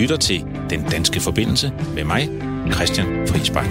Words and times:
lytter 0.00 0.16
til 0.16 0.46
Den 0.70 0.84
Danske 0.90 1.20
Forbindelse 1.20 1.72
med 1.94 2.04
mig, 2.04 2.28
Christian 2.72 3.28
Friisbak. 3.28 3.70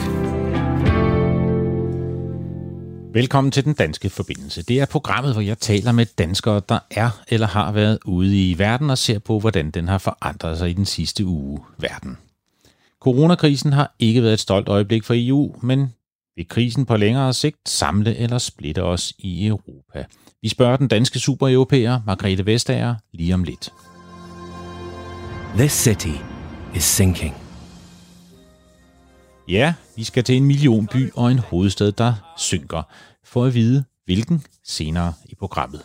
Velkommen 3.13 3.51
til 3.51 3.65
Den 3.65 3.73
Danske 3.73 4.09
Forbindelse. 4.09 4.63
Det 4.63 4.79
er 4.79 4.85
programmet, 4.85 5.33
hvor 5.33 5.41
jeg 5.41 5.57
taler 5.57 5.91
med 5.91 6.05
danskere, 6.17 6.61
der 6.69 6.79
er 6.91 7.09
eller 7.27 7.47
har 7.47 7.71
været 7.71 7.99
ude 8.05 8.49
i 8.49 8.59
verden 8.59 8.89
og 8.89 8.97
ser 8.97 9.19
på, 9.19 9.39
hvordan 9.39 9.71
den 9.71 9.87
har 9.87 9.97
forandret 9.97 10.57
sig 10.57 10.69
i 10.69 10.73
den 10.73 10.85
sidste 10.85 11.25
uge 11.25 11.59
verden. 11.77 12.17
Coronakrisen 13.01 13.73
har 13.73 13.95
ikke 13.99 14.23
været 14.23 14.33
et 14.33 14.39
stolt 14.39 14.67
øjeblik 14.67 15.03
for 15.03 15.13
EU, 15.17 15.55
men 15.61 15.93
vil 16.35 16.47
krisen 16.47 16.85
på 16.85 16.97
længere 16.97 17.33
sigt 17.33 17.69
samle 17.69 18.15
eller 18.15 18.37
splitte 18.37 18.83
os 18.83 19.13
i 19.19 19.47
Europa? 19.47 20.05
Vi 20.41 20.49
spørger 20.49 20.77
den 20.77 20.87
danske 20.87 21.19
supereuropæer 21.19 22.01
Margrethe 22.05 22.45
Vestager 22.45 22.95
lige 23.13 23.33
om 23.33 23.43
lidt. 23.43 23.69
This 25.55 25.71
city 25.71 26.28
is 26.75 26.83
sinking. 26.83 27.35
Ja, 29.47 29.73
vi 29.95 30.03
skal 30.03 30.23
til 30.23 30.35
en 30.35 30.45
millionby 30.45 31.11
og 31.15 31.31
en 31.31 31.39
hovedstad, 31.39 31.91
der 31.91 32.33
synker, 32.37 32.83
for 33.23 33.45
at 33.45 33.53
vide, 33.53 33.83
hvilken 34.05 34.43
senere 34.63 35.13
i 35.25 35.35
programmet. 35.35 35.81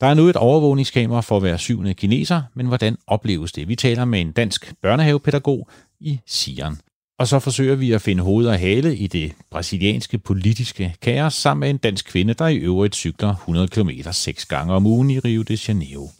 Der 0.00 0.06
er 0.06 0.14
nu 0.14 0.28
et 0.28 0.36
overvågningskamera 0.36 1.20
for 1.20 1.40
hver 1.40 1.56
syvende 1.56 1.94
kineser, 1.94 2.42
men 2.54 2.66
hvordan 2.66 2.96
opleves 3.06 3.52
det? 3.52 3.68
Vi 3.68 3.76
taler 3.76 4.04
med 4.04 4.20
en 4.20 4.32
dansk 4.32 4.74
børnehavepædagog 4.82 5.68
i 6.00 6.20
Sion. 6.26 6.78
Og 7.18 7.28
så 7.28 7.38
forsøger 7.38 7.74
vi 7.74 7.92
at 7.92 8.02
finde 8.02 8.22
hoved 8.22 8.46
og 8.46 8.58
hale 8.58 8.96
i 8.96 9.06
det 9.06 9.32
brasilianske 9.50 10.18
politiske 10.18 10.94
kaos 11.02 11.34
sammen 11.34 11.60
med 11.60 11.70
en 11.70 11.76
dansk 11.76 12.06
kvinde, 12.06 12.34
der 12.34 12.46
i 12.46 12.56
øvrigt 12.56 12.94
cykler 12.94 13.30
100 13.30 13.68
km 13.68 13.90
seks 14.12 14.46
gange 14.46 14.74
om 14.74 14.86
ugen 14.86 15.10
i 15.10 15.18
Rio 15.18 15.42
de 15.42 15.58
Janeiro. 15.68 16.10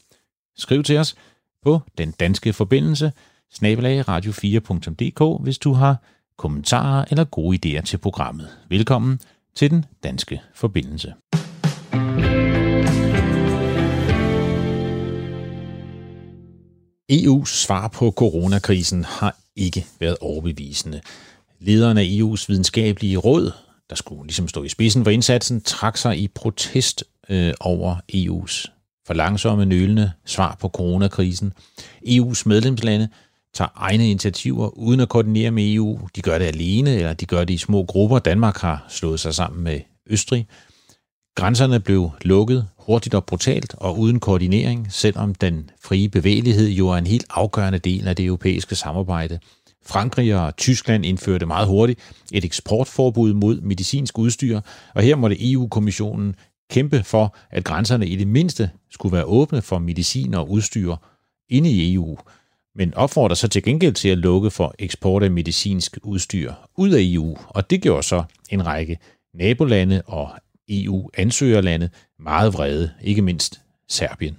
Skriv 0.57 0.83
til 0.83 0.97
os 0.97 1.15
på 1.63 1.81
den 1.99 2.11
danske 2.11 2.53
forbindelse, 2.53 3.13
radio4.dk, 3.53 5.43
hvis 5.43 5.59
du 5.59 5.73
har 5.73 5.97
kommentarer 6.37 7.05
eller 7.11 7.25
gode 7.25 7.59
idéer 7.79 7.83
til 7.83 7.99
programmet. 7.99 8.49
Velkommen 8.69 9.21
til 9.55 9.71
den 9.71 9.85
danske 10.03 10.41
forbindelse. 10.55 11.15
EU's 17.13 17.47
svar 17.47 17.89
på 17.89 18.11
coronakrisen 18.11 19.05
har 19.05 19.37
ikke 19.57 19.87
været 20.01 20.17
overbevisende. 20.21 21.01
Lederen 21.59 21.99
af 21.99 22.05
EU's 22.05 22.45
videnskabelige 22.49 23.17
råd, 23.17 23.53
der 23.91 23.97
skulle 23.97 24.23
ligesom 24.23 24.49
stå 24.49 24.63
i 24.63 24.69
spidsen 24.69 25.05
for 25.05 25.11
indsatsen, 25.11 25.61
trak 25.61 25.97
sig 25.97 26.19
i 26.19 26.29
protest 26.29 27.05
øh, 27.29 27.55
over 27.61 27.97
EU's 28.15 28.67
for 29.07 29.15
langsomme 29.15 29.67
nølende 29.67 30.13
svar 30.25 30.57
på 30.61 30.69
coronakrisen. 30.69 31.53
EU's 32.07 32.43
medlemslande 32.47 33.09
tager 33.55 33.69
egne 33.77 34.11
initiativer 34.11 34.79
uden 34.79 35.01
at 35.01 35.09
koordinere 35.09 35.51
med 35.51 35.75
EU. 35.75 36.01
De 36.17 36.23
gør 36.23 36.39
det 36.39 36.45
alene, 36.45 36.95
eller 36.95 37.13
de 37.13 37.27
gør 37.27 37.45
det 37.45 37.55
i 37.55 37.59
små 37.59 37.85
grupper. 37.85 38.19
Danmark 38.19 38.57
har 38.57 38.85
slået 38.89 39.21
sig 39.21 39.35
sammen 39.35 39.65
med 39.65 39.81
Østrig. 40.07 40.47
Grænserne 41.37 41.81
blev 41.81 42.11
lukket 42.23 42.69
hurtigt 42.79 43.15
og 43.15 43.25
brutalt 43.25 43.75
og 43.79 43.99
uden 43.99 44.21
koordinering, 44.21 44.87
selvom 44.91 45.35
den 45.35 45.71
frie 45.85 46.09
bevægelighed 46.09 46.69
jo 46.69 46.89
er 46.89 46.97
en 46.97 47.07
helt 47.07 47.27
afgørende 47.31 47.79
del 47.79 48.09
af 48.09 48.17
det 48.17 48.25
europæiske 48.25 48.75
samarbejde. 48.75 49.39
Frankrig 49.87 50.37
og 50.37 50.57
Tyskland 50.57 51.07
indførte 51.07 51.47
meget 51.47 51.69
hurtigt 51.69 52.01
et 52.33 52.45
eksportforbud 52.45 53.33
mod 53.33 53.61
medicinsk 53.61 54.19
udstyr, 54.19 54.61
og 54.95 55.03
her 55.03 55.17
måtte 55.17 55.53
EU-kommissionen 55.53 56.35
kæmpe 56.71 57.03
for, 57.03 57.37
at 57.51 57.65
grænserne 57.65 58.07
i 58.07 58.17
det 58.17 58.29
mindste 58.29 58.71
skulle 58.91 59.13
være 59.13 59.25
åbne 59.25 59.63
for 59.63 59.79
medicin 59.79 60.35
og 60.35 60.51
udstyr 60.51 60.97
inde 61.49 61.71
i 61.71 61.95
EU, 61.95 62.19
men 62.75 62.95
opfordrer 62.95 63.35
så 63.35 63.49
til 63.49 63.63
gengæld 63.63 63.95
til 63.95 64.09
at 64.09 64.19
lukke 64.19 64.51
for 64.51 64.75
eksport 64.79 65.23
af 65.23 65.31
medicinsk 65.31 65.99
udstyr 66.03 66.53
ud 66.77 66.91
af 66.91 67.01
EU, 67.01 67.37
og 67.49 67.71
det 67.71 67.83
gjorde 67.83 68.03
så 68.03 68.25
en 68.51 68.67
række 68.67 68.99
nabolande 69.35 70.03
og 70.07 70.31
EU-ansøgerlande 70.69 71.91
meget 72.19 72.53
vrede, 72.53 72.91
ikke 73.03 73.23
mindst 73.23 73.61
Serbien. 73.89 74.37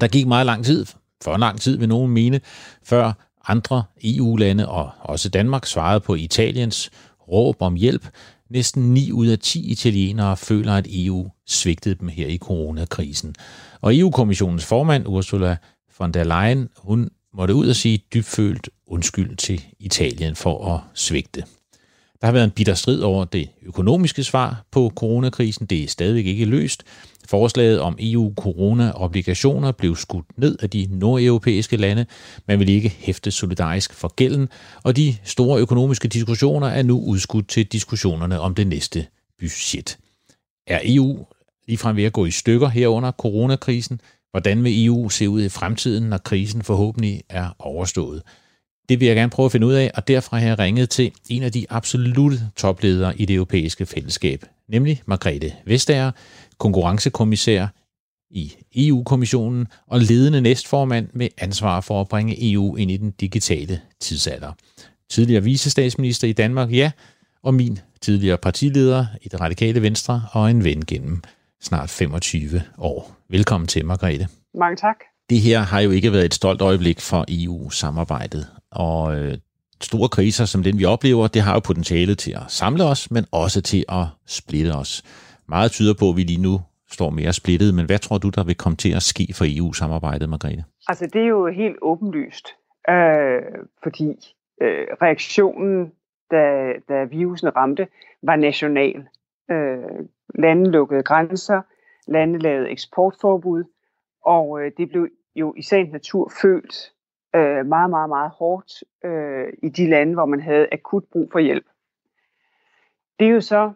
Der 0.00 0.08
gik 0.08 0.26
meget 0.26 0.46
lang 0.46 0.64
tid, 0.64 0.86
for 1.22 1.36
lang 1.36 1.60
tid 1.60 1.78
vil 1.78 1.88
nogen 1.88 2.12
mene, 2.12 2.40
før 2.82 3.12
andre 3.48 3.84
EU-lande 4.04 4.68
og 4.68 4.90
også 5.00 5.28
Danmark 5.28 5.66
svarede 5.66 6.00
på 6.00 6.14
Italiens 6.14 6.90
råb 7.28 7.56
om 7.62 7.74
hjælp. 7.74 8.08
Næsten 8.50 8.94
9 8.94 9.12
ud 9.12 9.26
af 9.26 9.38
10 9.38 9.70
italienere 9.70 10.36
føler, 10.36 10.74
at 10.74 10.86
EU 10.90 11.30
svigtede 11.46 11.94
dem 11.94 12.08
her 12.08 12.26
i 12.26 12.38
coronakrisen. 12.38 13.34
Og 13.80 13.96
EU-kommissionens 13.96 14.64
formand, 14.64 15.06
Ursula 15.06 15.56
von 15.98 16.12
der 16.12 16.24
Leyen, 16.24 16.68
hun 16.76 17.10
måtte 17.34 17.54
ud 17.54 17.68
og 17.68 17.76
sige 17.76 18.04
dybfølt 18.14 18.70
undskyld 18.86 19.36
til 19.36 19.64
Italien 19.78 20.36
for 20.36 20.74
at 20.74 20.80
svigte. 20.94 21.44
Der 22.20 22.26
har 22.26 22.32
været 22.32 22.44
en 22.44 22.50
bitter 22.50 22.74
strid 22.74 23.00
over 23.00 23.24
det 23.24 23.48
økonomiske 23.62 24.24
svar 24.24 24.64
på 24.70 24.92
coronakrisen. 24.96 25.66
Det 25.66 25.84
er 25.84 25.88
stadigvæk 25.88 26.26
ikke 26.26 26.44
løst. 26.44 26.82
Forslaget 27.28 27.80
om 27.80 27.96
EU-corona-obligationer 28.00 29.72
blev 29.72 29.96
skudt 29.96 30.38
ned 30.38 30.58
af 30.62 30.70
de 30.70 30.88
nordeuropæiske 30.90 31.76
lande. 31.76 32.06
Man 32.48 32.58
vil 32.58 32.68
ikke 32.68 32.88
hæfte 32.88 33.30
solidarisk 33.30 33.94
for 33.94 34.14
gælden, 34.14 34.48
og 34.82 34.96
de 34.96 35.16
store 35.24 35.60
økonomiske 35.60 36.08
diskussioner 36.08 36.66
er 36.66 36.82
nu 36.82 37.00
udskudt 37.00 37.48
til 37.48 37.66
diskussionerne 37.66 38.40
om 38.40 38.54
det 38.54 38.66
næste 38.66 39.06
budget. 39.38 39.98
Er 40.66 40.80
EU 40.84 41.26
ligefrem 41.68 41.96
ved 41.96 42.04
at 42.04 42.12
gå 42.12 42.24
i 42.26 42.30
stykker 42.30 42.68
her 42.68 42.88
under 42.88 43.12
coronakrisen? 43.12 44.00
Hvordan 44.34 44.64
vil 44.64 44.86
EU 44.86 45.08
se 45.08 45.28
ud 45.28 45.42
i 45.42 45.48
fremtiden, 45.48 46.02
når 46.02 46.18
krisen 46.18 46.62
forhåbentlig 46.62 47.22
er 47.28 47.48
overstået? 47.58 48.22
Det 48.88 49.00
vil 49.00 49.06
jeg 49.06 49.16
gerne 49.16 49.30
prøve 49.30 49.44
at 49.44 49.52
finde 49.52 49.66
ud 49.66 49.72
af, 49.72 49.90
og 49.94 50.08
derfor 50.08 50.36
har 50.36 50.46
jeg 50.46 50.58
ringet 50.58 50.90
til 50.90 51.12
en 51.28 51.42
af 51.42 51.52
de 51.52 51.66
absolutte 51.70 52.40
topledere 52.56 53.20
i 53.20 53.24
det 53.24 53.34
europæiske 53.34 53.86
fællesskab, 53.86 54.44
nemlig 54.68 55.02
Margrethe 55.06 55.52
Vestager, 55.66 56.10
konkurrencekommissær 56.58 57.66
i 58.30 58.54
EU-kommissionen 58.76 59.66
og 59.86 60.00
ledende 60.00 60.40
næstformand 60.40 61.08
med 61.12 61.28
ansvar 61.38 61.80
for 61.80 62.00
at 62.00 62.08
bringe 62.08 62.52
EU 62.52 62.76
ind 62.76 62.90
i 62.90 62.96
den 62.96 63.10
digitale 63.10 63.80
tidsalder. 64.00 64.52
Tidligere 65.10 65.44
visestatsminister 65.44 66.28
i 66.28 66.32
Danmark, 66.32 66.72
ja, 66.72 66.90
og 67.42 67.54
min 67.54 67.78
tidligere 68.00 68.38
partileder 68.38 69.06
i 69.22 69.28
det 69.28 69.40
radikale 69.40 69.82
venstre 69.82 70.22
og 70.32 70.50
en 70.50 70.64
ven 70.64 70.84
gennem 70.84 71.22
snart 71.64 71.90
25 71.90 72.62
år. 72.78 73.10
Velkommen 73.28 73.66
til, 73.66 73.86
Margrethe. 73.86 74.26
Mange 74.54 74.76
tak. 74.76 74.98
Det 75.30 75.38
her 75.38 75.58
har 75.58 75.80
jo 75.80 75.90
ikke 75.90 76.12
været 76.12 76.24
et 76.24 76.34
stolt 76.34 76.62
øjeblik 76.62 77.00
for 77.00 77.24
EU-samarbejdet, 77.28 78.44
og 78.70 79.16
øh, 79.18 79.34
store 79.80 80.08
kriser 80.08 80.44
som 80.44 80.62
den, 80.62 80.78
vi 80.78 80.84
oplever, 80.84 81.26
det 81.26 81.42
har 81.42 81.54
jo 81.54 81.60
potentiale 81.60 82.14
til 82.14 82.32
at 82.32 82.46
samle 82.48 82.84
os, 82.84 83.10
men 83.10 83.24
også 83.32 83.62
til 83.62 83.84
at 83.88 84.06
splitte 84.26 84.72
os. 84.82 85.02
Meget 85.48 85.70
tyder 85.70 85.94
på, 86.00 86.10
at 86.10 86.16
vi 86.16 86.22
lige 86.22 86.42
nu 86.42 86.60
står 86.90 87.10
mere 87.10 87.32
splittet, 87.32 87.74
men 87.74 87.86
hvad 87.86 87.98
tror 87.98 88.18
du, 88.18 88.28
der 88.28 88.44
vil 88.44 88.54
komme 88.54 88.76
til 88.76 88.92
at 88.96 89.02
ske 89.02 89.26
for 89.38 89.44
EU-samarbejdet, 89.48 90.28
Margrethe? 90.28 90.64
Altså, 90.88 91.06
det 91.12 91.22
er 91.22 91.26
jo 91.26 91.46
helt 91.46 91.76
åbenlyst, 91.82 92.46
øh, 92.88 93.42
fordi 93.82 94.08
øh, 94.62 94.86
reaktionen, 95.02 95.92
da, 96.30 96.44
da 96.88 97.04
virusen 97.04 97.56
ramte, 97.56 97.86
var 98.22 98.36
national. 98.36 98.96
Øh, 99.50 100.06
lande 100.34 100.70
lukkede 100.70 101.02
grænser, 101.02 101.62
lande 102.06 102.38
lavede 102.38 102.70
eksportforbud, 102.70 103.64
og 104.24 104.60
øh, 104.62 104.72
det 104.76 104.88
blev 104.88 105.08
jo 105.36 105.54
i 105.56 105.62
sagens 105.62 105.92
natur 105.92 106.32
følt 106.42 106.92
øh, 107.36 107.66
meget, 107.66 107.90
meget, 107.90 108.08
meget 108.08 108.30
hårdt 108.30 108.84
øh, 109.04 109.52
i 109.62 109.68
de 109.68 109.90
lande, 109.90 110.14
hvor 110.14 110.26
man 110.26 110.40
havde 110.40 110.68
akut 110.72 111.04
brug 111.12 111.28
for 111.32 111.38
hjælp. 111.38 111.66
Det 113.18 113.26
er 113.26 113.30
jo 113.30 113.40
så, 113.40 113.72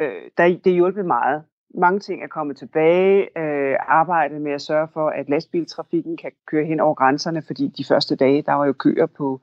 øh, 0.00 0.22
der, 0.38 0.58
det 0.64 0.72
hjulpet 0.72 1.06
meget. 1.06 1.42
Mange 1.74 2.00
ting 2.00 2.22
er 2.22 2.26
kommet 2.26 2.56
tilbage. 2.56 3.38
Øh, 3.38 3.76
arbejdet 3.80 4.40
med 4.40 4.52
at 4.52 4.62
sørge 4.62 4.88
for, 4.92 5.08
at 5.08 5.28
lastbiltrafikken 5.28 6.16
kan 6.16 6.32
køre 6.46 6.64
hen 6.64 6.80
over 6.80 6.94
grænserne, 6.94 7.42
fordi 7.42 7.66
de 7.66 7.84
første 7.84 8.16
dage, 8.16 8.42
der 8.42 8.52
var 8.52 8.66
jo 8.66 8.72
køer 8.72 9.06
på, 9.06 9.40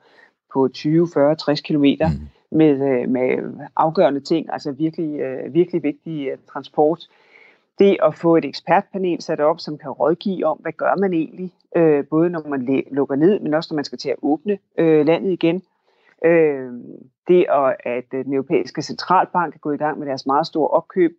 på 0.53 0.67
20, 0.67 1.07
40, 1.13 1.35
60 1.35 1.61
kilometer 1.61 2.07
mm 2.07 2.27
med, 2.51 3.01
øh, 3.01 3.09
med 3.09 3.53
afgørende 3.75 4.19
ting, 4.19 4.53
altså 4.53 4.71
virkelig, 4.71 5.19
øh, 5.19 5.53
virkelig 5.53 5.83
vigtig 5.83 6.27
øh, 6.27 6.37
transport 6.51 7.07
det 7.79 7.97
at 8.03 8.15
få 8.15 8.35
et 8.35 8.45
ekspertpanel 8.45 9.21
sat 9.21 9.39
op, 9.39 9.59
som 9.59 9.77
kan 9.77 9.91
rådgive 9.91 10.45
om, 10.45 10.57
hvad 10.57 10.71
gør 10.71 10.95
man 10.95 11.13
egentlig, 11.13 11.53
både 12.09 12.29
når 12.29 12.47
man 12.47 12.83
lukker 12.91 13.15
ned, 13.15 13.39
men 13.39 13.53
også 13.53 13.73
når 13.73 13.75
man 13.75 13.85
skal 13.85 13.97
til 13.97 14.09
at 14.09 14.15
åbne 14.21 14.57
landet 14.77 15.31
igen. 15.31 15.63
Det 17.27 17.45
at, 17.49 17.75
at 17.83 18.03
den 18.11 18.33
europæiske 18.33 18.81
centralbank 18.81 19.55
er 19.55 19.59
gået 19.59 19.75
i 19.75 19.77
gang 19.77 19.99
med 19.99 20.07
deres 20.07 20.25
meget 20.25 20.47
store 20.47 20.67
opkøb. 20.67 21.11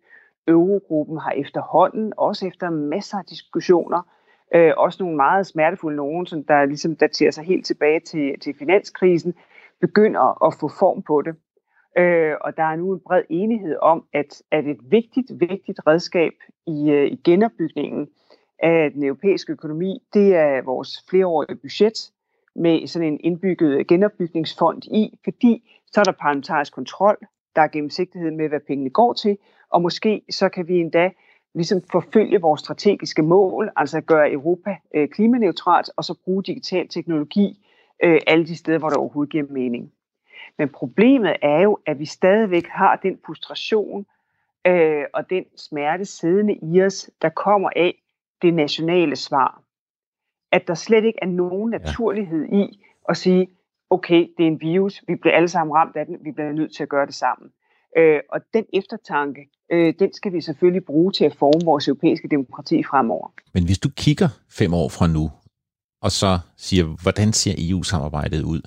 Eurogruppen 0.47 1.17
har 1.17 1.31
efterhånden, 1.31 2.13
også 2.17 2.47
efter 2.47 2.69
masser 2.69 3.17
af 3.17 3.25
diskussioner, 3.25 4.01
øh, 4.55 4.73
også 4.77 5.03
nogle 5.03 5.15
meget 5.15 5.47
smertefulde 5.47 5.97
nogen, 5.97 6.25
som 6.27 6.43
der 6.43 6.65
ligesom 6.65 6.95
daterer 6.95 7.31
sig 7.31 7.43
helt 7.43 7.65
tilbage 7.65 7.99
til, 7.99 8.39
til 8.39 8.55
finanskrisen, 8.59 9.33
begynder 9.81 10.45
at 10.47 10.53
få 10.59 10.67
form 10.79 11.01
på 11.01 11.21
det. 11.21 11.35
Øh, 11.97 12.35
og 12.41 12.57
der 12.57 12.63
er 12.63 12.75
nu 12.75 12.93
en 12.93 12.99
bred 13.07 13.23
enighed 13.29 13.77
om, 13.81 14.05
at, 14.13 14.41
at 14.51 14.67
et 14.67 14.79
vigtigt, 14.81 15.31
vigtigt 15.39 15.79
redskab 15.87 16.33
i, 16.67 16.91
øh, 16.91 17.07
i 17.11 17.15
genopbygningen 17.15 18.07
af 18.63 18.91
den 18.91 19.03
europæiske 19.03 19.51
økonomi, 19.51 20.03
det 20.13 20.35
er 20.35 20.61
vores 20.61 21.05
flereårige 21.09 21.55
budget, 21.55 22.11
med 22.55 22.87
sådan 22.87 23.07
en 23.07 23.19
indbygget 23.23 23.87
genopbygningsfond 23.87 24.83
i, 24.83 25.19
fordi 25.23 25.69
så 25.91 25.99
er 25.99 26.03
der 26.03 26.11
parlamentarisk 26.11 26.73
kontrol, 26.73 27.17
der 27.55 27.61
er 27.61 27.67
gennemsigtighed 27.67 28.31
med, 28.31 28.49
hvad 28.49 28.59
pengene 28.67 28.89
går 28.89 29.13
til, 29.13 29.37
og 29.69 29.81
måske 29.81 30.21
så 30.31 30.49
kan 30.49 30.67
vi 30.67 30.79
endda 30.79 31.11
ligesom 31.53 31.81
forfølge 31.91 32.41
vores 32.41 32.59
strategiske 32.59 33.23
mål, 33.23 33.69
altså 33.75 34.01
gøre 34.01 34.31
Europa 34.31 34.75
øh, 34.95 35.09
klimaneutralt, 35.09 35.89
og 35.97 36.03
så 36.03 36.13
bruge 36.25 36.43
digital 36.43 36.87
teknologi 36.87 37.65
øh, 38.03 38.21
alle 38.27 38.45
de 38.45 38.55
steder, 38.55 38.77
hvor 38.77 38.89
det 38.89 38.97
overhovedet 38.97 39.31
giver 39.31 39.45
mening. 39.49 39.91
Men 40.57 40.69
problemet 40.69 41.35
er 41.41 41.61
jo, 41.61 41.79
at 41.85 41.99
vi 41.99 42.05
stadigvæk 42.05 42.67
har 42.67 42.95
den 42.95 43.19
frustration 43.25 44.05
øh, 44.67 45.03
og 45.13 45.29
den 45.29 45.43
smerte 45.57 46.05
siddende 46.05 46.59
i 46.61 46.81
os, 46.81 47.09
der 47.21 47.29
kommer 47.29 47.69
af 47.75 47.95
det 48.41 48.53
nationale 48.53 49.15
svar. 49.15 49.63
At 50.51 50.67
der 50.67 50.73
slet 50.73 51.03
ikke 51.03 51.19
er 51.21 51.27
nogen 51.27 51.69
naturlighed 51.69 52.45
i 52.45 52.85
at 53.09 53.17
sige, 53.17 53.47
okay, 53.89 54.27
det 54.37 54.43
er 54.43 54.47
en 54.47 54.61
virus, 54.61 55.03
vi 55.07 55.15
bliver 55.15 55.35
alle 55.35 55.47
sammen 55.47 55.73
ramt 55.75 55.95
af 55.95 56.05
den, 56.05 56.17
vi 56.23 56.31
bliver 56.31 56.51
nødt 56.51 56.75
til 56.75 56.83
at 56.83 56.89
gøre 56.89 57.05
det 57.05 57.13
sammen. 57.13 57.51
Øh, 57.97 58.19
og 58.29 58.41
den 58.53 58.65
eftertanke, 58.73 59.49
øh, 59.71 59.93
den 59.99 60.13
skal 60.13 60.33
vi 60.33 60.41
selvfølgelig 60.41 60.85
bruge 60.85 61.11
til 61.11 61.25
at 61.25 61.35
forme 61.35 61.65
vores 61.65 61.87
europæiske 61.87 62.27
demokrati 62.27 62.83
fremover. 62.83 63.27
Men 63.53 63.65
hvis 63.65 63.79
du 63.79 63.89
kigger 63.97 64.29
fem 64.49 64.73
år 64.73 64.89
fra 64.89 65.07
nu, 65.07 65.31
og 66.01 66.11
så 66.11 66.39
siger, 66.57 66.83
hvordan 66.83 67.33
ser 67.33 67.53
EU-samarbejdet 67.57 68.41
ud? 68.41 68.61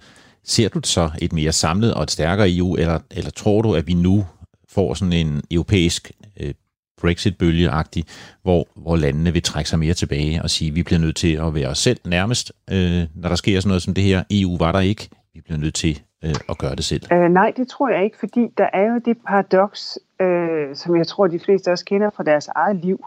Ser 0.44 0.68
du 0.68 0.80
så 0.84 1.10
et 1.22 1.32
mere 1.32 1.52
samlet 1.52 1.94
og 1.94 2.02
et 2.02 2.10
stærkere 2.10 2.56
EU, 2.56 2.74
eller, 2.74 2.98
eller 3.10 3.30
tror 3.30 3.62
du, 3.62 3.74
at 3.74 3.86
vi 3.86 3.94
nu 3.94 4.26
får 4.68 4.94
sådan 4.94 5.12
en 5.12 5.42
europæisk 5.50 6.12
øh, 6.40 6.54
Brexit-bølge-agtig, 7.00 8.04
hvor, 8.42 8.68
hvor 8.76 8.96
landene 8.96 9.32
vil 9.32 9.42
trække 9.42 9.70
sig 9.70 9.78
mere 9.78 9.94
tilbage 9.94 10.42
og 10.42 10.50
sige, 10.50 10.68
at 10.68 10.74
vi 10.74 10.82
bliver 10.82 11.00
nødt 11.00 11.16
til 11.16 11.36
at 11.36 11.54
være 11.54 11.68
os 11.68 11.78
selv 11.78 11.98
nærmest, 12.04 12.52
øh, 12.70 13.02
når 13.14 13.28
der 13.28 13.36
sker 13.36 13.60
sådan 13.60 13.68
noget 13.68 13.82
som 13.82 13.94
det 13.94 14.04
her. 14.04 14.24
EU 14.30 14.56
var 14.58 14.72
der 14.72 14.80
ikke. 14.80 15.08
Vi 15.34 15.40
bliver 15.40 15.58
nødt 15.58 15.74
til 15.74 16.02
øh, 16.24 16.34
at 16.48 16.58
gøre 16.58 16.74
det 16.74 16.84
selv. 16.84 17.02
Øh, 17.12 17.28
nej, 17.28 17.52
det 17.56 17.68
tror 17.68 17.88
jeg 17.88 18.04
ikke, 18.04 18.18
fordi 18.18 18.48
der 18.58 18.68
er 18.72 18.92
jo 18.92 19.00
det 19.04 19.16
paradoks, 19.26 19.98
øh, 20.20 20.76
som 20.76 20.96
jeg 20.96 21.06
tror, 21.06 21.26
de 21.26 21.38
fleste 21.38 21.72
også 21.72 21.84
kender 21.84 22.10
fra 22.10 22.22
deres 22.22 22.48
eget 22.48 22.76
liv, 22.76 23.04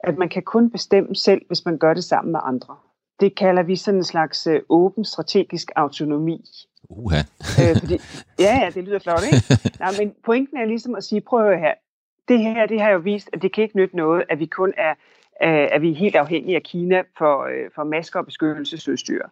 at 0.00 0.18
man 0.18 0.28
kan 0.28 0.42
kun 0.42 0.70
bestemme 0.70 1.16
selv, 1.16 1.42
hvis 1.46 1.64
man 1.64 1.78
gør 1.78 1.94
det 1.94 2.04
sammen 2.04 2.32
med 2.32 2.40
andre. 2.44 2.76
Det 3.22 3.34
kalder 3.34 3.62
vi 3.62 3.76
sådan 3.76 4.00
en 4.00 4.04
slags 4.04 4.46
øh, 4.46 4.60
åben 4.68 5.04
strategisk 5.04 5.70
autonomi. 5.76 6.44
Uha. 6.88 7.16
øh, 7.60 7.80
fordi, 7.80 7.98
ja, 8.38 8.58
ja, 8.62 8.70
det 8.74 8.84
lyder 8.84 8.98
flot, 8.98 9.22
ikke? 9.24 9.58
Nej, 9.84 9.90
men 9.98 10.14
pointen 10.24 10.56
er 10.56 10.64
ligesom 10.64 10.94
at 10.94 11.04
sige, 11.04 11.20
prøv 11.20 11.50
at 11.50 11.60
her, 11.60 11.74
det 12.28 12.38
her 12.38 12.66
det 12.66 12.80
har 12.80 12.90
jo 12.90 12.98
vist, 12.98 13.30
at 13.32 13.42
det 13.42 13.52
kan 13.52 13.64
ikke 13.64 13.76
nytte 13.76 13.96
noget, 13.96 14.24
at 14.28 14.38
vi 14.38 14.46
kun 14.46 14.72
er, 14.76 14.94
at 15.74 15.82
vi 15.82 15.90
er 15.90 15.94
helt 15.94 16.16
afhængige 16.16 16.56
af 16.56 16.62
Kina 16.62 17.02
for, 17.18 17.44
øh, 17.44 17.70
for 17.74 17.84
masker 17.84 18.20
og 18.20 18.26
beskyttelsesudstyr. 18.26 19.22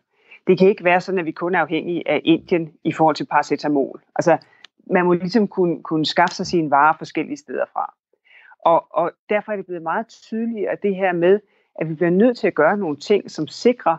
Det 0.47 0.59
kan 0.59 0.69
ikke 0.69 0.85
være 0.85 1.01
sådan, 1.01 1.19
at 1.19 1.27
vi 1.27 1.33
kun 1.33 1.55
er 1.55 1.61
afhængige 1.61 2.09
af 2.09 2.21
Indien 2.25 2.73
i 2.85 2.93
forhold 2.93 3.17
til 3.17 3.27
paracetamol. 3.27 4.01
Altså, 4.17 4.39
man 4.87 5.05
må 5.05 5.13
ligesom 5.13 5.49
kunne, 5.49 5.83
kunne 5.83 6.07
skaffe 6.07 6.35
sig 6.35 6.47
sine 6.47 6.71
varer 6.71 6.95
forskellige 6.99 7.37
steder 7.37 7.65
fra. 7.73 7.95
Og, 8.65 8.87
og 8.91 9.13
derfor 9.29 9.53
er 9.53 9.57
det 9.57 9.67
blevet 9.67 9.83
meget 9.83 10.07
tydeligt, 10.09 10.69
at 10.69 10.83
det 10.83 10.97
her 10.97 11.13
med, 11.13 11.41
at 11.75 11.89
vi 11.89 11.95
bliver 11.95 12.11
nødt 12.11 12.39
til 12.39 12.47
at 12.47 12.55
gøre 12.55 12.77
nogle 12.77 12.97
ting, 12.97 13.31
som 13.31 13.47
sikrer, 13.47 13.97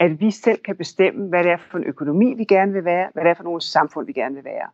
at 0.00 0.20
vi 0.20 0.30
selv 0.30 0.58
kan 0.58 0.76
bestemme, 0.76 1.28
hvad 1.28 1.44
det 1.44 1.52
er 1.52 1.58
for 1.70 1.78
en 1.78 1.84
økonomi, 1.84 2.34
vi 2.34 2.44
gerne 2.44 2.72
vil 2.72 2.84
være, 2.84 3.10
hvad 3.12 3.24
det 3.24 3.30
er 3.30 3.34
for 3.34 3.44
nogle 3.44 3.60
samfund, 3.60 4.06
vi 4.06 4.12
gerne 4.12 4.34
vil 4.34 4.44
være. 4.44 4.68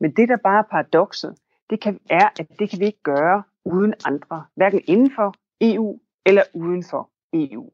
Men 0.00 0.10
det, 0.16 0.28
der 0.28 0.36
bare 0.36 0.58
er 0.58 0.68
paradokset, 0.70 1.34
det 1.70 1.80
kan, 1.80 2.00
er, 2.10 2.28
at 2.40 2.48
det 2.58 2.70
kan 2.70 2.80
vi 2.80 2.84
ikke 2.84 3.02
gøre 3.02 3.42
uden 3.64 3.94
andre, 4.04 4.44
hverken 4.54 4.80
inden 4.84 5.10
for 5.16 5.34
EU 5.60 5.98
eller 6.26 6.42
uden 6.54 6.84
for 6.90 7.10
EU. 7.32 7.70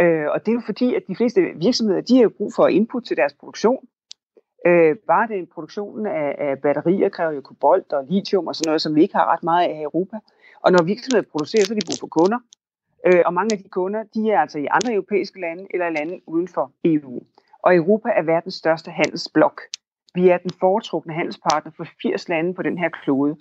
Øh, 0.00 0.26
og 0.30 0.46
det 0.46 0.52
er 0.52 0.54
jo 0.54 0.62
fordi, 0.66 0.94
at 0.94 1.02
de 1.08 1.16
fleste 1.16 1.40
virksomheder, 1.56 2.00
de 2.00 2.16
har 2.16 2.22
jo 2.22 2.32
brug 2.36 2.52
for 2.56 2.68
input 2.68 3.04
til 3.04 3.16
deres 3.16 3.32
produktion. 3.32 3.88
Øh, 4.66 4.96
bare 4.96 5.28
den 5.28 5.46
produktionen 5.46 6.06
af, 6.06 6.34
af 6.38 6.58
batterier 6.58 7.08
kræver 7.08 7.32
jo 7.32 7.40
kobolt 7.40 7.92
og 7.92 8.04
lithium 8.08 8.46
og 8.46 8.56
sådan 8.56 8.68
noget, 8.68 8.82
som 8.82 8.94
vi 8.94 9.02
ikke 9.02 9.14
har 9.14 9.32
ret 9.32 9.42
meget 9.42 9.68
af 9.68 9.78
i 9.78 9.82
Europa. 9.82 10.16
Og 10.60 10.72
når 10.72 10.82
virksomheder 10.82 11.30
producerer, 11.30 11.64
så 11.64 11.72
er 11.74 11.78
de 11.78 11.86
brug 11.86 12.00
for 12.00 12.06
kunder. 12.06 12.38
Øh, 13.06 13.22
og 13.26 13.34
mange 13.34 13.52
af 13.56 13.62
de 13.62 13.68
kunder, 13.68 14.02
de 14.14 14.30
er 14.30 14.40
altså 14.40 14.58
i 14.58 14.66
andre 14.70 14.92
europæiske 14.92 15.40
lande 15.40 15.66
eller 15.70 15.90
lande 15.90 16.20
uden 16.26 16.48
for 16.48 16.72
EU. 16.84 17.22
Og 17.62 17.76
Europa 17.76 18.08
er 18.16 18.22
verdens 18.22 18.54
største 18.54 18.90
handelsblok. 18.90 19.60
Vi 20.14 20.28
er 20.28 20.38
den 20.38 20.50
foretrukne 20.60 21.14
handelspartner 21.14 21.72
for 21.76 21.86
80 22.02 22.28
lande 22.28 22.54
på 22.54 22.62
den 22.62 22.78
her 22.78 22.88
klode. 22.88 23.36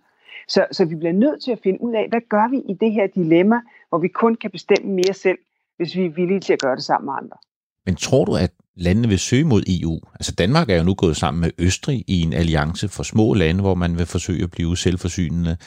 Så, 0.48 0.66
så 0.72 0.86
vi 0.86 0.96
bliver 0.96 1.14
nødt 1.14 1.44
til 1.44 1.52
at 1.52 1.60
finde 1.64 1.82
ud 1.82 1.94
af, 1.94 2.06
hvad 2.10 2.22
gør 2.30 2.50
vi 2.50 2.58
i 2.58 2.74
det 2.74 2.92
her 2.92 3.08
dilemma, 3.08 3.60
hvor 3.90 3.98
vi 3.98 4.08
kun 4.08 4.36
kan 4.36 4.52
bestemme 4.52 4.92
mere 4.94 5.14
selv, 5.14 5.38
hvis 5.78 5.96
vi 5.96 6.06
er 6.06 6.10
villige 6.10 6.40
til 6.40 6.54
at 6.54 6.62
gøre 6.62 6.76
det 6.76 6.84
sammen 6.84 7.06
med 7.06 7.14
andre. 7.22 7.38
Men 7.86 7.96
tror 7.96 8.26
du, 8.26 8.36
at 8.36 8.52
landene 8.76 9.08
vil 9.08 9.20
søge 9.20 9.44
mod 9.44 9.64
EU? 9.68 10.00
Altså 10.14 10.36
Danmark 10.36 10.70
er 10.70 10.78
jo 10.78 10.84
nu 10.84 10.94
gået 10.94 11.18
sammen 11.18 11.42
med 11.42 11.52
Østrig 11.58 12.04
i 12.08 12.22
en 12.22 12.34
alliance 12.34 12.90
for 12.90 13.04
små 13.04 13.34
lande, 13.34 13.62
hvor 13.62 13.76
man 13.76 13.98
vil 13.98 14.06
forsøge 14.06 14.44
at 14.44 14.52
blive 14.52 14.78
selvforsynende. 14.78 15.58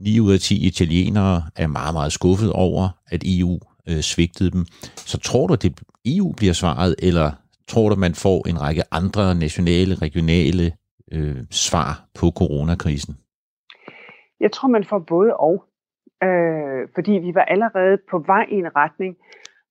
9 0.00 0.20
ud 0.20 0.32
af 0.32 0.38
10 0.40 0.66
italienere 0.66 1.42
er 1.56 1.66
meget, 1.66 1.94
meget 1.94 2.12
skuffet 2.12 2.52
over, 2.52 2.88
at 3.10 3.22
EU 3.26 3.58
øh, 3.88 4.00
svigtede 4.00 4.50
dem. 4.50 4.64
Så 4.96 5.18
tror 5.18 5.46
du, 5.46 5.52
at 5.52 5.62
det 5.62 5.80
EU 6.06 6.32
bliver 6.32 6.52
svaret, 6.52 6.94
eller 7.02 7.32
tror 7.68 7.88
du, 7.88 7.94
man 7.96 8.14
får 8.14 8.48
en 8.48 8.60
række 8.60 8.82
andre 8.90 9.34
nationale, 9.34 9.94
regionale 9.94 10.72
øh, 11.12 11.36
svar 11.50 12.04
på 12.14 12.26
coronakrisen? 12.38 13.16
Jeg 14.40 14.52
tror, 14.52 14.68
man 14.68 14.84
får 14.84 14.98
både 14.98 15.36
og. 15.36 15.64
Øh, 16.22 16.88
fordi 16.94 17.12
vi 17.12 17.34
var 17.34 17.44
allerede 17.44 17.98
på 18.10 18.18
vej 18.18 18.46
i 18.50 18.54
en 18.54 18.76
retning, 18.76 19.16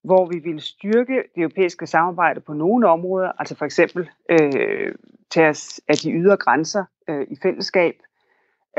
hvor 0.04 0.26
vi 0.26 0.40
ville 0.40 0.62
styrke 0.62 1.16
det 1.36 1.42
europæiske 1.42 1.88
samarbejde 1.88 2.40
på 2.40 2.54
nogle 2.54 2.88
områder, 2.88 3.31
altså 3.40 3.56
for 3.56 3.66
eksempel 3.66 4.10
øh, 4.30 4.96
tage 5.31 5.50
os 5.50 5.81
af 5.88 5.96
de 5.96 6.12
ydre 6.12 6.38
grænser 6.38 6.84
øh, 7.10 7.28
i 7.30 7.36
fællesskab. 7.44 7.96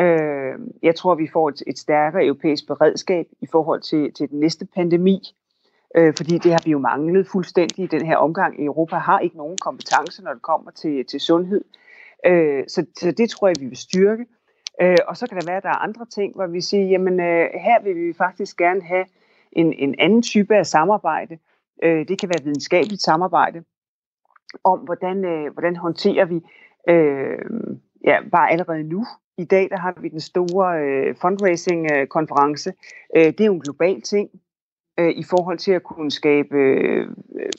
Øh, 0.00 0.58
jeg 0.82 0.94
tror, 0.94 1.14
vi 1.14 1.28
får 1.32 1.48
et, 1.48 1.62
et 1.66 1.78
stærkere 1.78 2.24
europæisk 2.24 2.66
beredskab 2.66 3.26
i 3.40 3.46
forhold 3.52 3.80
til, 3.80 4.12
til 4.12 4.30
den 4.30 4.40
næste 4.40 4.66
pandemi, 4.74 5.20
øh, 5.96 6.14
fordi 6.16 6.38
det 6.38 6.52
har 6.52 6.62
vi 6.64 6.70
jo 6.70 6.78
manglet 6.78 7.26
fuldstændig 7.26 7.84
i 7.84 7.86
den 7.86 8.06
her 8.06 8.16
omgang. 8.16 8.64
Europa 8.64 8.96
har 8.96 9.18
ikke 9.18 9.36
nogen 9.36 9.58
kompetence, 9.58 10.22
når 10.22 10.32
det 10.32 10.42
kommer 10.42 10.70
til, 10.70 11.04
til 11.06 11.20
sundhed. 11.20 11.64
Øh, 12.26 12.64
så, 12.68 12.86
så 12.98 13.10
det 13.10 13.30
tror 13.30 13.48
jeg, 13.48 13.56
vi 13.60 13.66
vil 13.66 13.76
styrke. 13.76 14.26
Øh, 14.82 14.96
og 15.08 15.16
så 15.16 15.26
kan 15.26 15.40
der 15.40 15.46
være, 15.46 15.56
at 15.56 15.62
der 15.62 15.68
er 15.68 15.84
andre 15.88 16.06
ting, 16.06 16.34
hvor 16.34 16.46
vi 16.46 16.60
siger, 16.60 16.84
jamen 16.84 17.20
øh, 17.20 17.48
her 17.54 17.82
vil 17.82 17.96
vi 17.96 18.12
faktisk 18.12 18.56
gerne 18.56 18.82
have 18.82 19.04
en, 19.52 19.72
en 19.72 19.94
anden 19.98 20.22
type 20.22 20.56
af 20.56 20.66
samarbejde. 20.66 21.38
Øh, 21.82 22.08
det 22.08 22.20
kan 22.20 22.28
være 22.28 22.44
videnskabeligt 22.44 23.02
samarbejde 23.02 23.64
om, 24.64 24.78
hvordan, 24.78 25.24
øh, 25.24 25.52
hvordan 25.52 25.76
håndterer 25.76 26.24
vi 26.24 26.40
øh, 26.88 27.38
ja, 28.04 28.18
bare 28.32 28.50
allerede 28.50 28.82
nu. 28.82 29.06
I 29.40 29.44
dag 29.44 29.68
der 29.70 29.78
har 29.78 29.94
vi 30.02 30.08
den 30.08 30.20
store 30.20 30.68
øh, 30.80 31.14
fundraising-konference. 31.20 32.72
Øh, 33.16 33.26
det 33.26 33.40
er 33.40 33.44
jo 33.44 33.54
en 33.54 33.60
global 33.60 34.02
ting 34.02 34.28
øh, 34.98 35.10
i 35.10 35.22
forhold 35.22 35.58
til 35.58 35.72
at 35.72 35.82
kunne 35.82 36.10
skabe 36.10 36.56
øh, 36.56 37.06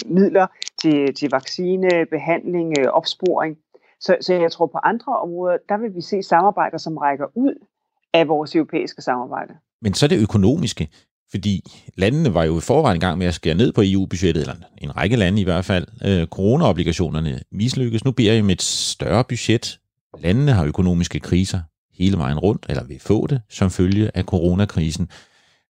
midler 0.05 0.47
til, 0.81 1.15
til 1.15 1.29
vaccine, 1.31 2.05
behandling, 2.11 2.79
øh, 2.79 2.85
opsporing. 2.88 3.57
Så, 4.00 4.17
så 4.21 4.33
jeg 4.33 4.51
tror 4.51 4.65
på 4.65 4.77
andre 4.83 5.17
områder, 5.17 5.57
der 5.69 5.77
vil 5.77 5.95
vi 5.95 6.01
se 6.01 6.23
samarbejder, 6.23 6.77
som 6.77 6.97
rækker 6.97 7.25
ud 7.35 7.55
af 8.13 8.27
vores 8.27 8.55
europæiske 8.55 9.01
samarbejde. 9.01 9.53
Men 9.81 9.93
så 9.93 10.07
det 10.07 10.21
økonomiske. 10.21 10.89
Fordi 11.31 11.61
landene 11.97 12.33
var 12.33 12.43
jo 12.43 12.57
i 12.57 12.61
forvejen 12.61 12.97
i 12.97 13.00
gang 13.00 13.17
med 13.17 13.27
at 13.27 13.33
skære 13.33 13.55
ned 13.55 13.73
på 13.73 13.81
EU-budgettet, 13.85 14.41
eller 14.41 14.55
en 14.77 14.97
række 14.97 15.15
lande 15.15 15.41
i 15.41 15.43
hvert 15.43 15.65
fald. 15.65 15.88
Øh, 16.05 16.27
corona-obligationerne 16.27 17.39
mislykkes. 17.51 18.05
Nu 18.05 18.11
beder 18.11 18.33
I 18.33 18.41
om 18.41 18.50
et 18.50 18.61
større 18.61 19.23
budget. 19.23 19.79
Landene 20.17 20.51
har 20.51 20.65
økonomiske 20.65 21.19
kriser 21.19 21.59
hele 21.93 22.17
vejen 22.17 22.39
rundt, 22.39 22.65
eller 22.69 22.83
vil 22.83 23.00
få 23.00 23.27
det, 23.27 23.41
som 23.50 23.69
følge 23.69 24.12
af 24.17 24.24
coronakrisen. 24.24 25.10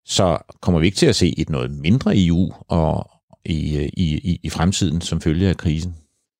Så 0.05 0.37
kommer 0.61 0.79
vi 0.79 0.85
ikke 0.85 0.97
til 0.97 1.05
at 1.05 1.15
se 1.15 1.33
et 1.37 1.49
noget 1.49 1.71
mindre 1.71 2.11
EU 2.15 2.53
og 2.67 3.11
i, 3.45 3.89
i, 3.97 4.17
i, 4.31 4.39
i 4.43 4.49
fremtiden 4.49 5.01
som 5.01 5.21
følge 5.21 5.49
af 5.49 5.57
krisen? 5.57 5.95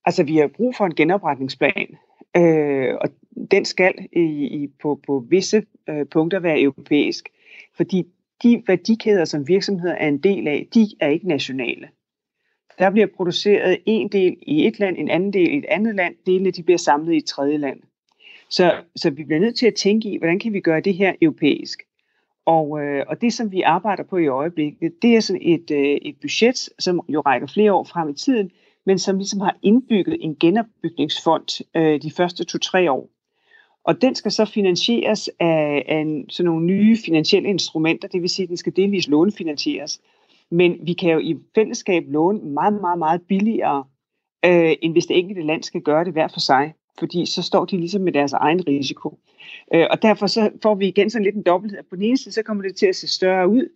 Altså, 0.06 0.24
vi 0.24 0.38
har 0.38 0.50
brug 0.56 0.76
for 0.78 0.86
en 0.86 0.96
genopretningsplan, 0.96 1.88
øh, 2.38 2.96
og 3.02 3.10
den 3.52 3.66
skal 3.66 3.94
i, 4.14 4.22
i, 4.64 4.68
på, 4.82 5.00
på 5.08 5.26
visse 5.30 5.64
øh, 5.90 6.06
punkter 6.12 6.40
være 6.40 6.62
europæisk, 6.62 7.30
fordi 7.78 8.04
de 8.44 8.64
værdikæder, 8.68 9.26
som 9.26 9.48
virksomheder 9.48 9.96
er 9.96 10.08
en 10.08 10.18
del 10.18 10.48
af, 10.48 10.68
de 10.74 10.88
er 11.00 11.08
ikke 11.08 11.28
nationale. 11.28 11.88
Der 12.80 12.90
bliver 12.90 13.08
produceret 13.16 13.78
en 13.86 14.08
del 14.08 14.38
i 14.42 14.68
et 14.68 14.80
land, 14.80 14.98
en 14.98 15.10
anden 15.10 15.34
del 15.34 15.54
i 15.54 15.58
et 15.58 15.66
andet 15.66 15.96
land, 15.96 16.16
delene 16.26 16.52
de 16.52 16.64
bliver 16.64 16.78
samlet 16.78 17.14
i 17.14 17.18
et 17.18 17.26
tredje 17.26 17.58
land. 17.58 17.80
Så, 18.52 18.74
så 18.96 19.10
vi 19.10 19.24
bliver 19.24 19.40
nødt 19.40 19.56
til 19.56 19.68
at 19.68 19.76
tænke 19.76 20.10
i, 20.10 20.18
hvordan 20.18 20.40
kan 20.40 20.54
vi 20.54 20.60
gøre 20.60 20.82
det 20.82 20.94
her 20.94 21.14
europæisk? 21.22 21.80
Og, 22.46 22.82
øh, 22.82 23.06
og 23.08 23.22
det, 23.22 23.34
som 23.34 23.52
vi 23.52 23.62
arbejder 23.62 24.04
på 24.04 24.18
i 24.18 24.28
øjeblikket, 24.28 25.02
det 25.02 25.16
er 25.16 25.20
sådan 25.20 25.42
et, 25.42 25.72
øh, 25.72 25.98
et 26.02 26.16
budget, 26.22 26.70
som 26.80 27.02
jo 27.10 27.22
rækker 27.22 27.48
flere 27.48 27.74
år 27.74 27.84
frem 27.84 28.10
i 28.10 28.14
tiden, 28.14 28.52
men 28.86 29.00
som 29.00 29.18
ligesom 29.18 29.40
har 29.40 29.58
indbygget 29.62 30.18
en 30.22 30.36
genopbygningsfond 30.36 31.66
øh, 31.76 32.02
de 32.02 32.12
første 32.12 32.44
to-tre 32.44 32.92
år. 32.92 33.10
Og 33.84 34.02
den 34.02 34.16
skal 34.16 34.32
så 34.32 34.46
finansieres 34.46 35.30
af, 35.40 35.86
af 35.88 35.98
en, 35.98 36.30
sådan 36.30 36.46
nogle 36.46 36.66
nye 36.66 36.98
finansielle 37.06 37.50
instrumenter, 37.50 38.08
det 38.08 38.22
vil 38.22 38.30
sige, 38.30 38.44
at 38.44 38.50
den 38.50 38.58
skal 38.58 38.76
delvis 38.76 39.08
lånefinansieres. 39.08 40.02
Men 40.52 40.78
vi 40.84 40.94
kan 40.94 41.10
jo 41.12 41.20
i 41.20 41.38
fællesskab 41.56 42.04
låne 42.08 42.40
meget, 42.40 42.82
meget, 42.82 43.00
meget 43.00 43.22
billigere 43.22 43.84
øh, 44.46 44.76
end 44.82 44.94
hvis 44.94 45.06
det 45.06 45.20
enkelte 45.20 45.42
land 45.42 45.64
skal 45.64 45.82
gøre 45.82 46.06
det 46.06 46.14
hver 46.14 46.28
for 46.28 46.40
sig. 46.40 46.74
Fordi 47.00 47.26
så 47.26 47.42
står 47.42 47.66
de 47.66 47.78
ligesom 47.78 48.02
med 48.02 48.12
deres 48.12 48.34
egen 48.34 48.68
risiko. 48.68 49.20
Øh, 49.74 49.88
og 49.92 50.02
derfor 50.02 50.28
så 50.28 50.50
får 50.64 50.76
vi 50.76 50.88
igen 50.88 51.10
sådan 51.10 51.26
lidt 51.26 51.36
en 51.36 51.44
dobbelthed. 51.44 51.84
På 51.90 51.96
den 51.96 52.04
ene 52.04 52.18
side, 52.18 52.34
så 52.34 52.44
kommer 52.44 52.64
det 52.64 52.76
til 52.76 52.86
at 52.86 52.96
se 52.96 53.08
større 53.08 53.48
ud, 53.48 53.68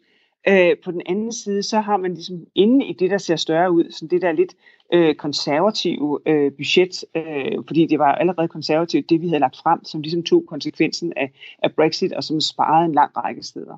Øh, 0.47 0.75
på 0.83 0.91
den 0.91 1.01
anden 1.05 1.33
side, 1.33 1.63
så 1.63 1.79
har 1.79 1.97
man 1.97 2.13
ligesom 2.13 2.45
inde 2.55 2.85
i 2.85 2.93
det, 2.93 3.11
der 3.11 3.17
ser 3.17 3.35
større 3.35 3.71
ud, 3.71 3.91
sådan 3.91 4.09
det 4.09 4.21
der 4.21 4.31
lidt 4.31 4.55
øh, 4.93 5.15
konservative 5.15 6.19
øh, 6.25 6.51
budget, 6.51 7.05
øh, 7.15 7.63
fordi 7.67 7.85
det 7.85 7.99
var 7.99 8.15
allerede 8.15 8.47
konservativt, 8.47 9.09
det 9.09 9.21
vi 9.21 9.27
havde 9.27 9.39
lagt 9.39 9.57
frem, 9.57 9.85
som 9.85 10.01
ligesom 10.01 10.23
tog 10.23 10.43
konsekvensen 10.47 11.13
af, 11.15 11.31
af 11.63 11.73
Brexit, 11.75 12.13
og 12.13 12.23
som 12.23 12.41
sparede 12.41 12.85
en 12.85 12.93
lang 12.93 13.11
række 13.17 13.43
steder. 13.43 13.77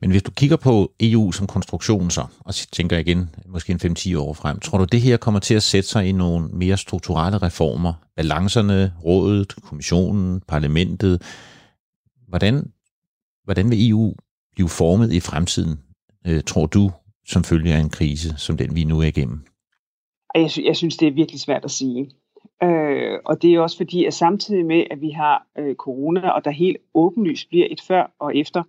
Men 0.00 0.10
hvis 0.10 0.22
du 0.22 0.30
kigger 0.30 0.56
på 0.56 0.92
EU 1.00 1.32
som 1.32 1.46
konstruktion 1.46 2.10
så, 2.10 2.26
og 2.40 2.54
tænker 2.54 2.98
igen 2.98 3.30
måske 3.46 3.72
en 3.72 3.96
5-10 3.96 4.18
år 4.18 4.32
frem, 4.32 4.60
tror 4.60 4.78
du 4.78 4.84
det 4.84 5.00
her 5.00 5.16
kommer 5.16 5.40
til 5.40 5.54
at 5.54 5.62
sætte 5.62 5.88
sig 5.88 6.08
i 6.08 6.12
nogle 6.12 6.48
mere 6.48 6.76
strukturelle 6.76 7.38
reformer? 7.38 7.92
Balancerne, 8.16 8.92
rådet, 9.04 9.54
kommissionen, 9.62 10.40
parlamentet. 10.48 11.22
Hvordan, 12.28 12.70
hvordan 13.44 13.70
vil 13.70 13.90
EU 13.90 14.14
blive 14.54 14.68
formet 14.68 15.12
i 15.12 15.20
fremtiden, 15.20 15.78
øh, 16.26 16.42
tror 16.42 16.66
du, 16.66 16.90
som 17.26 17.44
følge 17.44 17.74
af 17.74 17.78
en 17.78 17.90
krise, 17.90 18.34
som 18.36 18.56
den 18.56 18.74
vi 18.74 18.84
nu 18.84 19.00
er 19.00 19.06
igennem? 19.06 19.40
Jeg, 20.34 20.50
sy- 20.50 20.64
jeg 20.64 20.76
synes, 20.76 20.96
det 20.96 21.08
er 21.08 21.12
virkelig 21.12 21.40
svært 21.40 21.64
at 21.64 21.70
sige. 21.70 22.10
Øh, 22.62 23.18
og 23.24 23.42
det 23.42 23.54
er 23.54 23.60
også 23.60 23.76
fordi, 23.76 24.04
at 24.04 24.14
samtidig 24.14 24.66
med, 24.66 24.84
at 24.90 25.00
vi 25.00 25.10
har 25.10 25.46
øh, 25.58 25.74
corona, 25.74 26.30
og 26.30 26.44
der 26.44 26.50
helt 26.50 26.76
åbenlyst 26.94 27.48
bliver 27.48 27.66
et 27.70 27.80
før 27.80 28.10
og 28.20 28.36
efter 28.36 28.62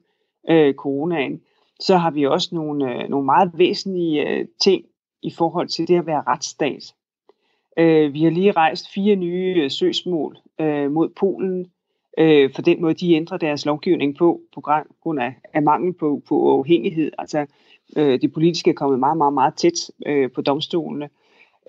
øh, 0.50 0.74
coronaen, 0.74 1.42
så 1.80 1.98
har 1.98 2.12
vi 2.12 2.26
også 2.26 2.50
nogle, 2.56 2.94
øh, 2.94 3.10
nogle 3.10 3.26
meget 3.26 3.52
væsentlige 3.54 4.30
øh, 4.30 4.46
ting 4.62 4.86
i 5.22 5.32
forhold 5.32 5.68
til 5.68 5.88
det 5.88 5.98
at 5.98 6.06
være 6.06 6.24
retsstat. 6.28 6.94
Øh, 7.78 8.14
vi 8.14 8.24
har 8.24 8.32
lige 8.32 8.52
rejst 8.52 8.94
fire 8.94 9.16
nye 9.16 9.56
øh, 9.58 9.72
søgsmål 9.72 10.38
øh, 10.60 10.92
mod 10.92 11.10
Polen, 11.10 11.72
øh, 12.18 12.54
for 12.56 12.62
den 12.62 12.82
måde, 12.82 12.94
de 12.94 13.14
ændrer 13.14 13.38
deres 13.38 13.66
lovgivning 13.66 14.18
på, 14.18 14.42
på 14.54 14.62
grund 15.02 15.20
af, 15.20 15.36
af 15.54 15.64
mangel 15.64 15.94
på, 15.94 16.22
på 16.28 16.36
uafhængighed. 16.36 17.12
Altså, 17.18 17.46
øh, 17.98 18.22
det 18.22 18.34
politiske 18.34 18.70
er 18.70 18.74
kommet 18.74 19.00
meget, 19.00 19.18
meget, 19.18 19.34
meget 19.34 19.56
tæt 19.56 19.92
øh, 20.06 20.32
på 20.32 20.42
domstolene. 20.42 21.10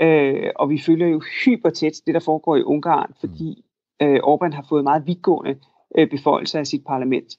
Øh, 0.00 0.50
og 0.56 0.70
vi 0.70 0.78
følger 0.78 1.06
jo 1.06 1.20
hypertæt 1.44 1.92
det, 2.06 2.14
der 2.14 2.20
foregår 2.20 2.56
i 2.56 2.62
Ungarn, 2.62 3.12
fordi 3.20 3.64
øh, 4.02 4.16
Orbán 4.16 4.54
har 4.54 4.66
fået 4.68 4.84
meget 4.84 5.06
vidtgående 5.06 5.58
øh, 5.98 6.10
beføjelser 6.10 6.58
af 6.58 6.66
sit 6.66 6.84
parlament. 6.86 7.38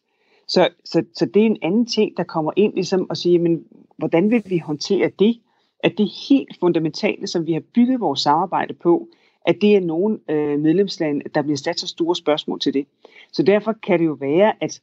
Så, 0.49 0.69
så, 0.85 1.03
så 1.13 1.25
det 1.25 1.41
er 1.41 1.45
en 1.45 1.57
anden 1.61 1.85
ting, 1.85 2.17
der 2.17 2.23
kommer 2.23 2.51
ind 2.55 2.73
ligesom 2.73 3.09
og 3.09 3.17
siger, 3.17 3.39
men 3.39 3.63
hvordan 3.97 4.31
vil 4.31 4.43
vi 4.45 4.57
håndtere 4.57 5.11
det? 5.19 5.39
At 5.83 5.97
det 5.97 6.11
helt 6.29 6.59
fundamentale, 6.59 7.27
som 7.27 7.47
vi 7.47 7.53
har 7.53 7.63
bygget 7.75 7.99
vores 7.99 8.19
samarbejde 8.19 8.73
på, 8.73 9.07
at 9.45 9.55
det 9.61 9.75
er 9.75 9.79
nogle 9.79 10.19
øh, 10.29 10.59
medlemslande, 10.59 11.21
der 11.35 11.41
bliver 11.41 11.57
sat 11.57 11.79
så 11.79 11.87
store 11.87 12.15
spørgsmål 12.15 12.59
til 12.59 12.73
det. 12.73 12.85
Så 13.31 13.43
derfor 13.43 13.73
kan 13.83 13.99
det 13.99 14.05
jo 14.05 14.17
være, 14.19 14.53
at, 14.61 14.81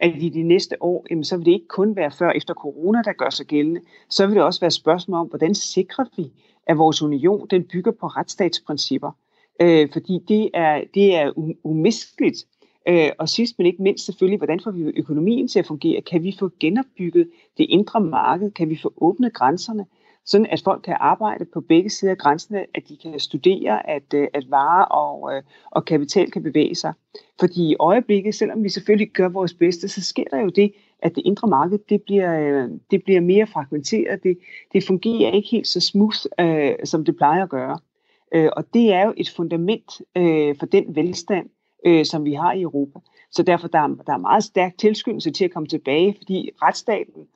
at 0.00 0.22
i 0.22 0.28
de 0.28 0.42
næste 0.42 0.82
år, 0.82 1.06
jamen, 1.10 1.24
så 1.24 1.36
vil 1.36 1.46
det 1.46 1.52
ikke 1.52 1.68
kun 1.68 1.96
være 1.96 2.10
før 2.10 2.30
efter 2.30 2.54
corona, 2.54 3.02
der 3.02 3.12
gør 3.12 3.30
sig 3.30 3.46
gældende, 3.46 3.80
så 4.10 4.26
vil 4.26 4.34
det 4.34 4.42
også 4.42 4.60
være 4.60 4.70
spørgsmål 4.70 5.20
om, 5.20 5.26
hvordan 5.26 5.54
sikrer 5.54 6.04
vi, 6.16 6.32
at 6.66 6.78
vores 6.78 7.02
union 7.02 7.46
den 7.50 7.64
bygger 7.64 7.92
på 7.92 8.06
retsstatsprincipper. 8.06 9.10
Øh, 9.60 9.88
fordi 9.92 10.18
det 10.28 10.50
er, 10.54 10.84
det 10.94 11.16
er 11.16 11.32
umiskeligt. 11.64 12.46
Øh, 12.88 13.10
og 13.18 13.28
sidst 13.28 13.58
men 13.58 13.66
ikke 13.66 13.82
mindst 13.82 14.04
selvfølgelig, 14.04 14.38
hvordan 14.38 14.60
får 14.60 14.70
vi 14.70 14.82
økonomien 14.96 15.48
til 15.48 15.58
at 15.58 15.66
fungere? 15.66 16.00
Kan 16.00 16.22
vi 16.22 16.36
få 16.38 16.50
genopbygget 16.60 17.30
det 17.58 17.66
indre 17.68 18.00
marked? 18.00 18.50
Kan 18.50 18.68
vi 18.68 18.78
få 18.82 18.92
åbnet 18.96 19.34
grænserne? 19.34 19.86
sådan 20.26 20.46
at 20.46 20.62
folk 20.64 20.82
kan 20.82 20.96
arbejde 21.00 21.44
på 21.44 21.60
begge 21.60 21.90
sider 21.90 22.12
af 22.12 22.18
grænserne, 22.18 22.66
at 22.74 22.88
de 22.88 22.96
kan 22.96 23.20
studere, 23.20 23.90
at, 23.90 24.14
øh, 24.14 24.28
at 24.34 24.50
varer 24.50 24.84
og, 24.84 25.34
øh, 25.34 25.42
og 25.70 25.84
kapital 25.84 26.30
kan 26.30 26.42
bevæge 26.42 26.74
sig. 26.74 26.92
Fordi 27.40 27.70
i 27.70 27.76
øjeblikket, 27.80 28.34
selvom 28.34 28.64
vi 28.64 28.68
selvfølgelig 28.68 29.10
gør 29.10 29.28
vores 29.28 29.54
bedste, 29.54 29.88
så 29.88 30.02
sker 30.02 30.24
der 30.30 30.40
jo 30.40 30.48
det, 30.48 30.72
at 31.02 31.16
det 31.16 31.22
indre 31.24 31.48
marked 31.48 31.78
det 31.88 32.02
bliver, 32.02 32.40
øh, 32.40 32.70
det 32.90 33.04
bliver 33.04 33.20
mere 33.20 33.46
fragmenteret. 33.46 34.22
Det, 34.22 34.38
det 34.72 34.86
fungerer 34.86 35.30
ikke 35.32 35.48
helt 35.48 35.66
så 35.66 35.80
smooth, 35.80 36.18
øh, 36.40 36.74
som 36.84 37.04
det 37.04 37.16
plejer 37.16 37.42
at 37.42 37.48
gøre. 37.50 37.78
Øh, 38.34 38.48
og 38.56 38.64
det 38.74 38.92
er 38.92 39.06
jo 39.06 39.14
et 39.16 39.30
fundament 39.30 40.02
øh, 40.16 40.56
for 40.58 40.66
den 40.66 40.96
velstand, 40.96 41.48
øh, 41.86 42.04
som 42.04 42.24
vi 42.24 42.32
har 42.32 42.52
i 42.52 42.62
Europa. 42.62 42.98
Så 43.30 43.42
derfor 43.42 43.68
der 43.68 43.78
er 43.78 43.88
der 44.06 44.12
er 44.12 44.18
meget 44.18 44.44
stærk 44.44 44.78
tilskyndelse 44.78 45.30
til 45.30 45.44
at 45.44 45.52
komme 45.52 45.66
tilbage, 45.66 46.14
fordi 46.18 46.50
retsstaten 46.62 47.26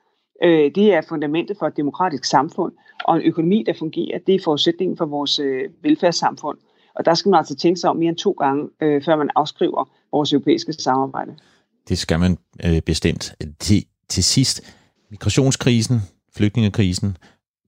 Øh, 0.43 0.71
det 0.75 0.95
er 0.95 1.01
fundamentet 1.09 1.57
for 1.59 1.67
et 1.67 1.77
demokratisk 1.77 2.25
samfund, 2.25 2.73
og 3.05 3.17
en 3.17 3.23
økonomi, 3.23 3.65
der 3.67 3.73
fungerer, 3.79 4.19
det 4.27 4.35
er 4.35 4.41
forudsætningen 4.45 4.97
for 4.97 5.07
vores 5.07 5.39
øh, 5.39 5.65
velfærdssamfund. 5.83 6.59
Og 6.95 7.05
der 7.05 7.15
skal 7.15 7.31
man 7.31 7.39
altså 7.39 7.55
tænke 7.55 7.81
sig 7.81 7.91
om 7.91 7.97
mere 7.97 8.09
end 8.09 8.17
to 8.17 8.31
gange, 8.31 8.69
øh, 8.83 9.05
før 9.05 9.17
man 9.17 9.31
afskriver 9.37 9.91
vores 10.13 10.33
europæiske 10.33 10.73
samarbejde. 10.73 11.33
Det 11.89 11.99
skal 11.99 12.21
man 12.21 12.39
øh, 12.65 12.83
bestemt. 12.83 13.35
Til, 13.59 13.85
til 14.09 14.25
sidst, 14.25 14.75
migrationskrisen, 15.11 16.01
flygtningekrisen, 16.37 17.17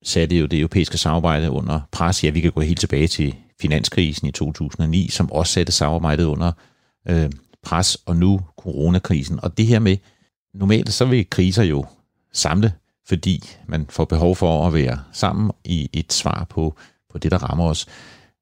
satte 0.02 0.36
jo 0.36 0.46
det 0.46 0.58
europæiske 0.58 0.98
samarbejde 0.98 1.50
under 1.50 1.80
pres. 1.92 2.24
Ja, 2.24 2.30
vi 2.30 2.40
kan 2.40 2.52
gå 2.52 2.60
helt 2.60 2.80
tilbage 2.80 3.06
til 3.06 3.34
finanskrisen 3.60 4.28
i 4.28 4.32
2009, 4.32 5.08
som 5.08 5.32
også 5.32 5.52
satte 5.52 5.72
samarbejdet 5.72 6.24
under 6.24 6.52
øh, 7.08 7.30
pres, 7.62 7.94
og 8.06 8.16
nu 8.16 8.40
coronakrisen. 8.56 9.40
Og 9.42 9.58
det 9.58 9.66
her 9.66 9.78
med, 9.78 9.96
normalt 10.54 10.92
så 10.92 11.04
vil 11.04 11.30
kriser 11.30 11.62
jo 11.62 11.84
samle, 12.32 12.72
fordi 13.08 13.40
man 13.66 13.86
får 13.90 14.04
behov 14.04 14.36
for 14.36 14.66
at 14.66 14.74
være 14.74 14.98
sammen 15.12 15.50
i 15.64 15.90
et 15.92 16.12
svar 16.12 16.46
på, 16.50 16.74
på 17.10 17.18
det, 17.18 17.30
der 17.30 17.38
rammer 17.38 17.64
os. 17.64 17.86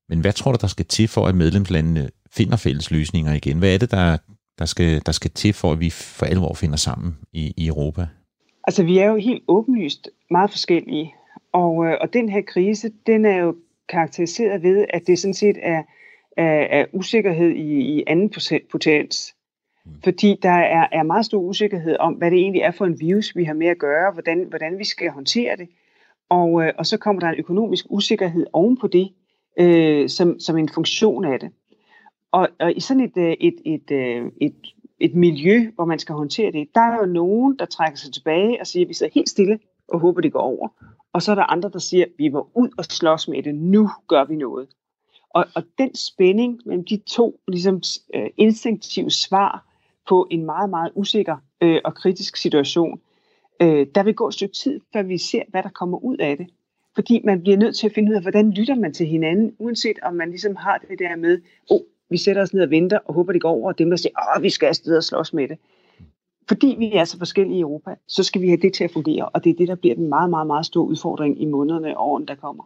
Men 0.09 0.21
hvad 0.21 0.33
tror 0.33 0.53
du, 0.53 0.59
der 0.61 0.67
skal 0.67 0.87
til 0.87 1.09
for, 1.09 1.27
at 1.27 1.35
medlemslandene 1.35 2.11
finder 2.31 2.57
fælles 2.57 2.91
løsninger 2.91 3.35
igen? 3.35 3.59
Hvad 3.59 3.75
er 3.75 3.79
det, 3.79 3.91
der, 3.91 4.17
der, 4.59 4.65
skal, 4.65 5.03
der 5.07 5.13
skal 5.13 5.31
til 5.31 5.53
for, 5.53 5.73
at 5.73 5.81
vi 5.81 5.91
for 5.91 6.27
alvor 6.27 6.55
finder 6.55 6.77
sammen 6.77 7.17
i, 7.33 7.55
i 7.57 7.67
Europa? 7.67 8.07
Altså, 8.65 8.83
vi 8.83 8.99
er 8.99 9.07
jo 9.07 9.17
helt 9.17 9.43
åbenlyst 9.49 10.09
meget 10.31 10.51
forskellige. 10.51 11.15
Og, 11.53 11.87
øh, 11.87 11.97
og 12.01 12.13
den 12.13 12.29
her 12.29 12.43
krise, 12.43 12.91
den 13.07 13.25
er 13.25 13.37
jo 13.37 13.55
karakteriseret 13.89 14.63
ved, 14.63 14.87
at 14.91 15.03
det 15.07 15.19
sådan 15.19 15.35
set 15.35 15.57
er, 15.63 15.83
er, 16.37 16.81
er 16.81 16.87
usikkerhed 16.93 17.49
i, 17.49 17.81
i 17.81 18.05
anden 18.07 18.31
potens. 18.71 19.35
Fordi 20.05 20.39
der 20.43 20.51
er, 20.51 20.89
er 20.93 21.03
meget 21.03 21.25
stor 21.25 21.39
usikkerhed 21.39 21.97
om, 22.01 22.13
hvad 22.13 22.31
det 22.31 22.39
egentlig 22.39 22.63
er 22.63 22.71
for 22.71 22.87
en 22.87 23.01
virus, 23.01 23.37
vi 23.37 23.45
har 23.45 23.55
med 23.55 23.67
at 23.67 23.79
gøre, 23.79 24.13
hvordan, 24.13 24.47
hvordan 24.49 24.79
vi 24.79 24.85
skal 24.85 25.11
håndtere 25.11 25.57
det. 25.57 25.69
Og, 26.29 26.63
øh, 26.63 26.73
og 26.79 26.87
så 26.87 26.97
kommer 26.97 27.21
der 27.21 27.29
en 27.29 27.39
økonomisk 27.39 27.87
usikkerhed 27.91 28.47
oven 28.53 28.77
på 28.77 28.87
det, 28.87 29.13
øh, 29.59 30.09
som, 30.09 30.41
som 30.41 30.59
en 30.59 30.69
funktion 30.69 31.25
af 31.25 31.41
det. 31.41 31.51
Og, 32.33 32.49
og 32.61 32.77
i 32.77 32.81
sådan 32.81 33.03
et, 33.03 33.17
øh, 33.17 33.33
et, 33.41 33.55
et, 33.65 33.91
et, 33.91 33.91
øh, 33.91 34.33
et, 34.41 34.55
et 34.99 35.15
miljø, 35.15 35.71
hvor 35.75 35.85
man 35.85 35.99
skal 35.99 36.15
håndtere 36.15 36.53
det, 36.53 36.69
der 36.75 36.81
er 36.81 36.97
jo 36.97 37.07
nogen, 37.07 37.59
der 37.59 37.65
trækker 37.65 37.97
sig 37.97 38.13
tilbage 38.13 38.61
og 38.61 38.67
siger, 38.67 38.85
at 38.85 38.89
vi 38.89 38.95
sidder 38.95 39.13
helt 39.15 39.29
stille 39.29 39.59
og 39.89 40.01
håber, 40.01 40.21
det 40.21 40.33
går 40.33 40.41
over. 40.41 40.69
Og 41.13 41.23
så 41.23 41.31
er 41.31 41.35
der 41.35 41.53
andre, 41.53 41.69
der 41.69 41.79
siger, 41.79 42.05
at 42.05 42.11
vi 42.19 42.29
må 42.29 42.49
ud 42.55 42.69
og 42.79 42.85
slås 42.85 43.29
med 43.29 43.43
det, 43.43 43.55
nu 43.55 43.91
gør 44.09 44.25
vi 44.25 44.37
noget. 44.37 44.69
Og, 45.31 45.47
og 45.55 45.63
den 45.79 45.95
spænding 45.95 46.61
mellem 46.67 46.85
de 46.85 46.97
to 47.07 47.41
ligesom, 47.49 47.83
øh, 48.15 48.31
instinktive 48.37 49.11
svar, 49.11 49.71
på 50.11 50.29
en 50.31 50.45
meget, 50.45 50.71
meget 50.71 50.93
usikker 50.95 51.37
øh, 51.61 51.81
og 51.85 51.95
kritisk 51.95 52.37
situation. 52.37 53.01
Øh, 53.63 53.87
der 53.95 54.03
vil 54.03 54.15
gå 54.15 54.29
et 54.29 54.35
stykke 54.35 54.55
tid, 54.55 54.81
før 54.93 55.03
vi 55.03 55.19
ser, 55.19 55.43
hvad 55.49 55.63
der 55.63 55.69
kommer 55.69 55.99
ud 55.99 56.17
af 56.17 56.37
det. 56.37 56.47
Fordi 56.95 57.21
man 57.25 57.41
bliver 57.41 57.57
nødt 57.57 57.77
til 57.77 57.87
at 57.87 57.95
finde 57.95 58.11
ud 58.11 58.17
af, 58.17 58.23
hvordan 58.23 58.51
lytter 58.51 58.75
man 58.75 58.95
til 58.95 59.07
hinanden, 59.07 59.53
uanset 59.59 59.99
om 60.03 60.15
man 60.15 60.31
ligesom 60.31 60.57
har 60.57 60.79
det 60.79 60.99
der 60.99 61.17
med, 61.17 61.41
oh, 61.71 61.81
vi 62.11 62.17
sætter 62.17 62.43
os 62.43 62.55
ned 62.55 62.63
og 62.63 62.71
venter 62.71 62.99
og 63.05 63.15
håber, 63.15 63.33
det 63.33 63.43
går 63.43 63.51
over, 63.51 63.69
og 63.69 63.79
dem, 63.79 63.91
der 63.91 63.97
siger, 63.97 64.37
åh, 64.37 64.43
vi 64.43 64.51
skal 64.51 64.67
afsted 64.67 64.97
og 64.97 65.05
slås 65.05 65.33
med 65.33 65.49
det. 65.49 65.59
Fordi 66.49 66.77
vi 66.79 66.93
er 66.93 67.05
så 67.05 67.19
forskellige 67.19 67.59
i 67.59 67.61
Europa, 67.61 67.95
så 68.09 68.23
skal 68.23 68.43
vi 68.43 68.49
have 68.49 68.61
det 68.61 68.75
til 68.75 68.85
at 68.85 68.93
fungere, 68.93 69.29
og 69.29 69.45
det 69.45 69.51
er 69.51 69.55
det, 69.55 69.69
der 69.69 69.75
bliver 69.75 69.95
den 69.95 70.09
meget, 70.09 70.31
meget, 70.31 70.47
meget 70.47 70.67
store 70.67 70.85
udfordring 70.85 71.43
i 71.43 71.45
månederne 71.45 71.99
og 71.99 72.09
årene, 72.09 72.27
der 72.27 72.35
kommer. 72.35 72.65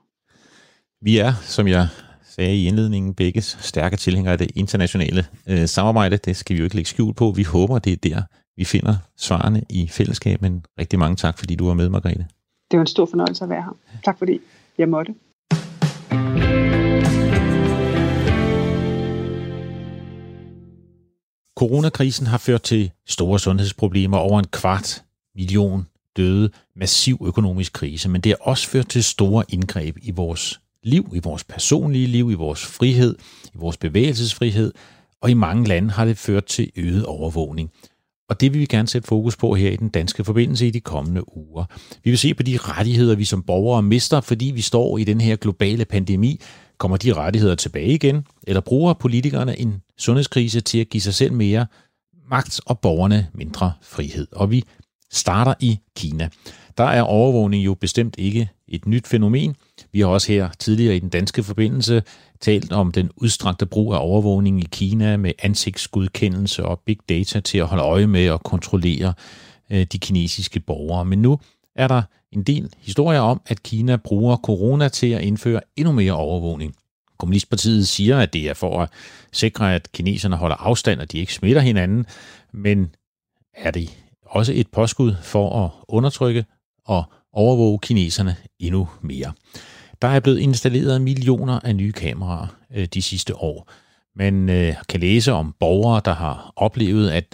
Vi 1.01 1.19
er, 1.19 1.33
som 1.43 1.69
jeg 1.69 1.87
sagde 2.35 2.57
i 2.57 2.67
indledningen, 2.67 3.15
begge 3.15 3.41
stærke 3.43 3.97
tilhængere 3.97 4.33
af 4.33 4.39
det 4.39 4.51
internationale 4.55 5.27
øh, 5.47 5.69
samarbejde. 5.69 6.17
Det 6.17 6.37
skal 6.37 6.55
vi 6.55 6.59
jo 6.59 6.65
ikke 6.65 6.77
lægge 6.77 6.89
skjul 6.89 7.15
på. 7.15 7.31
Vi 7.31 7.43
håber, 7.43 7.79
det 7.79 7.93
er 7.93 7.97
der, 7.97 8.23
vi 8.57 8.65
finder 8.65 8.97
svarene 9.17 9.63
i 9.71 9.89
fællesskab. 9.89 10.43
Men 10.43 10.65
rigtig 10.79 10.99
mange 10.99 11.17
tak, 11.17 11.39
fordi 11.39 11.55
du 11.55 11.67
var 11.67 11.75
med, 11.75 11.89
Margrethe. 11.89 12.27
Det 12.71 12.79
var 12.79 12.81
en 12.81 12.87
stor 12.87 13.07
fornøjelse 13.07 13.45
at 13.45 13.51
være 13.51 13.63
her. 13.63 13.77
Tak 14.05 14.19
fordi 14.19 14.41
jeg 14.79 14.89
måtte. 14.89 15.15
Coronakrisen 21.57 22.27
har 22.27 22.39
ført 22.39 22.63
til 22.63 22.91
store 23.07 23.39
sundhedsproblemer 23.39 24.19
over 24.19 24.39
en 24.39 24.47
kvart 24.53 25.03
million 25.35 25.87
døde, 26.17 26.51
massiv 26.77 27.19
økonomisk 27.27 27.73
krise, 27.73 28.09
men 28.09 28.21
det 28.21 28.33
har 28.33 28.51
også 28.51 28.69
ført 28.69 28.89
til 28.89 29.05
store 29.05 29.45
indgreb 29.49 29.97
i 30.03 30.11
vores 30.11 30.61
liv, 30.85 31.13
i 31.15 31.19
vores 31.19 31.45
personlige 31.45 32.07
liv, 32.07 32.31
i 32.31 32.35
vores 32.35 32.67
frihed, 32.67 33.17
i 33.55 33.57
vores 33.57 33.77
bevægelsesfrihed, 33.77 34.73
og 35.21 35.31
i 35.31 35.35
mange 35.35 35.69
lande 35.69 35.91
har 35.91 36.05
det 36.05 36.19
ført 36.19 36.45
til 36.45 36.71
øget 36.77 37.07
overvågning. 37.07 37.71
Og 38.29 38.41
det 38.41 38.53
vil 38.53 38.61
vi 38.61 38.67
gerne 38.67 38.89
sætte 38.89 39.09
fokus 39.09 39.37
på 39.37 39.55
her 39.55 39.71
i 39.71 39.77
den 39.77 39.89
danske 39.89 40.25
forbindelse 40.25 40.67
i 40.67 40.71
de 40.71 40.81
kommende 40.81 41.37
uger. 41.37 41.65
Vi 42.05 42.11
vil 42.11 42.19
se 42.19 42.35
på 42.35 42.43
de 42.43 42.57
rettigheder, 42.57 43.15
vi 43.15 43.25
som 43.25 43.43
borgere 43.43 43.83
mister, 43.83 44.21
fordi 44.21 44.45
vi 44.45 44.61
står 44.61 44.99
i 44.99 45.05
den 45.05 45.21
her 45.21 45.37
globale 45.37 45.85
pandemi. 45.85 46.41
Kommer 46.79 46.97
de 46.97 47.13
rettigheder 47.13 47.55
tilbage 47.55 47.95
igen? 47.95 48.27
Eller 48.47 48.61
bruger 48.61 48.93
politikerne 48.93 49.61
en 49.61 49.83
sundhedskrise 49.99 50.61
til 50.61 50.79
at 50.79 50.89
give 50.89 51.01
sig 51.01 51.15
selv 51.15 51.33
mere 51.33 51.67
magt 52.31 52.61
og 52.67 52.79
borgerne 52.79 53.29
mindre 53.35 53.73
frihed? 53.83 54.27
Og 54.33 54.51
vi 54.51 54.65
starter 55.13 55.55
i 55.61 55.79
Kina. 55.97 56.29
Der 56.79 56.85
er 56.85 57.03
overvågning 57.03 57.65
jo 57.65 57.75
bestemt 57.75 58.15
ikke 58.19 58.49
et 58.69 58.87
nyt 58.87 59.07
fænomen. 59.07 59.57
Vi 59.95 60.01
har 60.01 60.07
også 60.07 60.33
her 60.33 60.49
tidligere 60.59 60.97
i 60.97 60.99
den 60.99 61.09
danske 61.09 61.43
forbindelse 61.43 62.03
talt 62.41 62.73
om 62.73 62.93
den 62.93 63.11
udstrakte 63.17 63.67
brug 63.67 63.95
af 63.95 63.99
overvågning 64.01 64.61
i 64.61 64.69
Kina 64.73 65.17
med 65.17 65.33
ansigtsgodkendelse 65.43 66.65
og 66.65 66.81
big 66.87 66.99
data 67.09 67.41
til 67.41 67.59
at 67.59 67.67
holde 67.67 67.83
øje 67.83 68.07
med 68.07 68.31
og 68.31 68.43
kontrollere 68.43 69.15
øh, 69.71 69.87
de 69.93 69.99
kinesiske 69.99 70.61
borgere. 70.61 71.05
Men 71.05 71.23
nu 71.23 71.39
er 71.77 71.89
der 71.89 72.03
en 72.33 72.43
del 72.43 72.71
historier 72.79 73.21
om, 73.21 73.41
at 73.47 73.63
Kina 73.63 73.97
bruger 73.97 74.37
corona 74.37 74.89
til 74.89 75.07
at 75.07 75.23
indføre 75.23 75.61
endnu 75.77 75.93
mere 75.93 76.13
overvågning. 76.13 76.75
Kommunistpartiet 77.19 77.89
siger, 77.89 78.19
at 78.19 78.33
det 78.33 78.49
er 78.49 78.55
for 78.55 78.81
at 78.83 78.89
sikre, 79.33 79.75
at 79.75 79.93
kineserne 79.93 80.37
holder 80.37 80.57
afstand, 80.57 81.01
og 81.01 81.13
de 81.13 81.19
ikke 81.19 81.35
smitter 81.35 81.63
hinanden, 81.63 82.07
men 82.53 82.95
er 83.57 83.71
det 83.71 83.91
også 84.27 84.53
et 84.57 84.69
påskud 84.69 85.15
for 85.23 85.65
at 85.65 85.71
undertrykke 85.89 86.45
og 86.85 87.05
overvåge 87.33 87.79
kineserne 87.79 88.37
endnu 88.59 88.89
mere. 89.03 89.33
Der 90.03 90.09
er 90.09 90.21
blevet 90.21 90.39
installeret 90.39 91.03
millioner 91.03 91.61
af 91.65 91.77
nye 91.77 91.93
kameraer 91.93 92.57
øh, 92.75 92.87
de 92.95 93.03
sidste 93.03 93.37
år. 93.37 93.71
Man 94.17 94.49
øh, 94.51 94.75
kan 94.89 95.01
læse 95.01 95.33
om 95.33 95.55
borgere, 95.61 96.01
der 96.05 96.15
har 96.15 96.53
oplevet, 96.57 97.11
at 97.11 97.25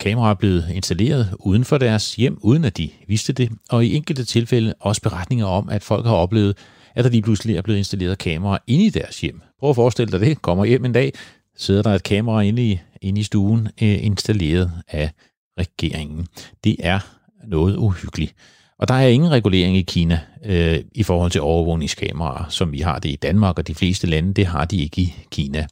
kameraer 0.00 0.30
er 0.30 0.34
blevet 0.34 0.68
installeret 0.74 1.34
uden 1.38 1.64
for 1.64 1.78
deres 1.78 2.14
hjem, 2.14 2.38
uden 2.42 2.64
at 2.64 2.76
de 2.76 2.90
vidste 3.08 3.32
det, 3.32 3.50
og 3.70 3.84
i 3.84 3.96
enkelte 3.96 4.24
tilfælde 4.24 4.74
også 4.80 5.02
beretninger 5.02 5.46
om, 5.46 5.68
at 5.68 5.82
folk 5.82 6.06
har 6.06 6.14
oplevet, 6.14 6.56
at 6.94 7.04
der 7.04 7.10
lige 7.10 7.22
pludselig 7.22 7.56
er 7.56 7.62
blevet 7.62 7.78
installeret 7.78 8.18
kameraer 8.18 8.58
inde 8.66 8.84
i 8.84 8.90
deres 8.90 9.20
hjem. 9.20 9.40
Prøv 9.60 9.70
at 9.70 9.76
forestille 9.76 10.12
dig 10.12 10.20
det. 10.20 10.42
Kommer 10.42 10.64
hjem 10.64 10.84
en 10.84 10.92
dag, 10.92 11.12
sidder 11.56 11.82
der 11.82 11.94
et 11.94 12.02
kamera 12.02 12.40
inde 12.40 12.70
i, 12.70 12.80
inde 13.00 13.20
i 13.20 13.24
stuen, 13.24 13.68
øh, 13.82 14.04
installeret 14.04 14.72
af 14.88 15.10
regeringen. 15.58 16.26
Det 16.64 16.76
er 16.78 17.00
noget 17.46 17.76
uhyggeligt. 17.76 18.34
Og 18.80 18.88
der 18.88 18.94
er 18.94 19.08
ingen 19.08 19.30
regulering 19.30 19.76
i 19.76 19.82
Kina 19.82 20.20
øh, 20.44 20.78
i 20.92 21.02
forhold 21.02 21.30
til 21.30 21.40
overvågningskameraer, 21.40 22.48
som 22.48 22.72
vi 22.72 22.80
har 22.80 22.98
det 22.98 23.08
i 23.08 23.16
Danmark, 23.16 23.58
og 23.58 23.66
de 23.66 23.74
fleste 23.74 24.06
lande, 24.06 24.34
det 24.34 24.46
har 24.46 24.64
de 24.64 24.82
ikke 24.82 25.00
i 25.00 25.14
Kina. 25.30 25.66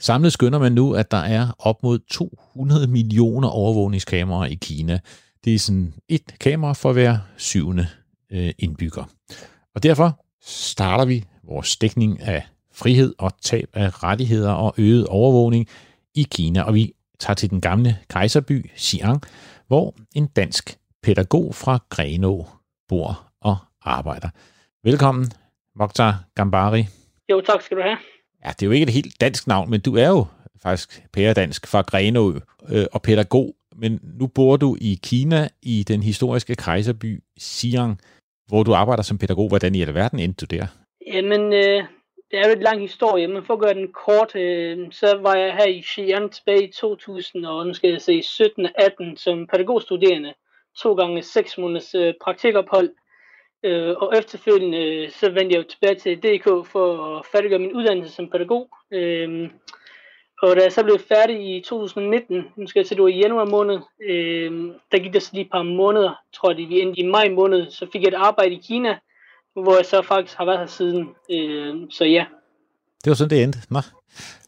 Samlet 0.00 0.32
skynder 0.32 0.58
man 0.58 0.72
nu, 0.72 0.92
at 0.92 1.10
der 1.10 1.16
er 1.16 1.48
op 1.58 1.82
mod 1.82 1.98
200 2.10 2.86
millioner 2.86 3.48
overvågningskameraer 3.48 4.50
i 4.50 4.54
Kina. 4.54 4.98
Det 5.44 5.54
er 5.54 5.58
sådan 5.58 5.94
et 6.08 6.38
kamera 6.40 6.72
for 6.72 6.92
hver 6.92 7.18
syvende 7.36 7.86
øh, 8.32 8.52
indbygger. 8.58 9.04
Og 9.74 9.82
derfor 9.82 10.24
starter 10.46 11.04
vi 11.04 11.24
vores 11.44 11.76
dækning 11.76 12.22
af 12.22 12.42
frihed 12.72 13.14
og 13.18 13.32
tab 13.42 13.68
af 13.72 14.02
rettigheder 14.02 14.52
og 14.52 14.74
øget 14.78 15.06
overvågning 15.06 15.66
i 16.14 16.26
Kina. 16.30 16.62
Og 16.62 16.74
vi 16.74 16.92
tager 17.18 17.34
til 17.34 17.50
den 17.50 17.60
gamle 17.60 17.98
kejserby 18.10 18.70
Xi'an, 18.76 19.18
hvor 19.68 19.94
en 20.14 20.26
dansk 20.26 20.78
pædagog 21.04 21.54
fra 21.54 21.78
Grenå 21.90 22.46
bor 22.88 23.10
og 23.40 23.56
arbejder. 23.82 24.28
Velkommen, 24.84 25.26
Mokhtar 25.74 26.24
Gambari. 26.34 26.84
Jo, 27.30 27.40
tak 27.40 27.62
skal 27.62 27.76
du 27.76 27.82
have. 27.82 27.98
Ja, 28.44 28.48
det 28.48 28.62
er 28.62 28.66
jo 28.66 28.72
ikke 28.72 28.82
et 28.82 28.92
helt 28.92 29.20
dansk 29.20 29.46
navn, 29.46 29.70
men 29.70 29.80
du 29.80 29.96
er 29.96 30.08
jo 30.08 30.26
faktisk 30.62 31.02
pæredansk 31.12 31.66
fra 31.66 31.82
Grenå 31.82 32.32
øh, 32.68 32.86
og 32.92 33.02
pædagog. 33.02 33.54
Men 33.76 34.00
nu 34.20 34.26
bor 34.26 34.56
du 34.56 34.76
i 34.80 34.98
Kina 35.02 35.48
i 35.62 35.84
den 35.88 36.02
historiske 36.02 36.54
kejserby 36.54 37.22
Xi'an, 37.40 37.90
hvor 38.48 38.62
du 38.62 38.74
arbejder 38.74 39.02
som 39.02 39.18
pædagog. 39.18 39.48
Hvordan 39.48 39.74
i 39.74 39.82
alverden 39.82 40.18
endte 40.18 40.46
du 40.46 40.56
der? 40.56 40.66
Jamen, 41.06 41.52
øh, 41.52 41.84
det 42.30 42.38
er 42.40 42.46
jo 42.48 42.52
et 42.52 42.62
lang 42.62 42.80
historie, 42.80 43.28
men 43.28 43.44
for 43.44 43.54
at 43.54 43.60
gøre 43.60 43.74
den 43.74 43.88
kort, 44.04 44.36
øh, 44.36 44.92
så 44.92 45.18
var 45.22 45.34
jeg 45.34 45.52
her 45.52 45.66
i 45.66 45.80
Xi'an 45.80 46.28
tilbage 46.28 46.68
i 46.68 46.72
2000, 46.72 47.46
og 47.46 47.66
nu 47.66 47.74
skal 47.74 47.90
jeg 47.90 48.00
se 48.00 48.22
17-18 48.22 49.16
som 49.16 49.46
pædagogstuderende 49.46 50.34
to 50.82 50.94
gange 50.94 51.22
seks 51.22 51.58
måneders 51.58 51.94
øh, 51.94 52.14
praktikophold. 52.22 52.90
Øh, 53.64 53.94
og 53.96 54.18
efterfølgende 54.18 54.78
øh, 54.78 55.10
så 55.10 55.30
vendte 55.30 55.54
jeg 55.54 55.62
jo 55.62 55.68
tilbage 55.70 55.94
til 55.94 56.18
DK 56.18 56.44
for 56.44 57.16
at 57.18 57.26
færdiggøre 57.32 57.58
min 57.58 57.72
uddannelse 57.72 58.14
som 58.14 58.30
pædagog. 58.30 58.68
Øh, 58.92 59.50
og 60.42 60.56
da 60.56 60.62
jeg 60.62 60.72
så 60.72 60.82
blev 60.82 60.98
færdig 61.08 61.56
i 61.56 61.60
2019, 61.60 62.44
nu 62.56 62.66
skal 62.66 62.80
jeg 62.80 62.86
til 62.86 62.96
det 62.96 63.02
var 63.02 63.08
i 63.08 63.20
januar 63.20 63.44
måned, 63.44 63.78
øh, 64.08 64.52
der 64.92 64.98
gik 64.98 65.12
der 65.12 65.20
så 65.20 65.30
lige 65.32 65.44
et 65.44 65.50
par 65.50 65.62
måneder, 65.62 66.14
tror 66.34 66.50
jeg, 66.50 66.68
vi 66.68 66.80
endte 66.80 67.00
i 67.00 67.06
maj 67.06 67.28
måned, 67.28 67.70
så 67.70 67.86
fik 67.92 68.02
jeg 68.02 68.08
et 68.08 68.14
arbejde 68.14 68.54
i 68.54 68.60
Kina, 68.66 68.98
hvor 69.52 69.76
jeg 69.76 69.86
så 69.86 70.02
faktisk 70.02 70.38
har 70.38 70.44
været 70.44 70.58
her 70.58 70.66
siden. 70.66 71.08
Øh, 71.30 71.74
så 71.90 72.04
ja. 72.04 72.24
Det 73.04 73.10
var 73.10 73.14
sådan, 73.14 73.30
det 73.30 73.42
endte. 73.42 73.58
Nå. 73.70 73.80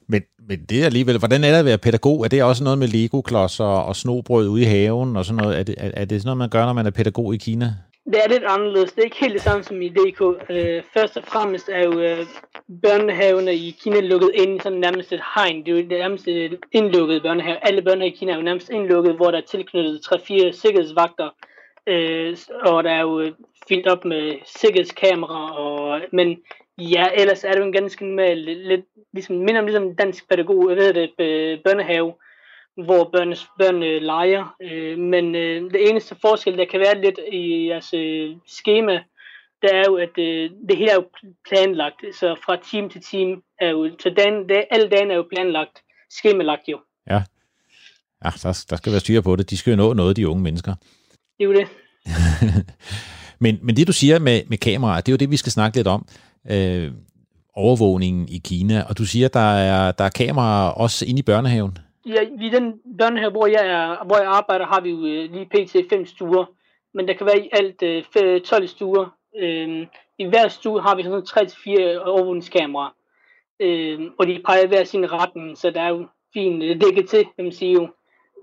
Men, 0.08 0.22
men 0.48 0.64
det 0.68 0.82
er 0.82 0.86
alligevel, 0.86 1.18
hvordan 1.18 1.44
er 1.44 1.50
det 1.50 1.58
at 1.58 1.64
være 1.64 1.78
pædagog? 1.78 2.24
Er 2.24 2.28
det 2.28 2.42
også 2.42 2.64
noget 2.64 2.78
med 2.78 2.88
Lego-klodser 2.88 3.64
og 3.64 3.96
snobrød 3.96 4.48
ude 4.48 4.62
i 4.62 4.64
haven 4.64 5.16
og 5.16 5.24
sådan 5.24 5.42
noget? 5.42 5.58
Er 5.58 5.62
det, 5.62 5.74
er, 5.78 5.90
er 5.94 6.04
det 6.04 6.20
sådan 6.20 6.26
noget, 6.26 6.38
man 6.38 6.48
gør, 6.48 6.66
når 6.66 6.72
man 6.72 6.86
er 6.86 6.90
pædagog 6.90 7.34
i 7.34 7.36
Kina? 7.36 7.74
Det 8.04 8.18
er 8.24 8.28
lidt 8.28 8.44
anderledes. 8.44 8.92
Det 8.92 9.00
er 9.00 9.04
ikke 9.04 9.20
helt 9.20 9.32
det 9.32 9.42
samme 9.42 9.64
som 9.64 9.82
i 9.82 9.88
DK. 9.88 10.20
Øh, 10.50 10.82
først 10.94 11.16
og 11.16 11.24
fremmest 11.24 11.68
er 11.72 11.84
jo 11.84 12.00
øh, 12.00 12.26
børnehavene 12.82 13.54
i 13.54 13.76
Kina 13.82 14.00
lukket 14.00 14.30
ind 14.34 14.56
i 14.56 14.60
sådan 14.62 14.78
nærmest 14.78 15.12
et 15.12 15.22
hegn. 15.34 15.64
Det 15.64 15.68
er 15.68 15.82
jo 15.82 15.88
nærmest 15.88 16.28
et 16.28 16.58
indlukket 16.72 17.22
børnehave. 17.22 17.66
Alle 17.66 17.82
børnehaver 17.82 18.12
i 18.12 18.16
Kina 18.16 18.32
er 18.32 18.36
jo 18.36 18.42
nærmest 18.42 18.70
indlukket, 18.70 19.16
hvor 19.16 19.30
der 19.30 19.38
er 19.38 19.50
tilknyttet 19.50 20.00
3-4 20.06 20.52
sikkerhedsvagter. 20.52 21.28
Øh, 21.86 22.36
og 22.62 22.84
der 22.84 22.90
er 22.90 23.00
jo 23.00 23.32
fyldt 23.68 23.86
op 23.86 24.04
med 24.04 24.34
sikkerhedskamera. 24.60 25.58
Og, 25.58 26.00
men 26.12 26.36
Ja, 26.78 27.06
ellers 27.14 27.44
er 27.44 27.52
det 27.52 27.60
jo 27.60 27.64
en 27.64 27.72
ganske 27.72 28.06
normal, 28.06 28.38
lidt, 28.38 28.84
ligesom, 29.12 29.36
minder 29.36 29.60
om 29.60 29.66
ligesom 29.66 29.96
dansk 29.96 30.28
pædagog, 30.28 30.70
jeg 30.70 30.76
ved 30.76 30.94
det, 30.94 31.10
børnehave, 31.64 32.14
hvor 32.84 33.10
børn, 33.12 33.34
børn 33.58 33.82
øh, 33.82 34.02
leger. 34.02 34.54
Øh, 34.62 34.98
men 34.98 35.34
øh, 35.34 35.70
det 35.70 35.90
eneste 35.90 36.16
forskel, 36.20 36.58
der 36.58 36.64
kan 36.70 36.80
være 36.80 37.00
lidt 37.00 37.18
i 37.32 37.68
jeres 37.68 37.94
øh, 37.94 38.36
schema, 38.46 39.02
det 39.62 39.70
er 39.74 39.84
jo, 39.88 39.96
at 39.96 40.18
øh, 40.18 40.50
det 40.68 40.76
hele 40.76 40.90
er 40.90 40.94
jo 40.94 41.06
planlagt. 41.48 42.00
Så 42.20 42.36
fra 42.44 42.56
team 42.70 42.90
til 42.90 43.02
team 43.10 43.42
er 43.60 43.68
jo, 43.68 43.90
så 44.02 44.10
dagen, 44.16 44.48
det, 44.48 44.64
alle 44.70 44.88
dagen 44.88 45.10
er 45.10 45.14
jo 45.14 45.26
planlagt, 45.34 45.82
skemalagt 46.10 46.68
jo. 46.68 46.78
Ja, 47.10 47.22
ja 48.24 48.30
der, 48.42 48.64
der 48.70 48.76
skal 48.76 48.92
være 48.92 49.00
styr 49.00 49.20
på 49.20 49.36
det. 49.36 49.50
De 49.50 49.56
skal 49.56 49.70
jo 49.70 49.76
nå 49.76 49.92
noget, 49.92 50.16
de 50.16 50.28
unge 50.28 50.42
mennesker. 50.42 50.74
Det 51.38 51.44
er 51.44 51.44
jo 51.44 51.52
det. 51.52 51.68
men, 53.44 53.58
men 53.62 53.76
det 53.76 53.86
du 53.86 53.92
siger 53.92 54.18
med, 54.18 54.42
med 54.46 54.58
kameraer, 54.58 55.00
det 55.00 55.08
er 55.08 55.12
jo 55.12 55.16
det, 55.16 55.30
vi 55.30 55.36
skal 55.36 55.52
snakke 55.52 55.76
lidt 55.76 55.86
om 55.86 56.06
øh, 56.50 56.92
overvågningen 57.54 58.28
i 58.28 58.38
Kina, 58.44 58.84
og 58.88 58.98
du 58.98 59.04
siger, 59.04 59.28
der 59.28 59.50
er, 59.56 59.92
der 59.92 60.04
er 60.04 60.08
kameraer 60.08 60.70
også 60.70 61.04
inde 61.08 61.18
i 61.18 61.22
børnehaven. 61.22 61.78
Ja, 62.06 62.20
i 62.46 62.48
den 62.48 62.74
børnehave, 62.98 63.30
hvor 63.30 63.46
jeg, 63.46 63.66
er, 63.66 64.04
hvor 64.04 64.16
jeg 64.16 64.26
arbejder, 64.26 64.66
har 64.66 64.80
vi 64.80 64.90
jo 64.90 64.96
øh, 64.96 65.32
lige 65.32 65.46
pt. 65.46 65.76
fem 65.90 66.06
stuer, 66.06 66.44
men 66.94 67.08
der 67.08 67.14
kan 67.14 67.26
være 67.26 67.38
i 67.38 67.48
alt 67.52 67.82
øh, 67.82 68.40
12 68.40 68.62
øh, 68.62 68.68
stuer. 68.68 69.06
Øh, 69.38 69.86
I 70.18 70.24
hver 70.24 70.48
stue 70.48 70.82
har 70.82 70.94
vi 70.96 71.02
sådan 71.02 71.22
3-4 71.22 71.98
overvågningskameraer, 71.98 72.94
øh, 73.60 74.00
og 74.18 74.26
de 74.26 74.42
peger 74.46 74.66
hver 74.66 74.84
sin 74.84 75.12
retning, 75.12 75.58
så 75.58 75.70
der 75.70 75.80
er 75.80 75.88
jo 75.88 76.06
fint 76.34 76.62
øh, 76.62 76.80
dækket 76.80 77.08
til, 77.08 77.24
kan 77.36 77.44
man 77.44 77.52
sige 77.52 77.72
jo. 77.72 77.88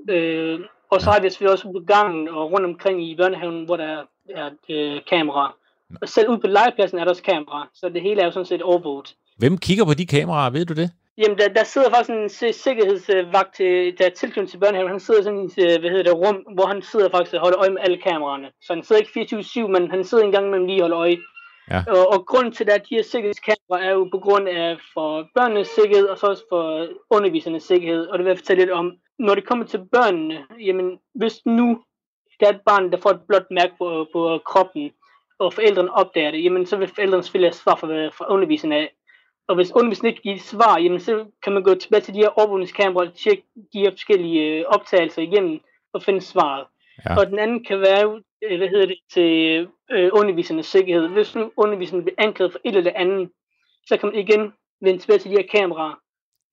Øh, 0.10 0.60
og 0.92 1.02
så 1.02 1.12
har 1.12 1.22
vi 1.22 1.30
selvfølgelig 1.30 1.54
også 1.54 1.72
på 1.72 1.84
gangen 1.88 2.28
og 2.28 2.52
rundt 2.52 2.66
omkring 2.66 3.04
i 3.04 3.16
børnehaven, 3.16 3.66
hvor 3.66 3.78
der 3.78 3.84
er, 3.84 4.04
er 4.30 4.50
øh, 4.70 5.02
kameraer. 5.10 5.56
Og 6.02 6.10
selv 6.10 6.30
ude 6.30 6.40
på 6.40 6.48
legepladsen 6.48 7.00
er 7.00 7.04
der 7.04 7.12
også 7.12 7.24
kamera, 7.24 7.70
så 7.74 7.90
det 7.90 8.02
hele 8.02 8.22
er 8.22 8.26
jo 8.26 8.32
sådan 8.32 8.46
set 8.46 8.62
overvåget. 8.62 9.16
Hvem 9.38 9.58
kigger 9.58 9.86
på 9.86 9.94
de 9.94 10.06
kameraer, 10.06 10.50
ved 10.50 10.66
du 10.66 10.74
det? 10.74 10.92
Jamen, 11.18 11.38
der, 11.38 11.48
der 11.48 11.64
sidder 11.64 11.90
faktisk 11.90 12.10
en 12.10 12.54
sikkerhedsvagt, 12.54 13.56
til, 13.56 13.98
der 13.98 14.06
er 14.06 14.10
tilknyttet 14.10 14.52
til 14.52 14.58
børnehaven. 14.58 14.92
Han 14.92 15.00
sidder 15.00 15.24
sådan 15.24 15.50
i 15.58 15.62
øh, 15.62 15.80
hvad 15.80 15.90
hedder 15.90 16.04
det, 16.04 16.22
rum, 16.24 16.36
hvor 16.56 16.68
han 16.68 16.82
sidder 16.82 17.10
faktisk 17.10 17.34
og 17.34 17.40
holder 17.40 17.60
øje 17.60 17.70
med 17.70 17.82
alle 17.82 18.02
kameraerne. 18.02 18.50
Så 18.62 18.74
han 18.74 18.84
sidder 18.84 19.02
ikke 19.02 19.36
24-7, 19.36 19.68
men 19.68 19.92
han 19.92 20.04
sidder 20.04 20.24
en 20.24 20.32
gang 20.32 20.50
med 20.50 20.60
lige 20.60 20.82
holder 20.82 21.00
øje. 21.00 21.18
Ja. 21.72 21.84
Og, 21.88 22.08
og 22.14 22.26
grunden 22.26 22.54
til, 22.54 22.70
at 22.70 22.86
de 22.90 22.96
her 22.96 23.04
sikkerhedskameraer 23.04 23.90
er 23.90 23.94
jo 23.94 24.10
på 24.12 24.20
grund 24.20 24.48
af 24.50 24.78
for 24.94 25.28
børnenes 25.36 25.68
sikkerhed, 25.68 26.08
og 26.08 26.18
så 26.18 26.26
også 26.26 26.44
for 26.50 26.88
undervisernes 27.10 27.64
sikkerhed. 27.64 28.08
Og 28.08 28.18
det 28.18 28.26
vil 28.26 28.32
jeg 28.32 28.38
fortælle 28.38 28.62
lidt 28.62 28.72
om. 28.72 28.92
Når 29.20 29.36
det 29.36 29.48
kommer 29.48 29.66
til 29.66 29.82
børnene, 29.92 30.38
jamen, 30.68 30.98
hvis 31.16 31.36
nu 31.46 31.68
der 32.40 32.46
er 32.48 32.54
et 32.54 32.62
barn, 32.66 32.92
der 32.92 32.98
får 32.98 33.10
et 33.10 33.22
blåt 33.28 33.48
mærke 33.52 33.74
på, 33.78 34.08
på 34.14 34.40
kroppen, 34.46 34.92
og 35.46 35.54
forældrene 35.54 35.94
opdager 35.94 36.32
det, 36.32 36.44
jamen 36.44 36.66
så 36.66 36.78
vil 36.78 36.88
forældrene 36.88 37.24
selvfølgelig 37.24 37.50
have 37.50 37.54
svar 37.64 37.76
fra, 37.76 38.08
fra 38.08 38.34
underviseren 38.34 38.74
af. 38.74 38.94
Og 39.48 39.56
hvis 39.56 39.72
underviseren 39.76 40.10
ikke 40.10 40.22
giver 40.22 40.40
svar, 40.40 40.80
jamen 40.80 41.00
så 41.00 41.26
kan 41.44 41.54
man 41.54 41.64
gå 41.64 41.76
tilbage 41.76 42.02
til 42.02 42.14
de 42.14 42.20
her 42.20 42.40
overvågningskameraer 42.40 43.10
og 43.10 43.16
tjekke 43.16 43.44
de 43.74 43.80
her 43.80 43.92
forskellige 43.92 44.42
øh, 44.42 44.66
optagelser 44.68 45.22
igennem 45.22 45.60
og 45.94 46.04
finde 46.04 46.22
svaret. 46.22 46.66
Ja. 47.06 47.20
Og 47.20 47.28
den 47.28 47.40
anden 47.40 47.66
kan 47.66 47.80
være, 47.80 48.22
øh, 48.44 48.58
hvad 48.58 48.68
hedder 48.68 48.86
det, 48.86 49.00
til 49.14 49.68
øh, 49.92 50.10
undervisernes 50.14 50.66
sikkerhed. 50.66 51.08
Hvis 51.08 51.36
nu 51.36 51.52
underviseren 51.58 52.04
bliver 52.04 52.16
anklaget 52.18 52.52
for 52.52 52.60
et 52.66 52.76
eller 52.76 52.92
andet, 52.96 53.30
så 53.88 53.98
kan 53.98 54.10
man 54.10 54.20
igen 54.20 54.54
vende 54.82 55.00
tilbage 55.00 55.20
til 55.20 55.32
de 55.32 55.36
her 55.36 55.48
kameraer, 55.52 55.96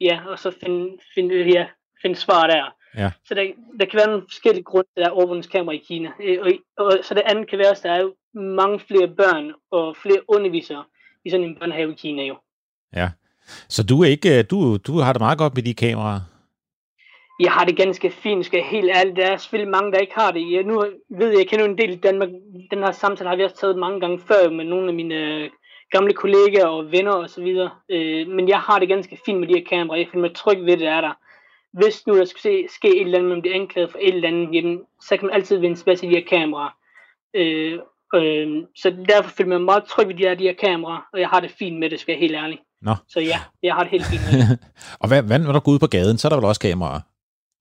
ja, 0.00 0.20
og 0.28 0.38
så 0.38 0.50
finde, 0.64 0.98
finde, 1.14 1.34
ja, 1.34 1.66
finde 2.02 2.16
svar 2.16 2.46
der. 2.46 2.74
Ja. 2.96 3.10
Så 3.24 3.34
der, 3.34 3.44
der 3.80 3.86
kan 3.86 3.96
være 3.96 4.06
nogle 4.06 4.26
forskellige 4.30 4.64
grunde 4.64 4.88
der 4.96 5.06
er 5.06 5.10
overvågningskamera 5.10 5.74
i 5.74 5.84
Kina. 5.88 6.10
Øh, 6.22 6.38
og, 6.40 6.52
og, 6.76 6.92
så 7.02 7.14
det 7.14 7.22
andet 7.26 7.48
kan 7.50 7.58
være, 7.58 7.70
at 7.70 7.80
der 7.82 7.92
er 7.92 8.00
jo 8.00 8.14
mange 8.34 8.80
flere 8.80 9.08
børn 9.08 9.52
og 9.70 9.96
flere 9.96 10.20
undervisere 10.28 10.84
i 11.24 11.30
sådan 11.30 11.46
en 11.46 11.56
børnehave 11.56 11.92
i 11.92 11.94
Kina 11.94 12.22
jo. 12.22 12.36
Ja. 12.96 13.10
Så 13.68 13.82
du 13.82 14.02
er 14.02 14.06
ikke, 14.06 14.38
øh, 14.38 14.44
du, 14.50 14.76
du 14.76 14.98
har 14.98 15.12
det 15.12 15.20
meget 15.20 15.38
godt 15.38 15.54
med 15.54 15.62
de 15.62 15.74
kameraer? 15.74 16.20
Jeg 17.40 17.52
har 17.52 17.64
det 17.64 17.76
ganske 17.76 18.10
fint, 18.10 18.46
skal 18.46 18.62
helt 18.62 18.90
ærligt. 18.96 19.16
Der 19.16 19.26
er 19.26 19.36
selvfølgelig 19.36 19.70
mange, 19.70 19.92
der 19.92 19.98
ikke 19.98 20.14
har 20.14 20.30
det. 20.30 20.52
Jeg, 20.52 20.62
nu 20.62 20.84
ved 21.08 21.28
jeg, 21.28 21.38
jeg 21.38 21.48
kender 21.48 21.64
en 21.64 21.78
del 21.78 21.90
i 21.90 21.96
Danmark. 21.96 22.28
Den 22.70 22.78
her 22.78 22.92
samtale 22.92 23.28
har 23.28 23.36
vi 23.36 23.44
også 23.44 23.56
taget 23.56 23.78
mange 23.78 24.00
gange 24.00 24.18
før 24.18 24.50
med 24.50 24.64
nogle 24.64 24.88
af 24.88 24.94
mine 24.94 25.14
øh, 25.14 25.50
gamle 25.90 26.12
kollegaer 26.12 26.66
og 26.66 26.92
venner 26.92 27.12
og 27.12 27.30
så 27.30 27.42
videre. 27.42 27.70
Øh, 27.88 28.28
men 28.28 28.48
jeg 28.48 28.60
har 28.60 28.78
det 28.78 28.88
ganske 28.88 29.18
fint 29.26 29.40
med 29.40 29.48
de 29.48 29.58
her 29.58 29.64
kameraer. 29.64 29.98
Jeg 29.98 30.08
føler 30.12 30.26
mig 30.28 30.34
tryg 30.34 30.58
ved, 30.58 30.76
det 30.76 30.86
er 30.86 31.00
der. 31.00 31.12
Hvis 31.72 32.06
nu 32.06 32.18
der 32.18 32.24
skal 32.24 32.40
se, 32.40 32.66
ske 32.68 32.88
et 32.88 33.00
eller 33.00 33.18
andet, 33.18 33.30
man 33.30 33.42
bliver 33.42 33.54
anklaget 33.54 33.90
for 33.90 33.98
et 33.98 34.14
eller 34.14 34.28
andet, 34.28 34.54
jamen, 34.54 34.82
så 35.00 35.16
kan 35.16 35.26
man 35.26 35.34
altid 35.34 35.58
vende 35.58 35.76
tilbage 35.76 35.96
til 35.96 36.08
de 36.08 36.14
her 36.14 36.24
kameraer. 36.28 36.70
Øh, 37.34 37.78
øh, 38.14 38.64
så 38.76 38.90
derfor 39.08 39.30
føler 39.30 39.52
jeg 39.52 39.60
mig 39.60 39.64
meget 39.64 39.84
tryg 39.84 40.08
ved 40.08 40.14
de 40.14 40.22
her, 40.22 40.34
de 40.34 40.44
her 40.44 40.54
kameraer, 40.54 41.02
og 41.12 41.20
jeg 41.20 41.28
har 41.28 41.40
det 41.40 41.50
fint 41.50 41.78
med 41.78 41.90
det, 41.90 42.00
skal 42.00 42.12
jeg 42.12 42.20
helt 42.20 42.36
ærligt. 42.36 42.60
Nå. 42.82 42.94
Så 43.08 43.20
ja, 43.20 43.38
jeg 43.62 43.74
har 43.74 43.82
det 43.82 43.90
helt 43.90 44.04
fint 44.04 44.22
med 44.26 44.32
det. 44.40 44.58
og 45.02 45.08
hvad, 45.08 45.22
hvad, 45.22 45.38
når 45.38 45.52
du 45.52 45.58
går 45.58 45.72
ud 45.72 45.78
på 45.78 45.86
gaden, 45.86 46.18
så 46.18 46.28
er 46.28 46.30
der 46.30 46.36
vel 46.36 46.44
også 46.44 46.60
kameraer? 46.60 47.00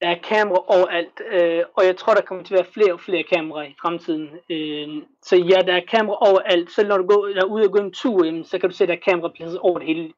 Der 0.01 0.09
er 0.09 0.19
kameraer 0.23 0.71
overalt, 0.71 1.21
øh, 1.31 1.63
og 1.77 1.85
jeg 1.85 1.97
tror, 1.97 2.13
der 2.13 2.21
kommer 2.21 2.43
til 2.43 2.53
at 2.53 2.57
være 2.57 2.73
flere 2.73 2.93
og 2.93 2.99
flere 2.99 3.23
kameraer 3.23 3.67
i 3.67 3.75
fremtiden. 3.81 4.29
Øh, 4.49 4.87
så 5.23 5.35
ja, 5.35 5.61
der 5.67 5.73
er 5.73 5.89
kameraer 5.91 6.29
overalt. 6.29 6.71
Så 6.71 6.87
når 6.87 6.97
du 6.97 7.05
går 7.07 7.25
der 7.25 7.41
er 7.41 7.53
ude 7.53 7.65
og 7.65 7.71
går 7.71 7.79
en 7.79 7.93
tur, 7.93 8.25
jamen, 8.25 8.43
så 8.43 8.59
kan 8.59 8.69
du 8.69 8.75
se, 8.75 8.83
at 8.83 8.87
der 8.87 8.95
er 8.95 9.09
kameraer 9.09 9.33
placeret 9.35 9.59
over 9.59 9.79
det 9.79 9.87
hele. 9.87 10.11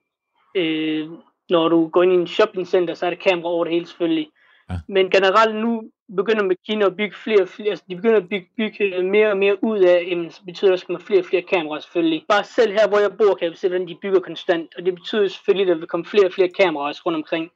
Øh, 0.55 1.09
når 1.49 1.69
du 1.69 1.87
går 1.87 2.03
ind 2.03 2.13
i 2.13 2.15
en 2.15 2.27
shoppingcenter, 2.27 2.93
så 2.93 3.05
er 3.05 3.09
der 3.09 3.17
kameraer 3.17 3.53
over 3.55 3.63
det 3.63 3.73
hele 3.73 3.87
selvfølgelig. 3.87 4.27
Ja. 4.71 4.79
Men 4.87 5.09
generelt 5.09 5.55
nu 5.55 5.71
begynder 6.15 6.43
med 6.43 6.55
Kina 6.65 6.85
at 6.85 6.97
bygge 6.97 7.15
flere 7.15 7.41
og 7.41 7.49
flere, 7.49 7.69
altså 7.69 7.85
de 7.89 7.95
begynder 7.95 8.17
at 8.17 8.29
bygge, 8.29 8.47
bygge 8.57 9.03
mere 9.03 9.29
og 9.31 9.37
mere 9.37 9.63
ud 9.63 9.79
af, 9.79 10.07
jamen, 10.09 10.31
så 10.31 10.41
betyder 10.45 10.71
det, 10.71 10.77
at 10.77 10.79
der 10.81 10.85
kommer 10.85 11.05
flere 11.07 11.19
og 11.19 11.25
flere 11.25 11.41
kameraer 11.41 11.79
selvfølgelig. 11.79 12.25
Bare 12.29 12.43
selv 12.43 12.71
her, 12.71 12.87
hvor 12.87 12.99
jeg 12.99 13.17
bor, 13.17 13.35
kan 13.35 13.47
jeg 13.47 13.57
se, 13.57 13.67
hvordan 13.67 13.87
de 13.87 13.97
bygger 14.01 14.19
konstant, 14.19 14.75
og 14.77 14.85
det 14.85 14.95
betyder 14.95 15.27
selvfølgelig, 15.27 15.71
at 15.71 15.73
der 15.75 15.79
vil 15.79 15.87
komme 15.87 16.05
flere 16.05 16.25
og 16.25 16.33
flere 16.33 16.49
kameraer 16.59 17.01
rundt 17.05 17.15
omkring. 17.15 17.51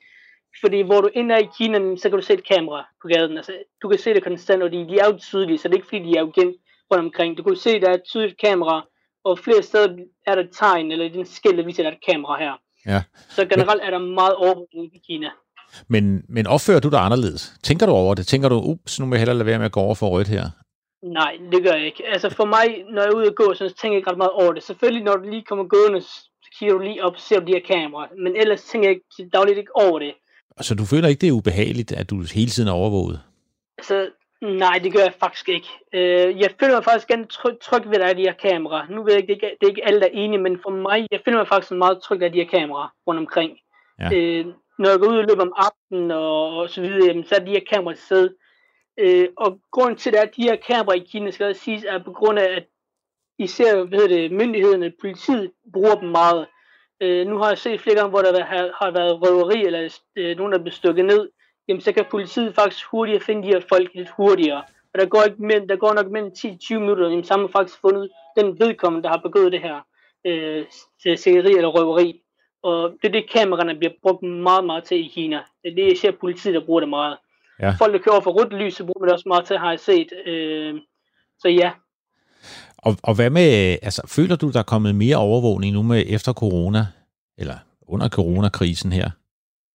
Fordi 0.62 0.82
hvor 0.82 1.02
du 1.02 1.10
ender 1.14 1.38
i 1.38 1.48
Kina, 1.58 1.96
så 1.96 2.10
kan 2.10 2.20
du 2.20 2.26
se 2.26 2.34
et 2.34 2.48
kamera 2.48 2.88
på 3.02 3.08
gaden. 3.08 3.38
Altså, 3.38 3.54
du 3.82 3.90
kan 3.90 4.00
se 4.00 4.14
det 4.14 4.24
konstant, 4.24 4.64
og 4.64 4.72
de, 4.72 4.78
de 4.78 5.00
er 5.00 5.06
jo 5.12 5.18
tydelige, 5.18 5.58
så 5.58 5.68
det 5.68 5.74
er 5.74 5.78
ikke 5.78 5.88
fordi, 5.88 6.04
de 6.10 6.18
er 6.18 6.22
jo 6.22 6.32
gemt 6.36 6.56
rundt 6.92 7.06
omkring. 7.06 7.38
Du 7.38 7.44
kan 7.44 7.56
se, 7.56 7.70
at 7.70 7.82
der 7.82 7.90
er 7.90 7.94
et 7.94 8.04
tydeligt 8.04 8.40
kamera, 8.40 8.88
og 9.24 9.40
flere 9.40 9.64
steder 9.64 9.98
er 10.26 10.36
der 10.36 10.44
et 10.44 10.50
tegn, 10.54 10.92
eller 10.92 11.10
den 11.10 11.26
skilt, 11.26 11.58
der 11.58 11.66
viser, 11.66 11.84
at 11.84 11.86
der 11.86 11.92
er 11.92 11.96
et 11.96 12.14
kamera 12.14 12.40
her. 12.40 12.54
Ja. 12.86 13.04
Så 13.30 13.46
generelt 13.46 13.82
er 13.84 13.90
der 13.90 14.00
meget 14.00 14.36
overvågning 14.36 14.96
i 14.96 15.02
Kina. 15.08 15.30
Men, 15.88 16.26
men 16.30 16.48
opfører 16.48 16.80
du 16.80 16.90
dig 16.90 17.00
anderledes? 17.00 17.54
Tænker 17.64 17.86
du 17.86 17.92
over 17.92 18.16
det? 18.16 18.28
Tænker 18.28 18.50
du, 18.50 18.56
ups, 18.56 19.00
nu 19.00 19.06
må 19.06 19.16
jeg 19.16 19.20
hellere 19.20 19.38
lade 19.38 19.46
være 19.46 19.58
med 19.58 19.66
at 19.66 19.72
gå 19.72 19.80
over 19.80 19.96
for 19.96 20.08
rødt 20.10 20.28
her? 20.28 20.50
Nej, 21.04 21.38
det 21.52 21.64
gør 21.64 21.72
jeg 21.72 21.86
ikke. 21.86 22.04
Altså 22.14 22.30
for 22.30 22.46
mig, 22.46 22.68
når 22.94 23.02
jeg 23.02 23.10
er 23.10 23.16
ude 23.16 23.28
og 23.28 23.36
gå, 23.36 23.54
så 23.54 23.74
tænker 23.82 23.94
jeg 23.96 23.98
ikke 23.98 24.12
ret 24.12 24.18
meget 24.18 24.32
over 24.32 24.54
det. 24.54 24.64
Selvfølgelig, 24.64 25.04
når 25.04 25.16
du 25.16 25.30
lige 25.30 25.44
kommer 25.44 25.66
gående, 25.66 26.02
så 26.02 26.50
kigger 26.60 26.76
du 26.76 26.82
lige 26.82 27.04
op 27.04 27.14
og 27.14 27.20
ser 27.20 27.40
de 27.40 27.52
her 27.52 27.66
kameraer. 27.68 28.08
Men 28.24 28.36
ellers 28.36 28.64
tænker 28.64 28.90
jeg 28.90 28.96
ikke 28.96 29.30
dagligt 29.34 29.58
ikke 29.58 29.76
over 29.76 30.00
det. 30.00 30.14
Så 30.62 30.76
du 30.76 30.86
føler 30.86 31.08
ikke, 31.08 31.22
det 31.22 31.30
er 31.30 31.40
ubehageligt, 31.42 31.92
at 31.92 32.10
du 32.10 32.16
hele 32.36 32.52
tiden 32.52 32.70
er 32.70 32.74
overvåget? 32.74 33.22
Altså, 33.78 34.10
nej, 34.42 34.80
det 34.84 34.94
gør 34.94 35.00
jeg 35.00 35.14
faktisk 35.20 35.50
ikke. 35.50 35.68
Øh, 35.94 36.40
jeg 36.40 36.50
føler 36.60 36.74
mig 36.76 36.84
faktisk 36.84 37.08
ganske 37.08 37.34
tryg, 37.34 37.56
tryg 37.62 37.84
ved, 37.86 37.96
at 37.96 38.02
der 38.02 38.08
er 38.08 38.14
de 38.14 38.22
her 38.22 38.34
kameraer. 38.34 38.88
Nu 38.90 39.04
ved 39.04 39.14
jeg 39.14 39.22
ikke, 39.22 39.34
det 39.34 39.44
er 39.44 39.48
ikke, 39.48 39.58
det 39.60 39.66
er 39.68 39.72
ikke 39.72 39.88
alle, 39.88 40.00
der 40.00 40.06
er 40.06 40.12
enige, 40.24 40.42
men 40.42 40.60
for 40.64 40.70
mig, 40.70 41.08
jeg 41.12 41.20
føler 41.26 41.38
mig 41.38 41.48
faktisk 41.48 41.72
meget 41.72 42.02
tryg 42.02 42.22
af 42.22 42.32
de 42.32 42.38
her 42.38 42.50
kameraer 42.58 42.90
rundt 43.08 43.20
omkring. 43.20 43.52
Ja. 44.00 44.10
Øh, 44.16 44.46
når 44.80 44.90
jeg 44.90 45.00
går 45.00 45.08
ud 45.08 45.18
og 45.18 45.26
løber 45.28 45.42
om 45.42 45.54
aftenen 45.56 46.12
og, 46.12 46.58
og 46.58 46.70
så 46.70 46.82
videre, 46.82 47.06
jamen, 47.08 47.26
så 47.26 47.36
er 47.36 47.40
de 47.40 47.52
her 47.52 47.66
kameraer 47.70 47.96
til 47.96 48.06
sted. 48.06 48.30
Øh, 49.00 49.28
og 49.38 49.60
grunden 49.72 49.98
til, 49.98 50.16
at 50.16 50.36
de 50.36 50.44
her 50.44 50.56
kameraer 50.56 51.02
i 51.02 51.08
Kina, 51.12 51.32
skal 51.32 51.46
jeg 51.46 51.56
sige, 51.56 51.88
er 51.88 52.04
på 52.04 52.12
grund 52.12 52.40
af, 52.40 52.56
at 52.56 52.66
især 53.40 53.84
hvad 53.84 54.00
hedder 54.00 54.18
det, 54.18 54.32
myndighederne, 54.32 54.94
politiet, 55.02 55.52
bruger 55.74 55.96
dem 55.96 56.10
meget. 56.10 56.48
Øh, 57.02 57.28
nu 57.28 57.38
har 57.38 57.48
jeg 57.48 57.58
set 57.58 57.82
flere 57.82 57.96
gange, 57.96 58.10
hvor 58.10 58.22
der 58.22 58.44
har, 58.44 58.84
har 58.84 58.92
været 58.92 59.22
røveri, 59.22 59.66
eller 59.66 60.00
øh, 60.16 60.38
nogen, 60.38 60.52
der 60.52 60.58
er 60.58 60.64
blevet 60.64 60.74
stukket 60.74 61.06
ned. 61.06 61.30
Jamen, 61.68 61.82
så 61.82 61.92
kan 61.92 62.06
politiet 62.12 62.56
faktisk 62.56 62.86
hurtigere 62.86 63.22
finde 63.22 63.44
de 63.44 63.48
her 63.48 63.62
folk 63.70 63.94
lidt 63.94 64.10
hurtigere. 64.10 64.64
Og 64.94 65.00
der 65.00 65.06
går, 65.06 65.24
ikke 65.24 65.44
mere, 65.44 65.68
der 65.68 65.76
går 65.76 65.94
nok 65.94 66.12
mellem 66.12 66.32
10-20 66.38 66.80
minutter, 66.80 67.10
jamen, 67.10 67.24
så 67.24 67.34
har 67.34 67.42
man 67.42 67.50
faktisk 67.50 67.82
fundet 67.82 68.10
den 68.38 68.60
vedkommende, 68.60 69.04
der 69.04 69.10
har 69.10 69.18
begået 69.18 69.52
det 69.52 69.62
her 69.62 69.82
øh, 70.26 70.66
sætteri 71.00 71.52
eller 71.52 71.70
røveri. 71.70 72.22
Og 72.66 72.92
det 73.02 73.08
er 73.08 73.12
det, 73.12 73.30
kameraerne 73.30 73.76
bliver 73.76 73.94
brugt 74.02 74.24
meget, 74.24 74.66
meget 74.66 74.84
til 74.84 75.06
i 75.06 75.08
Kina. 75.08 75.40
Det 75.64 75.72
er 75.72 75.76
det, 75.76 75.88
jeg 75.88 75.98
ser 75.98 76.12
politiet, 76.12 76.56
der 76.56 76.66
bruger 76.66 76.80
det 76.80 76.90
meget. 76.90 77.18
Ja. 77.60 77.70
Folk, 77.80 77.94
der 77.94 78.00
kører 78.00 78.20
for 78.20 78.32
rødt 78.32 78.54
lys, 78.54 78.76
så 78.76 78.84
bruger 78.84 79.00
man 79.00 79.08
det 79.08 79.14
også 79.14 79.30
meget 79.30 79.46
til, 79.46 79.58
har 79.58 79.70
jeg 79.70 79.80
set. 79.80 80.10
Øh, 80.26 80.76
så 81.40 81.48
ja. 81.50 81.72
Og, 82.78 82.96
og 83.04 83.16
hvad 83.16 83.30
med, 83.30 83.78
altså, 83.82 84.02
føler 84.08 84.36
du, 84.36 84.52
der 84.52 84.60
er 84.60 84.64
kommet 84.74 84.96
mere 84.96 85.18
overvågning 85.18 85.74
nu 85.74 85.82
med 85.84 86.04
efter 86.08 86.34
corona, 86.34 86.88
eller 87.38 87.56
under 87.88 88.10
coronakrisen 88.10 88.92
her? 88.92 89.10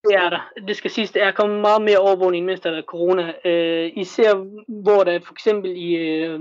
Det 0.04 0.14
er 0.14 0.30
der. 0.30 0.50
Det 0.68 0.76
skal 0.76 0.90
siges, 0.90 1.10
der 1.10 1.24
er 1.24 1.32
kommet 1.32 1.60
meget 1.60 1.82
mere 1.82 1.98
overvågning, 1.98 2.46
mens 2.46 2.60
der 2.60 2.70
er 2.70 2.82
corona. 2.82 3.32
Øh, 3.44 3.92
især 3.96 4.34
hvor 4.82 5.04
der 5.04 5.20
for 5.26 5.32
eksempel 5.32 5.70
i 5.76 5.94
øh, 5.94 6.40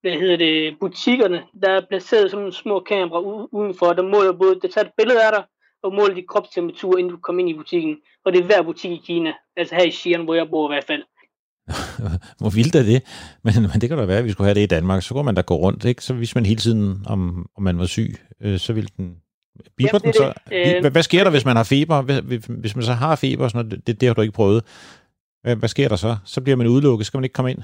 hvad 0.00 0.12
hedder 0.12 0.36
det, 0.36 0.76
butikkerne, 0.80 1.42
der 1.62 1.70
er 1.70 1.80
placeret 1.88 2.30
sådan 2.30 2.40
nogle 2.40 2.52
små 2.52 2.80
kameraer 2.80 3.54
udenfor, 3.54 3.92
der 3.92 4.02
måler 4.02 4.32
både, 4.32 4.60
der 4.62 4.68
tager 4.68 4.84
et 4.84 4.92
billede 4.96 5.24
af 5.26 5.32
dig, 5.32 5.44
og 5.84 5.94
måler 5.94 6.14
dit 6.14 6.28
kropstemperatur, 6.28 6.98
inden 6.98 7.12
du 7.12 7.18
kommer 7.22 7.40
ind 7.40 7.50
i 7.50 7.54
butikken. 7.54 7.96
Og 8.24 8.32
det 8.32 8.40
er 8.40 8.44
hver 8.44 8.62
butik 8.62 8.90
i 8.90 9.02
Kina, 9.06 9.32
altså 9.56 9.74
her 9.74 9.84
i 9.84 9.88
Xi'an, 9.88 10.24
hvor 10.24 10.34
jeg 10.34 10.46
bor 10.50 10.70
i 10.70 10.74
hvert 10.74 10.84
fald. 10.84 11.02
Hvor 12.40 12.50
vildt 12.54 12.74
er 12.74 12.82
det? 12.82 13.02
Men, 13.44 13.54
men 13.62 13.80
det 13.80 13.88
kan 13.88 13.98
da 13.98 14.04
være, 14.04 14.18
at 14.18 14.24
vi 14.24 14.30
skulle 14.32 14.46
have 14.46 14.54
det 14.54 14.60
i 14.60 14.66
Danmark. 14.76 15.02
Så 15.02 15.14
kunne 15.14 15.24
man 15.24 15.34
da 15.34 15.40
gå 15.40 15.54
rundt, 15.54 15.84
ikke? 15.84 16.04
Så 16.04 16.14
hvis 16.14 16.34
man 16.34 16.46
hele 16.46 16.60
tiden, 16.60 17.02
om, 17.06 17.46
om 17.56 17.62
man 17.62 17.78
var 17.78 17.86
syg, 17.86 18.14
øh, 18.40 18.58
så 18.58 18.72
ville 18.72 18.88
den... 18.96 19.16
Biber 19.76 19.88
Jamen, 19.92 20.02
den 20.02 20.12
så? 20.12 20.32
det. 20.50 20.74
Øh, 20.76 20.80
Hvad, 20.80 20.90
hvad 20.90 21.02
sker 21.02 21.24
der, 21.24 21.30
hvis 21.30 21.44
man 21.44 21.56
har 21.56 21.64
feber? 21.64 22.02
Hvis, 22.02 22.44
hvis 22.44 22.76
man 22.76 22.84
så 22.84 22.92
har 22.92 23.16
feber, 23.16 23.48
sådan 23.48 23.66
noget, 23.66 23.86
det, 23.86 24.00
det 24.00 24.06
har 24.08 24.14
du 24.14 24.20
ikke 24.20 24.32
prøvet. 24.32 24.64
Hvad, 25.42 25.56
hvad 25.56 25.68
sker 25.68 25.88
der 25.88 25.96
så? 25.96 26.16
Så 26.24 26.40
bliver 26.40 26.56
man 26.56 26.66
udelukket. 26.66 27.06
Skal 27.06 27.18
man 27.18 27.24
ikke 27.24 27.34
komme 27.34 27.50
ind? 27.50 27.62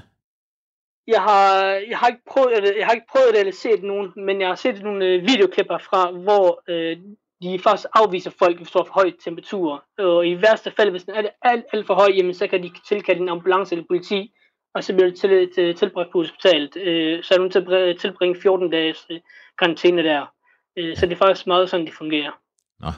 Jeg 1.07 1.21
har, 1.21 1.63
jeg 1.89 1.97
har 1.97 2.07
ikke 2.07 2.25
prøvet 2.31 2.51
jeg 2.79 2.85
har 2.85 2.93
ikke 2.93 3.11
prøvet 3.11 3.29
det 3.31 3.39
eller 3.39 3.53
set 3.53 3.83
nogen, 3.83 4.11
men 4.25 4.41
jeg 4.41 4.47
har 4.47 4.55
set 4.55 4.83
nogle 4.83 5.05
øh, 5.05 5.21
videoklipper 5.21 5.77
fra, 5.77 6.11
hvor 6.11 6.63
øh, 6.69 6.97
de 7.41 7.59
faktisk 7.63 7.87
afviser 7.93 8.31
folk, 8.39 8.57
hvis 8.57 8.71
du 8.71 8.79
har 8.79 8.85
for 8.85 8.93
høj 8.93 9.11
temperatur. 9.23 9.83
Og 9.97 10.27
i 10.27 10.41
værste 10.41 10.71
fald, 10.77 10.89
hvis 10.91 11.03
den 11.03 11.13
er 11.15 11.23
alt, 11.41 11.63
alt 11.73 11.87
for 11.87 11.93
høj, 11.93 12.11
jamen, 12.15 12.33
så 12.33 12.47
kan 12.47 12.63
de 12.63 12.71
tilkalde 12.87 13.21
en 13.21 13.29
ambulance 13.29 13.75
eller 13.75 13.85
politi, 13.87 14.33
og 14.75 14.83
så 14.83 14.93
bliver 14.93 15.09
det 15.09 15.19
til, 15.19 15.49
til, 15.55 15.75
tilbragt 15.75 16.11
på 16.11 16.17
hospitalet. 16.17 16.77
Øh, 16.77 17.23
så 17.23 17.33
er 17.33 17.37
du 17.37 17.49
til 17.49 17.97
tilbringe 17.99 18.41
14 18.41 18.71
dages 18.71 19.05
øh, 19.09 19.19
karantæne 19.59 20.03
der. 20.03 20.25
Øh, 20.77 20.97
så 20.97 21.05
det 21.05 21.13
er 21.13 21.17
faktisk 21.17 21.47
meget 21.47 21.69
sådan, 21.69 21.85
det 21.85 21.93
fungerer. 21.93 22.31
Nå. 22.79 22.91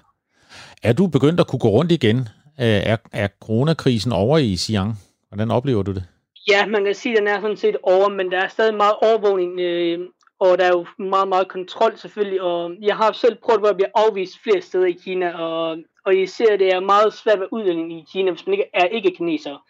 Er 0.83 0.93
du 0.93 1.07
begyndt 1.07 1.39
at 1.39 1.47
kunne 1.47 1.59
gå 1.59 1.67
rundt 1.67 1.91
igen? 1.91 2.17
Øh, 2.59 2.81
Er, 2.93 2.97
er 3.11 3.27
coronakrisen 3.41 4.11
over 4.11 4.37
i 4.37 4.53
Xi'an? 4.53 4.89
Hvordan 5.27 5.51
oplever 5.51 5.83
du 5.83 5.93
det? 5.93 6.03
Ja, 6.51 6.65
man 6.65 6.85
kan 6.85 6.95
sige, 6.95 7.13
at 7.13 7.19
den 7.19 7.27
er 7.27 7.41
sådan 7.41 7.57
set 7.57 7.77
over, 7.83 8.09
men 8.09 8.31
der 8.31 8.39
er 8.39 8.47
stadig 8.47 8.75
meget 8.75 8.95
overvågning, 9.01 9.59
øh, 9.59 9.99
og 10.43 10.57
der 10.57 10.65
er 10.65 10.69
jo 10.77 10.85
meget, 10.97 11.27
meget 11.27 11.47
kontrol 11.47 11.97
selvfølgelig, 11.97 12.41
og 12.41 12.75
jeg 12.81 12.95
har 12.95 13.11
selv 13.11 13.35
prøvet, 13.35 13.61
hvor 13.61 13.67
jeg 13.67 13.75
bliver 13.75 13.89
afvist 13.95 14.39
flere 14.43 14.61
steder 14.61 14.85
i 14.85 14.99
Kina, 15.03 15.37
og, 15.37 15.77
og 16.05 16.15
I 16.15 16.25
ser, 16.25 16.53
at 16.53 16.59
det 16.59 16.73
er 16.73 16.79
meget 16.79 17.13
svært 17.13 17.33
at 17.33 17.39
være 17.39 17.53
udlænding 17.53 17.91
i 17.91 18.05
Kina, 18.11 18.31
hvis 18.31 18.47
man 18.47 18.53
ikke 18.53 18.69
er 18.73 18.85
ikke 18.85 19.11
kineser. 19.11 19.65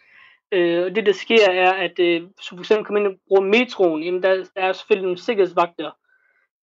Øh, 0.52 0.86
og 0.86 0.96
det, 0.96 1.06
der 1.06 1.14
sker, 1.14 1.50
er, 1.50 1.72
at 1.72 2.00
øh, 2.00 2.22
du 2.22 2.56
for 2.56 2.60
eksempel 2.60 2.86
kommer 2.86 3.00
ind 3.00 3.08
og 3.08 3.20
bruger 3.28 3.42
metroen, 3.42 4.04
jamen 4.04 4.24
der, 4.24 4.34
der 4.56 4.62
er 4.62 4.74
selvfølgelig 4.74 5.04
nogle 5.04 5.18
sikkerhedsvagter, 5.18 5.92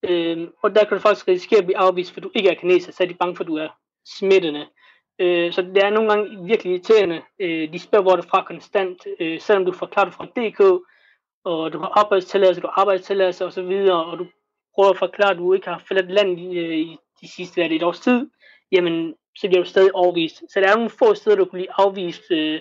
øh, 0.09 0.49
og 0.63 0.75
der 0.75 0.85
kan 0.85 0.97
du 0.97 1.03
faktisk 1.03 1.29
risikere 1.29 1.59
at 1.59 1.67
blive 1.67 1.79
afvist, 1.79 2.13
for 2.13 2.21
du 2.21 2.31
ikke 2.35 2.49
er 2.49 2.55
kineser, 2.55 2.93
så 2.93 3.03
er 3.03 3.09
de 3.09 3.15
bange 3.15 3.37
for, 3.37 3.45
at 3.45 3.49
du 3.49 3.57
er 3.57 3.69
smittende. 4.19 4.67
Øh, 5.19 5.53
så 5.53 5.63
det 5.63 5.85
er 5.85 5.91
nogle 5.91 6.11
gange 6.11 6.45
virkelig 6.47 6.73
irriterende. 6.73 7.23
Øh, 7.41 7.73
de 7.73 7.79
spørger, 7.79 8.03
hvor 8.03 8.17
du 8.17 8.23
er 8.23 8.31
fra 8.31 8.45
konstant, 8.47 9.07
øh, 9.21 9.41
selvom 9.41 9.65
du 9.65 9.73
forklarer 9.73 10.05
det 10.05 10.15
fra 10.15 10.25
DK, 10.25 10.83
og 11.45 11.73
du 11.73 11.79
har 11.79 11.93
arbejdstilladelse, 11.99 12.61
du 12.61 12.67
har 12.67 12.81
arbejdstilladelse 12.81 13.45
og 13.45 13.53
så 13.53 13.63
videre, 13.63 14.05
og 14.05 14.19
du 14.19 14.27
prøver 14.75 14.91
at 14.91 14.99
forklare, 14.99 15.31
at 15.31 15.37
du 15.37 15.53
ikke 15.53 15.69
har 15.69 15.83
forladt 15.89 16.11
landet 16.11 16.39
i, 16.39 16.59
øh, 16.59 16.79
i 16.79 16.97
de 17.23 17.29
sidste 17.29 17.55
hvad 17.55 17.69
det, 17.69 17.77
et 17.77 17.83
års 17.83 18.01
tid, 18.01 18.27
jamen, 18.73 19.15
så 19.37 19.49
bliver 19.49 19.63
du 19.63 19.69
stadig 19.69 19.91
afvist. 19.95 20.37
Så 20.37 20.61
der 20.61 20.69
er 20.69 20.75
nogle 20.75 20.91
få 20.99 21.15
steder, 21.15 21.37
du 21.37 21.45
kan 21.45 21.59
blive 21.59 21.81
afvist, 21.81 22.31
øh, 22.31 22.61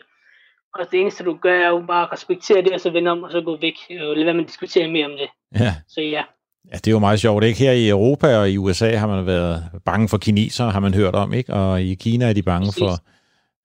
og 0.74 0.92
det 0.92 1.00
eneste, 1.02 1.24
du 1.24 1.38
gør, 1.42 1.54
er 1.54 1.70
jo 1.70 1.84
bare 1.88 2.04
at 2.04 2.12
respektere 2.12 2.62
det, 2.62 2.72
og 2.72 2.80
så 2.80 2.90
vende 2.90 3.12
om, 3.12 3.24
og 3.24 3.32
så 3.32 3.42
gå 3.42 3.58
væk, 3.58 3.76
og 3.90 4.16
lade 4.16 4.26
være 4.26 4.34
med 4.34 4.44
at 4.44 4.50
diskutere 4.50 4.88
mere 4.88 5.06
om 5.06 5.12
det. 5.12 5.30
Ja. 5.60 5.76
Så 5.88 6.02
ja. 6.02 6.24
Ja, 6.72 6.78
det 6.78 6.88
er 6.88 6.92
jo 6.92 7.00
meget 7.00 7.20
sjovt, 7.20 7.44
ikke? 7.44 7.60
Her 7.60 7.72
i 7.72 7.90
Europa 7.90 8.38
og 8.38 8.50
i 8.50 8.58
USA 8.58 8.96
har 8.96 9.08
man 9.08 9.26
været 9.26 9.64
bange 9.86 10.10
for 10.10 10.18
kinesere, 10.18 10.72
har 10.72 10.80
man 10.80 10.94
hørt 10.94 11.16
om, 11.16 11.34
ikke? 11.34 11.54
Og 11.54 11.82
i 11.82 11.96
Kina 11.96 12.30
er 12.30 12.34
de 12.34 12.44
bange 12.44 12.68
Præcis. 12.68 12.80
for, 12.82 12.98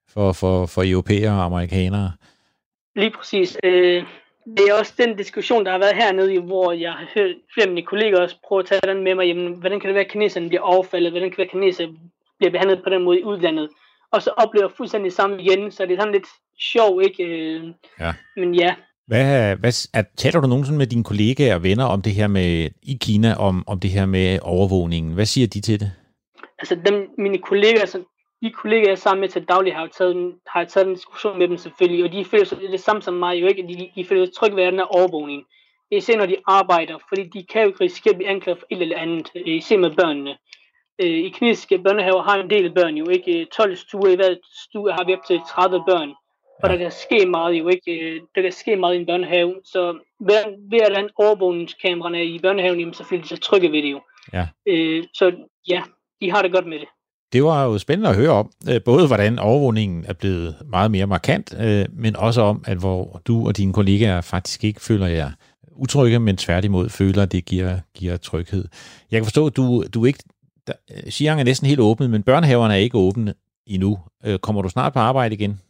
for, 0.08 0.32
for, 0.32 0.66
for 0.66 0.82
europæere 0.86 1.32
og 1.32 1.44
amerikanere. 1.44 2.12
Lige 2.96 3.10
præcis. 3.10 3.56
Øh, 3.64 4.04
det 4.56 4.64
er 4.68 4.74
også 4.78 4.92
den 4.98 5.16
diskussion, 5.16 5.64
der 5.64 5.70
har 5.70 5.78
været 5.78 5.96
hernede, 5.96 6.40
hvor 6.40 6.72
jeg 6.72 6.92
har 6.92 7.06
hørt 7.14 7.36
flere 7.54 7.66
af 7.66 7.72
mine 7.74 7.86
kolleger 7.86 8.20
også 8.20 8.36
prøve 8.48 8.58
at 8.58 8.66
tage 8.66 8.94
den 8.94 9.04
med 9.04 9.14
mig. 9.14 9.26
Jamen, 9.26 9.52
hvordan 9.52 9.80
kan 9.80 9.88
det 9.88 9.94
være, 9.94 10.04
at 10.04 10.10
kineserne 10.10 10.48
bliver 10.48 10.62
overfaldet? 10.62 11.12
Hvordan 11.12 11.30
kan 11.30 11.36
det 11.36 11.38
være, 11.38 11.46
at 11.46 11.50
kinesere 11.50 11.88
bliver 12.38 12.50
behandlet 12.50 12.82
på 12.84 12.90
den 12.90 13.02
måde 13.04 13.20
i 13.20 13.24
udlandet? 13.24 13.68
Og 14.12 14.22
så 14.22 14.30
oplever 14.30 14.66
jeg 14.66 14.76
fuldstændig 14.76 15.12
samme 15.12 15.42
igen. 15.42 15.70
Så 15.70 15.86
det 15.86 15.92
er 15.92 16.00
sådan 16.00 16.12
lidt, 16.12 16.26
sjov, 16.58 17.02
ikke? 17.02 17.24
Øh, 17.24 17.62
ja. 18.00 18.14
Men 18.36 18.54
ja. 18.54 18.74
Hvad, 19.06 19.56
hvad, 19.56 19.88
er, 19.94 20.02
taler 20.16 20.40
du 20.40 20.46
nogensinde 20.46 20.78
med 20.78 20.86
dine 20.86 21.04
kollegaer 21.04 21.54
og 21.54 21.62
venner 21.62 21.84
om 21.84 22.02
det 22.02 22.12
her 22.12 22.26
med 22.26 22.68
i 22.82 22.98
Kina, 23.00 23.34
om, 23.34 23.64
om 23.66 23.80
det 23.80 23.90
her 23.90 24.06
med 24.06 24.38
overvågningen? 24.42 25.12
Hvad 25.12 25.26
siger 25.26 25.46
de 25.46 25.60
til 25.60 25.80
det? 25.80 25.92
Altså 26.58 26.74
dem, 26.86 27.08
mine 27.18 27.38
kollegaer, 27.38 27.86
så 27.86 27.98
de 28.44 28.50
kollegaer, 28.50 28.86
jeg 28.86 28.92
er 28.92 28.96
sammen 28.96 29.20
med 29.20 29.28
til 29.28 29.44
daglig, 29.44 29.74
har 29.74 29.82
jo 29.82 29.88
taget, 29.98 30.34
har 30.46 30.64
taget 30.64 30.86
en 30.86 30.94
diskussion 30.94 31.38
med 31.38 31.48
dem 31.48 31.56
selvfølgelig, 31.56 32.04
og 32.04 32.12
de 32.12 32.24
føler 32.24 32.44
sig 32.44 32.58
det 32.58 32.80
samme 32.80 33.02
som 33.02 33.14
mig, 33.14 33.40
jo 33.40 33.46
ikke? 33.46 33.62
De, 33.62 33.90
de 33.94 34.04
føler 34.04 34.26
sig 34.26 34.34
trygge 34.34 34.56
ved 34.56 34.66
den 34.66 34.74
her 34.74 34.96
overvågning. 34.96 35.44
Især 35.90 36.16
når 36.16 36.26
de 36.26 36.36
arbejder, 36.46 36.98
fordi 37.08 37.22
de 37.28 37.44
kan 37.44 37.62
jo 37.62 37.68
ikke 37.68 37.84
risikere 37.84 38.10
at 38.10 38.16
blive 38.16 38.30
anklaget 38.30 38.58
for 38.58 38.66
et 38.70 38.82
eller 38.82 38.98
andet, 38.98 39.30
især 39.34 39.78
med 39.78 39.90
børnene. 39.90 40.36
Øh, 40.98 41.18
I 41.26 41.28
kinesiske 41.28 41.78
børnehaver 41.78 42.22
har 42.22 42.36
en 42.38 42.50
del 42.50 42.74
børn 42.74 42.96
jo 42.96 43.08
ikke. 43.08 43.46
12 43.56 43.76
stuer 43.76 44.10
i 44.10 44.16
hver 44.16 44.34
stue 44.68 44.92
har 44.92 45.04
vi 45.04 45.14
op 45.14 45.24
til 45.26 45.40
30 45.48 45.84
børn. 45.88 46.14
Og 46.62 46.68
der 46.70 46.76
kan 46.76 46.90
ske 46.90 47.26
meget 47.26 47.54
jo 47.54 47.68
ikke. 47.68 48.00
Øh, 48.00 48.20
der 48.34 48.42
kan 48.42 48.52
ske 48.52 48.76
meget 48.76 48.94
i 48.94 48.98
en 48.98 49.06
børnehave. 49.06 49.54
Så 49.64 49.98
ved, 50.20 50.70
ved 50.70 50.80
at 50.80 50.92
lande 50.92 51.12
overvågningskameraerne 51.16 52.24
i 52.24 52.38
børnehaven, 52.38 52.78
jamen, 52.80 52.94
så 52.94 53.04
føler 53.04 53.22
de 53.22 53.28
sig 53.28 53.40
trygge 53.40 53.72
ved 53.72 53.82
det 53.82 53.92
jo. 53.92 54.00
Ja. 54.32 54.48
Øh, 54.66 55.04
så 55.14 55.32
ja, 55.68 55.82
de 56.20 56.30
har 56.30 56.42
det 56.42 56.52
godt 56.52 56.66
med 56.66 56.78
det. 56.78 56.88
Det 57.34 57.44
var 57.44 57.64
jo 57.64 57.78
spændende 57.78 58.10
at 58.10 58.16
høre 58.16 58.30
om, 58.30 58.50
øh, 58.68 58.82
både 58.84 59.06
hvordan 59.06 59.38
overvågningen 59.38 60.04
er 60.08 60.12
blevet 60.12 60.56
meget 60.70 60.90
mere 60.90 61.06
markant, 61.06 61.54
øh, 61.60 61.86
men 61.92 62.16
også 62.16 62.40
om, 62.42 62.64
at 62.66 62.76
hvor 62.76 63.20
du 63.24 63.46
og 63.46 63.56
dine 63.56 63.72
kollegaer 63.72 64.20
faktisk 64.20 64.64
ikke 64.64 64.80
føler 64.80 65.06
jer 65.06 65.30
utrygge, 65.76 66.18
men 66.18 66.36
tværtimod 66.36 66.88
føler, 66.88 67.22
at 67.22 67.32
det 67.32 67.44
giver, 67.44 67.78
giver 67.94 68.16
tryghed. 68.16 68.64
Jeg 69.10 69.20
kan 69.20 69.24
forstå, 69.24 69.46
at 69.46 69.56
du, 69.56 69.84
du 69.94 70.04
ikke 70.04 70.18
der, 70.66 70.72
Xi'an 70.90 71.38
er 71.38 71.44
næsten 71.44 71.68
helt 71.68 71.80
åbnet, 71.80 72.10
men 72.10 72.22
børnehaverne 72.22 72.74
er 72.74 72.78
ikke 72.78 72.98
åbne 72.98 73.34
endnu. 73.66 73.98
Øh, 74.24 74.38
kommer 74.38 74.62
du 74.62 74.68
snart 74.68 74.92
på 74.92 74.98
arbejde 74.98 75.34
igen? 75.34 75.60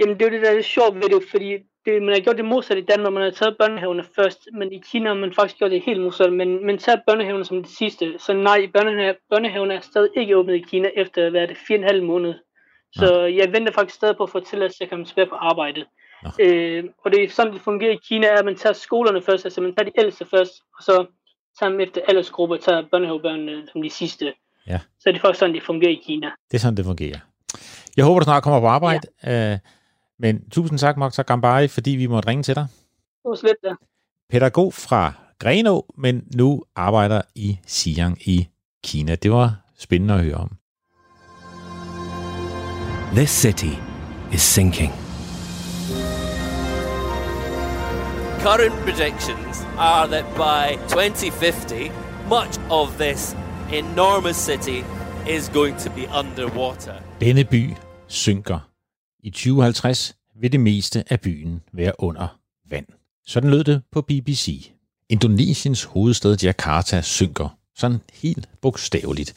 Jamen, 0.00 0.14
det 0.14 0.22
er 0.22 0.30
jo 0.30 0.34
det, 0.34 0.42
der 0.42 0.50
er 0.50 0.54
lidt 0.54 0.66
sjovt 0.66 0.94
ved 0.94 1.02
det, 1.02 1.22
fordi 1.30 1.58
det, 1.84 2.02
man 2.02 2.14
har 2.14 2.20
gjort 2.20 2.36
det 2.36 2.44
modsat 2.44 2.78
i 2.78 2.80
Danmark, 2.90 3.12
man 3.12 3.22
har 3.22 3.30
taget 3.30 3.56
børnehaverne 3.58 4.04
først, 4.16 4.48
men 4.58 4.72
i 4.72 4.82
Kina 4.90 5.08
har 5.08 5.14
man 5.14 5.32
faktisk 5.32 5.58
gjort 5.58 5.70
det 5.70 5.82
helt 5.82 6.00
modsat, 6.00 6.32
men 6.32 6.66
man 6.66 6.78
tager 6.78 6.98
børnehaverne 7.06 7.44
som 7.44 7.62
det 7.62 7.72
sidste. 7.72 8.14
Så 8.18 8.32
nej, 8.32 8.70
børnehaverne 9.30 9.74
er 9.74 9.80
stadig 9.80 10.10
ikke 10.16 10.36
åbnet 10.36 10.54
i 10.54 10.64
Kina 10.70 10.88
efter, 10.96 11.30
hvad 11.30 11.42
er 11.42 11.46
det, 11.46 11.56
fire 11.66 11.78
og 11.78 11.80
en 11.80 11.86
halv 11.86 12.02
måned. 12.02 12.34
Så 12.92 13.20
ja. 13.20 13.36
jeg 13.36 13.52
venter 13.52 13.72
faktisk 13.72 13.96
stadig 13.96 14.16
på 14.16 14.22
at 14.22 14.30
få 14.30 14.40
tilladelse 14.40 14.78
til 14.78 14.84
at 14.84 14.90
komme 14.90 15.04
tilbage 15.04 15.26
på 15.26 15.34
arbejde. 15.34 15.84
Øh, 16.40 16.84
og 17.04 17.12
det 17.12 17.24
er 17.24 17.28
sådan, 17.28 17.52
det 17.52 17.60
fungerer 17.60 17.92
i 17.92 17.98
Kina, 18.08 18.26
er, 18.26 18.38
at 18.38 18.44
man 18.44 18.56
tager 18.56 18.72
skolerne 18.72 19.22
først, 19.22 19.44
altså 19.44 19.60
man 19.60 19.74
tager 19.74 19.90
de 19.90 20.00
ældste 20.00 20.26
først, 20.30 20.52
og 20.78 20.82
så 20.82 21.06
sammen 21.58 21.80
efter 21.80 22.00
aldersgrupper 22.08 22.56
tager 22.56 22.82
børnehavebørnene 22.90 23.68
som 23.72 23.82
de 23.82 23.90
sidste. 23.90 24.32
Ja. 24.66 24.80
Så 25.00 25.08
det 25.08 25.16
er 25.16 25.20
faktisk 25.20 25.38
sådan, 25.38 25.54
det 25.54 25.62
fungerer 25.62 25.92
i 25.92 26.02
Kina. 26.06 26.30
Det 26.50 26.56
er 26.56 26.58
sådan, 26.58 26.76
det 26.76 26.84
fungerer. 26.84 27.18
Jeg 27.96 28.04
håber, 28.04 28.20
du 28.20 28.24
snart 28.24 28.42
kommer 28.42 28.60
på 28.60 28.66
arbejde. 28.66 29.08
Ja. 29.24 29.52
Uh, 29.52 29.58
men 30.18 30.50
tusind 30.50 30.78
tak, 30.78 30.96
Mokhtar 30.96 31.22
Gambari, 31.22 31.68
fordi 31.68 31.90
vi 31.90 32.06
måtte 32.06 32.28
ringe 32.28 32.42
til 32.42 32.54
dig. 32.54 32.66
Det 33.22 33.28
var 33.28 33.34
slet 33.34 33.56
da. 33.64 33.74
Pædagog 34.30 34.74
fra 34.74 35.12
Grenå, 35.38 35.86
men 35.98 36.24
nu 36.34 36.62
arbejder 36.76 37.22
i 37.34 37.58
Xi'an 37.66 38.14
i 38.20 38.48
Kina. 38.84 39.14
Det 39.14 39.30
var 39.30 39.54
spændende 39.78 40.14
at 40.14 40.20
høre 40.20 40.34
om. 40.34 40.56
This 43.14 43.30
city 43.30 43.74
is 44.32 44.40
sinking. 44.40 44.92
Current 48.40 48.74
predictions 48.84 49.66
are 49.78 50.06
that 50.08 50.24
by 50.36 50.76
2050, 50.88 51.90
much 52.28 52.60
of 52.70 52.98
this 52.98 53.36
enormous 53.72 54.36
city 54.36 54.84
is 55.28 55.48
going 55.48 55.78
to 55.78 55.90
be 55.90 56.08
underwater. 56.20 56.94
Denne 57.20 57.44
by 57.44 57.74
synker. 58.06 58.75
I 59.26 59.30
2050 59.30 60.16
vil 60.40 60.52
det 60.52 60.60
meste 60.60 61.12
af 61.12 61.20
byen 61.20 61.62
være 61.72 61.92
under 61.98 62.38
vand. 62.70 62.86
Sådan 63.26 63.50
lød 63.50 63.64
det 63.64 63.82
på 63.92 64.02
BBC. 64.02 64.70
Indonesiens 65.08 65.84
hovedstad 65.84 66.36
Jakarta 66.42 67.02
synker, 67.02 67.58
sådan 67.76 68.00
helt 68.14 68.48
bogstaveligt. 68.62 69.34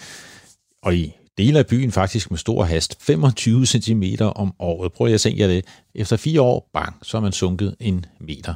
Og 0.83 0.95
i 0.95 1.13
dele 1.37 1.59
af 1.59 1.67
byen 1.67 1.91
faktisk 1.91 2.31
med 2.31 2.37
stor 2.37 2.63
hast, 2.63 3.03
25 3.03 3.65
cm 3.65 4.03
om 4.19 4.53
året. 4.59 4.93
Prøv 4.93 5.07
at 5.07 5.21
tænke 5.21 5.41
jer 5.41 5.47
det. 5.47 5.65
Efter 5.95 6.17
fire 6.17 6.41
år, 6.41 6.69
bang, 6.73 6.95
så 7.01 7.17
er 7.17 7.21
man 7.21 7.31
sunket 7.31 7.75
en 7.79 8.05
meter. 8.19 8.53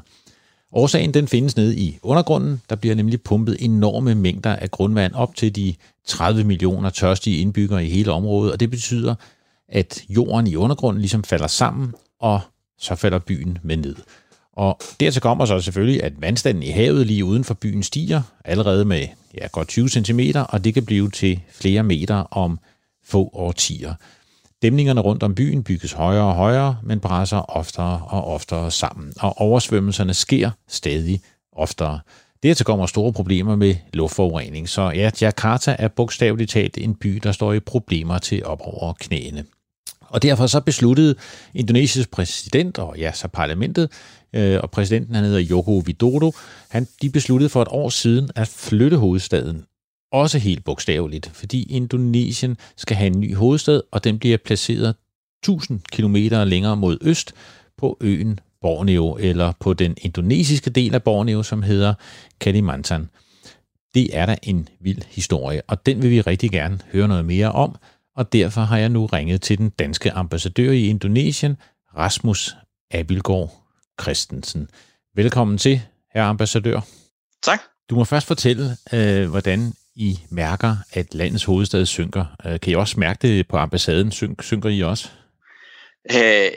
Årsagen 0.72 1.13
den 1.13 1.28
findes 1.28 1.56
nede 1.56 1.78
i 1.78 2.00
undergrunden. 2.02 2.62
Der 2.69 2.76
bliver 2.76 2.96
nemlig 2.96 3.22
pumpet 3.22 3.58
enorme 3.60 4.15
mængder 4.15 4.56
af 4.56 4.72
grundvand 4.72 5.13
op 5.13 5.36
til 5.36 5.56
de 5.56 5.76
30 6.08 6.43
millioner 6.43 6.89
tørstige 6.89 7.38
indbyggere 7.38 7.86
i 7.86 7.89
hele 7.89 8.12
området, 8.12 8.54
og 8.54 8.60
det 8.60 8.69
betyder, 8.69 9.15
at 9.74 10.04
jorden 10.10 10.48
i 10.48 10.56
undergrunden 10.56 11.02
ligesom 11.02 11.24
falder 11.24 11.48
sammen, 11.48 11.94
og 12.20 12.42
så 12.78 12.96
falder 12.96 13.20
byen 13.20 13.58
med 13.64 13.78
ned. 13.78 13.96
Og 14.54 14.80
dertil 15.00 15.22
kommer 15.22 15.46
så 15.46 15.60
selvfølgelig, 15.60 16.04
at 16.04 16.22
vandstanden 16.22 16.64
i 16.64 16.70
havet 16.70 17.08
lige 17.08 17.26
uden 17.26 17.44
for 17.44 17.54
byen 17.54 17.84
stiger, 17.84 18.22
allerede 18.46 18.86
med 18.86 19.08
ja, 19.42 19.48
godt 19.52 19.68
20 19.68 19.90
cm, 19.90 20.20
og 20.50 20.64
det 20.64 20.74
kan 20.74 20.86
blive 20.86 21.10
til 21.10 21.42
flere 21.52 21.84
meter 21.84 22.16
om 22.16 22.60
få 23.06 23.30
årtier. 23.34 23.94
Dæmningerne 24.62 25.02
rundt 25.02 25.24
om 25.24 25.36
byen 25.36 25.64
bygges 25.64 25.92
højere 25.92 26.24
og 26.24 26.36
højere, 26.36 26.78
men 26.84 27.00
brænder 27.00 27.42
oftere 27.42 28.02
og 28.08 28.28
oftere 28.28 28.72
sammen, 28.72 29.14
og 29.20 29.38
oversvømmelserne 29.38 30.14
sker 30.14 30.52
stadig 30.68 31.22
oftere. 31.52 32.00
Dertil 32.44 32.66
kommer 32.66 32.86
store 32.86 33.14
problemer 33.14 33.56
med 33.56 33.76
luftforurening, 33.94 34.70
så 34.70 34.82
ja, 34.82 35.12
Jakarta 35.22 35.76
er 35.80 35.88
bogstaveligt 35.88 36.52
talt 36.52 36.78
en 36.78 36.96
by, 36.96 37.20
der 37.24 37.32
står 37.32 37.54
i 37.54 37.60
problemer 37.60 38.18
til 38.18 38.46
op 38.46 38.62
over 38.62 38.94
knæene. 39.00 39.46
Og 40.13 40.21
derfor 40.21 40.47
så 40.47 40.60
besluttede 40.60 41.15
Indonesiens 41.54 42.08
præsident 42.08 42.80
og 42.80 42.95
ja, 42.97 43.12
så 43.12 43.28
parlamentet, 43.28 43.89
øh, 44.34 44.60
og 44.63 44.71
præsidenten 44.71 45.15
han 45.15 45.23
hedder 45.23 45.39
Joko 45.39 45.80
Widodo, 45.80 46.32
han, 46.69 46.88
de 47.02 47.10
besluttede 47.10 47.49
for 47.49 47.62
et 47.62 47.67
år 47.71 47.89
siden 47.89 48.30
at 48.36 48.47
flytte 48.47 48.97
hovedstaden 48.97 49.63
også 50.12 50.38
helt 50.39 50.63
bogstaveligt, 50.63 51.32
fordi 51.34 51.63
Indonesien 51.63 52.58
skal 52.78 52.97
have 52.97 53.08
en 53.08 53.19
ny 53.19 53.36
hovedstad, 53.36 53.82
og 53.91 54.04
den 54.04 54.19
bliver 54.19 54.38
placeret 54.38 54.95
1000 55.43 55.80
km 55.91 56.15
længere 56.49 56.78
mod 56.78 56.97
øst 57.02 57.34
på 57.78 57.97
øen 58.02 58.39
Borneo, 58.62 59.17
eller 59.19 59.54
på 59.60 59.73
den 59.73 59.95
indonesiske 60.02 60.69
del 60.69 60.95
af 60.95 61.04
Borneo, 61.04 61.43
som 61.43 61.63
hedder 61.63 61.93
Kalimantan. 62.39 63.10
Det 63.93 64.17
er 64.17 64.26
da 64.26 64.36
en 64.43 64.69
vild 64.80 65.02
historie, 65.10 65.62
og 65.67 65.86
den 65.86 66.02
vil 66.02 66.12
vi 66.12 66.21
rigtig 66.21 66.52
gerne 66.52 66.80
høre 66.91 67.08
noget 67.08 67.26
mere 67.26 67.52
om, 67.52 67.76
og 68.15 68.34
derfor 68.34 68.62
har 68.62 68.78
jeg 68.78 68.89
nu 68.89 69.06
ringet 69.06 69.41
til 69.41 69.58
den 69.58 69.69
danske 69.69 70.12
ambassadør 70.12 70.71
i 70.71 70.88
Indonesien, 70.88 71.58
Rasmus 71.97 72.56
Abilgaard 72.91 73.52
Christensen. 74.02 74.69
Velkommen 75.15 75.58
til, 75.58 75.82
herre 76.13 76.26
ambassadør. 76.26 76.80
Tak. 77.43 77.60
Du 77.89 77.95
må 77.95 78.04
først 78.04 78.28
fortælle, 78.28 78.78
øh, 78.93 79.30
hvordan 79.30 79.73
I 79.95 80.19
mærker, 80.30 80.76
at 80.93 81.13
landets 81.13 81.43
hovedstad 81.43 81.86
synker. 81.86 82.26
Øh, 82.45 82.60
kan 82.60 82.71
I 82.71 82.76
også 82.76 82.99
mærke 82.99 83.28
det 83.28 83.47
på 83.47 83.58
ambassaden? 83.58 84.12
Syn- 84.12 84.36
synker 84.41 84.69
I 84.69 84.82
også? 84.82 85.10
Øh, 86.15 86.47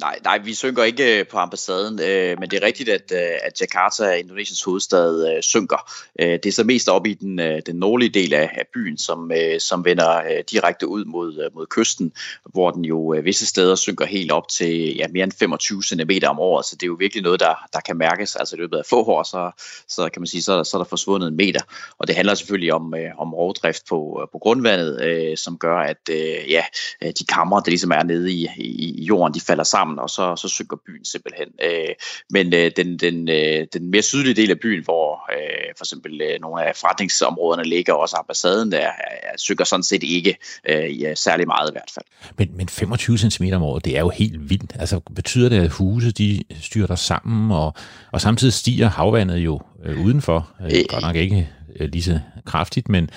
Nej, 0.00 0.18
nej, 0.24 0.38
vi 0.38 0.54
synker 0.54 0.82
ikke 0.82 1.18
øh, 1.18 1.26
på 1.26 1.38
ambassaden, 1.38 2.00
øh, 2.00 2.36
men 2.40 2.50
det 2.50 2.62
er 2.62 2.66
rigtigt, 2.66 2.88
at, 2.88 3.12
øh, 3.12 3.38
at 3.42 3.60
Jakarta, 3.60 4.14
Indonesiens 4.14 4.62
hovedstad, 4.62 5.36
øh, 5.36 5.42
synker. 5.42 5.92
Øh, 6.20 6.32
det 6.32 6.46
er 6.46 6.52
så 6.52 6.64
mest 6.64 6.88
op 6.88 7.06
i 7.06 7.14
den, 7.14 7.38
øh, 7.40 7.62
den 7.66 7.76
nordlige 7.76 8.08
del 8.08 8.34
af, 8.34 8.50
af 8.54 8.66
byen, 8.74 8.98
som, 8.98 9.32
øh, 9.32 9.60
som 9.60 9.84
vender 9.84 10.16
øh, 10.16 10.44
direkte 10.50 10.88
ud 10.88 11.04
mod, 11.04 11.38
øh, 11.44 11.54
mod 11.54 11.66
kysten, 11.66 12.12
hvor 12.44 12.70
den 12.70 12.84
jo 12.84 13.14
øh, 13.14 13.24
visse 13.24 13.46
steder 13.46 13.74
synker 13.74 14.06
helt 14.06 14.32
op 14.32 14.48
til 14.48 14.96
ja, 14.96 15.06
mere 15.08 15.24
end 15.24 15.32
25 15.32 15.82
cm 15.82 16.10
om 16.26 16.38
året, 16.38 16.66
så 16.66 16.76
det 16.76 16.82
er 16.82 16.86
jo 16.86 16.96
virkelig 16.98 17.22
noget, 17.22 17.40
der, 17.40 17.54
der 17.72 17.80
kan 17.80 17.96
mærkes. 17.96 18.36
Altså 18.36 18.56
i 18.56 18.58
løbet 18.58 18.76
af 18.76 18.84
få 18.86 19.04
år, 19.04 19.22
så, 19.22 19.50
så 19.88 20.08
kan 20.08 20.22
man 20.22 20.26
sige, 20.26 20.42
så, 20.42 20.64
så 20.64 20.76
er 20.76 20.82
der 20.82 20.88
forsvundet 20.88 21.28
en 21.28 21.36
meter. 21.36 21.60
Og 21.98 22.06
det 22.06 22.16
handler 22.16 22.34
selvfølgelig 22.34 22.72
om, 22.72 22.94
øh, 22.94 23.10
om 23.18 23.34
rovdrift 23.34 23.82
på, 23.88 24.20
øh, 24.22 24.28
på 24.32 24.38
grundvandet, 24.38 25.02
øh, 25.02 25.36
som 25.36 25.58
gør, 25.58 25.78
at 25.78 26.08
øh, 26.10 26.50
ja, 26.50 26.64
de 27.02 27.24
kamre, 27.24 27.62
der 27.64 27.70
ligesom 27.70 27.90
er 27.90 28.02
nede 28.02 28.32
i, 28.32 28.48
i, 28.56 29.00
i 29.00 29.04
jorden, 29.04 29.34
de 29.34 29.40
falder 29.40 29.64
sammen 29.64 29.89
sammen, 29.90 29.98
og 29.98 30.10
så, 30.10 30.36
så 30.36 30.48
synker 30.48 30.76
byen 30.86 31.04
simpelthen. 31.04 31.48
Øh, 31.62 31.94
men 32.30 32.54
øh, 32.54 32.70
den, 32.76 32.98
den, 32.98 33.28
øh, 33.28 33.66
den 33.72 33.90
mere 33.90 34.02
sydlige 34.02 34.34
del 34.34 34.50
af 34.50 34.60
byen, 34.60 34.84
hvor 34.84 35.30
øh, 35.32 35.74
for 35.76 35.84
eksempel 35.84 36.20
øh, 36.20 36.40
nogle 36.40 36.68
af 36.68 36.76
forretningsområderne 36.76 37.64
ligger, 37.64 37.94
også 37.94 38.16
ambassaden 38.16 38.72
der, 38.72 38.86
øh, 38.86 39.36
synker 39.36 39.64
sådan 39.64 39.82
set 39.82 40.02
ikke 40.02 40.36
øh, 40.68 41.00
ja, 41.02 41.14
særlig 41.14 41.46
meget 41.46 41.70
i 41.70 41.72
hvert 41.72 41.90
fald. 41.94 42.04
Men, 42.38 42.56
men 42.56 42.68
25 42.68 43.18
cm 43.18 43.44
om 43.54 43.62
året, 43.62 43.84
det 43.84 43.96
er 43.96 44.00
jo 44.00 44.08
helt 44.08 44.50
vildt. 44.50 44.72
Altså 44.78 45.00
betyder 45.14 45.48
det, 45.48 45.60
at 45.60 45.70
huse 45.70 46.10
de 46.10 46.42
styrter 46.62 46.94
sammen, 46.94 47.52
og, 47.52 47.74
og 48.12 48.20
samtidig 48.20 48.52
stiger 48.52 48.88
havvandet 48.88 49.38
jo 49.38 49.60
øh, 49.84 50.04
udenfor? 50.04 50.50
Øh, 50.60 50.66
øh, 50.66 50.84
godt 50.88 51.02
nok 51.02 51.16
ikke 51.16 51.48
øh, 51.80 51.88
lige 51.92 52.02
så 52.02 52.20
kraftigt, 52.46 52.88
men 52.88 53.10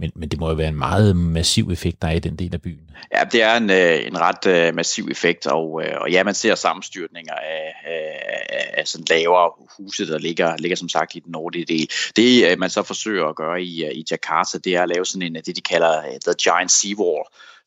men, 0.00 0.12
men 0.14 0.28
det 0.28 0.40
må 0.40 0.48
jo 0.48 0.54
være 0.54 0.68
en 0.68 0.78
meget 0.78 1.16
massiv 1.16 1.70
effekt, 1.70 2.02
der 2.02 2.08
er 2.08 2.12
i 2.12 2.18
den 2.18 2.36
del 2.36 2.54
af 2.54 2.62
byen. 2.62 2.90
Ja, 3.14 3.24
det 3.32 3.42
er 3.42 3.56
en, 3.56 3.70
øh, 3.70 4.06
en 4.06 4.20
ret 4.20 4.46
øh, 4.46 4.74
massiv 4.74 5.08
effekt, 5.10 5.46
og, 5.46 5.82
øh, 5.84 6.00
og 6.00 6.10
ja, 6.10 6.24
man 6.24 6.34
ser 6.34 6.54
sammenstyrtninger 6.54 7.34
af, 7.34 7.74
af, 7.84 8.70
af 8.72 8.88
sådan 8.88 9.06
lavere 9.10 9.50
huse, 9.76 10.06
der 10.06 10.18
ligger, 10.18 10.56
ligger 10.56 10.76
som 10.76 10.88
sagt 10.88 11.14
i 11.14 11.20
den 11.20 11.32
nordlige 11.32 11.64
del. 11.64 11.90
Det, 12.16 12.58
man 12.58 12.70
så 12.70 12.82
forsøger 12.82 13.26
at 13.26 13.36
gøre 13.36 13.62
i, 13.62 13.92
i 13.92 14.04
Jakarta, 14.10 14.58
det 14.58 14.76
er 14.76 14.82
at 14.82 14.88
lave 14.88 15.06
sådan 15.06 15.22
en, 15.22 15.34
det 15.34 15.56
de 15.56 15.60
kalder 15.60 16.02
The 16.26 16.34
Giant 16.42 16.72
Seawall, 16.72 17.24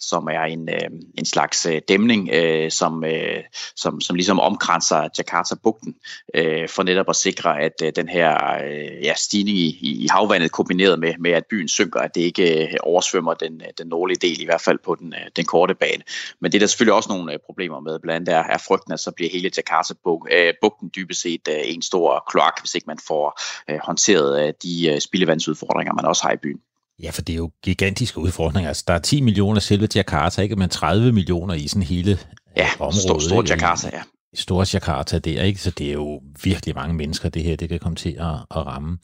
som 0.09 0.27
er 0.27 0.41
en, 0.41 0.69
øh, 0.69 0.89
en 1.17 1.25
slags 1.25 1.65
øh, 1.65 1.81
dæmning, 1.87 2.29
øh, 2.33 2.71
som, 2.71 3.03
øh, 3.03 3.43
som, 3.75 4.01
som 4.01 4.15
ligesom 4.15 4.39
omkranser 4.39 5.07
Jakarta-bugten, 5.17 5.95
øh, 6.35 6.69
for 6.69 6.83
netop 6.83 7.09
at 7.09 7.15
sikre, 7.15 7.61
at 7.61 7.73
øh, 7.83 7.91
den 7.95 8.09
her 8.09 8.37
øh, 8.63 9.03
ja, 9.03 9.13
stigning 9.15 9.57
i, 9.57 10.03
i 10.03 10.07
havvandet 10.11 10.51
kombineret 10.51 10.99
med, 10.99 11.13
med, 11.19 11.31
at 11.31 11.43
byen 11.49 11.67
synker, 11.67 11.99
at 11.99 12.15
det 12.15 12.21
ikke 12.21 12.63
øh, 12.63 12.73
oversvømmer 12.83 13.33
den, 13.33 13.61
øh, 13.61 13.67
den 13.77 13.87
nordlige 13.87 14.27
del, 14.27 14.41
i 14.41 14.45
hvert 14.45 14.61
fald 14.61 14.79
på 14.85 14.95
den, 14.95 15.13
øh, 15.13 15.29
den 15.35 15.45
korte 15.45 15.75
bane. 15.75 16.03
Men 16.39 16.51
det 16.51 16.57
er 16.57 16.59
der 16.59 16.67
selvfølgelig 16.67 16.93
også 16.93 17.09
nogle 17.09 17.33
øh, 17.33 17.39
problemer 17.45 17.79
med. 17.79 17.99
Blandt 17.99 18.29
andet 18.29 18.39
er, 18.39 18.53
er 18.53 18.57
frygten, 18.57 18.93
at 18.93 18.99
så 18.99 19.11
bliver 19.11 19.29
hele 19.31 19.51
Jakarta-bugten 19.57 20.87
øh, 20.87 20.91
dybest 20.95 21.21
set 21.21 21.47
øh, 21.49 21.61
en 21.65 21.81
stor 21.81 22.23
kloak, 22.29 22.61
hvis 22.61 22.75
ikke 22.75 22.87
man 22.87 22.99
får 23.07 23.41
øh, 23.69 23.79
håndteret 23.83 24.47
øh, 24.47 24.53
de 24.63 24.93
øh, 24.93 24.99
spildevandsudfordringer, 24.99 25.93
man 25.93 26.05
også 26.05 26.23
har 26.23 26.33
i 26.33 26.37
byen. 26.37 26.59
Ja, 26.99 27.10
for 27.10 27.21
det 27.21 27.34
er 27.34 27.38
jo 27.38 27.51
gigantiske 27.63 28.19
udfordringer. 28.19 28.67
Altså, 28.67 28.84
der 28.88 28.93
er 28.93 28.99
10 28.99 29.21
millioner 29.21 29.60
selve 29.60 29.88
Jakarta, 29.95 30.41
ikke? 30.41 30.56
men 30.56 30.69
30 30.69 31.12
millioner 31.12 31.53
i 31.53 31.67
sådan 31.67 31.84
hele 31.84 32.19
ja, 32.58 32.67
området. 32.79 33.01
Stor, 33.01 33.19
stor 33.19 33.43
Jakarta, 33.49 33.89
ja. 33.93 34.01
Stor 34.36 34.65
Jakarta 34.73 35.19
der, 35.19 35.43
ikke? 35.43 35.62
Så 35.62 35.71
det 35.71 35.88
er 35.88 35.93
jo 35.93 36.21
virkelig 36.43 36.75
mange 36.75 36.93
mennesker, 36.93 37.29
det 37.29 37.43
her 37.43 37.56
det 37.56 37.69
kan 37.69 37.79
komme 37.79 37.95
til 37.95 38.10
at, 38.10 38.36
at 38.56 38.65
ramme. 38.65 38.97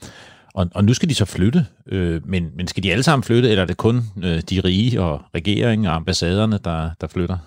Og, 0.54 0.68
og 0.76 0.86
nu 0.86 0.94
skal 0.94 1.10
de 1.10 1.16
så 1.16 1.26
flytte, 1.26 1.66
øh, 1.92 2.22
men, 2.28 2.50
men 2.56 2.68
skal 2.68 2.84
de 2.84 2.92
alle 2.92 3.04
sammen 3.04 3.24
flytte, 3.24 3.50
eller 3.50 3.62
er 3.62 3.68
det 3.68 3.78
kun 3.78 4.04
øh, 4.24 4.42
de 4.42 4.60
rige 4.60 5.02
og 5.02 5.22
regeringen 5.36 5.88
og 5.88 5.96
ambassaderne, 5.96 6.60
der, 6.64 6.90
der 7.02 7.08
flytter? 7.08 7.38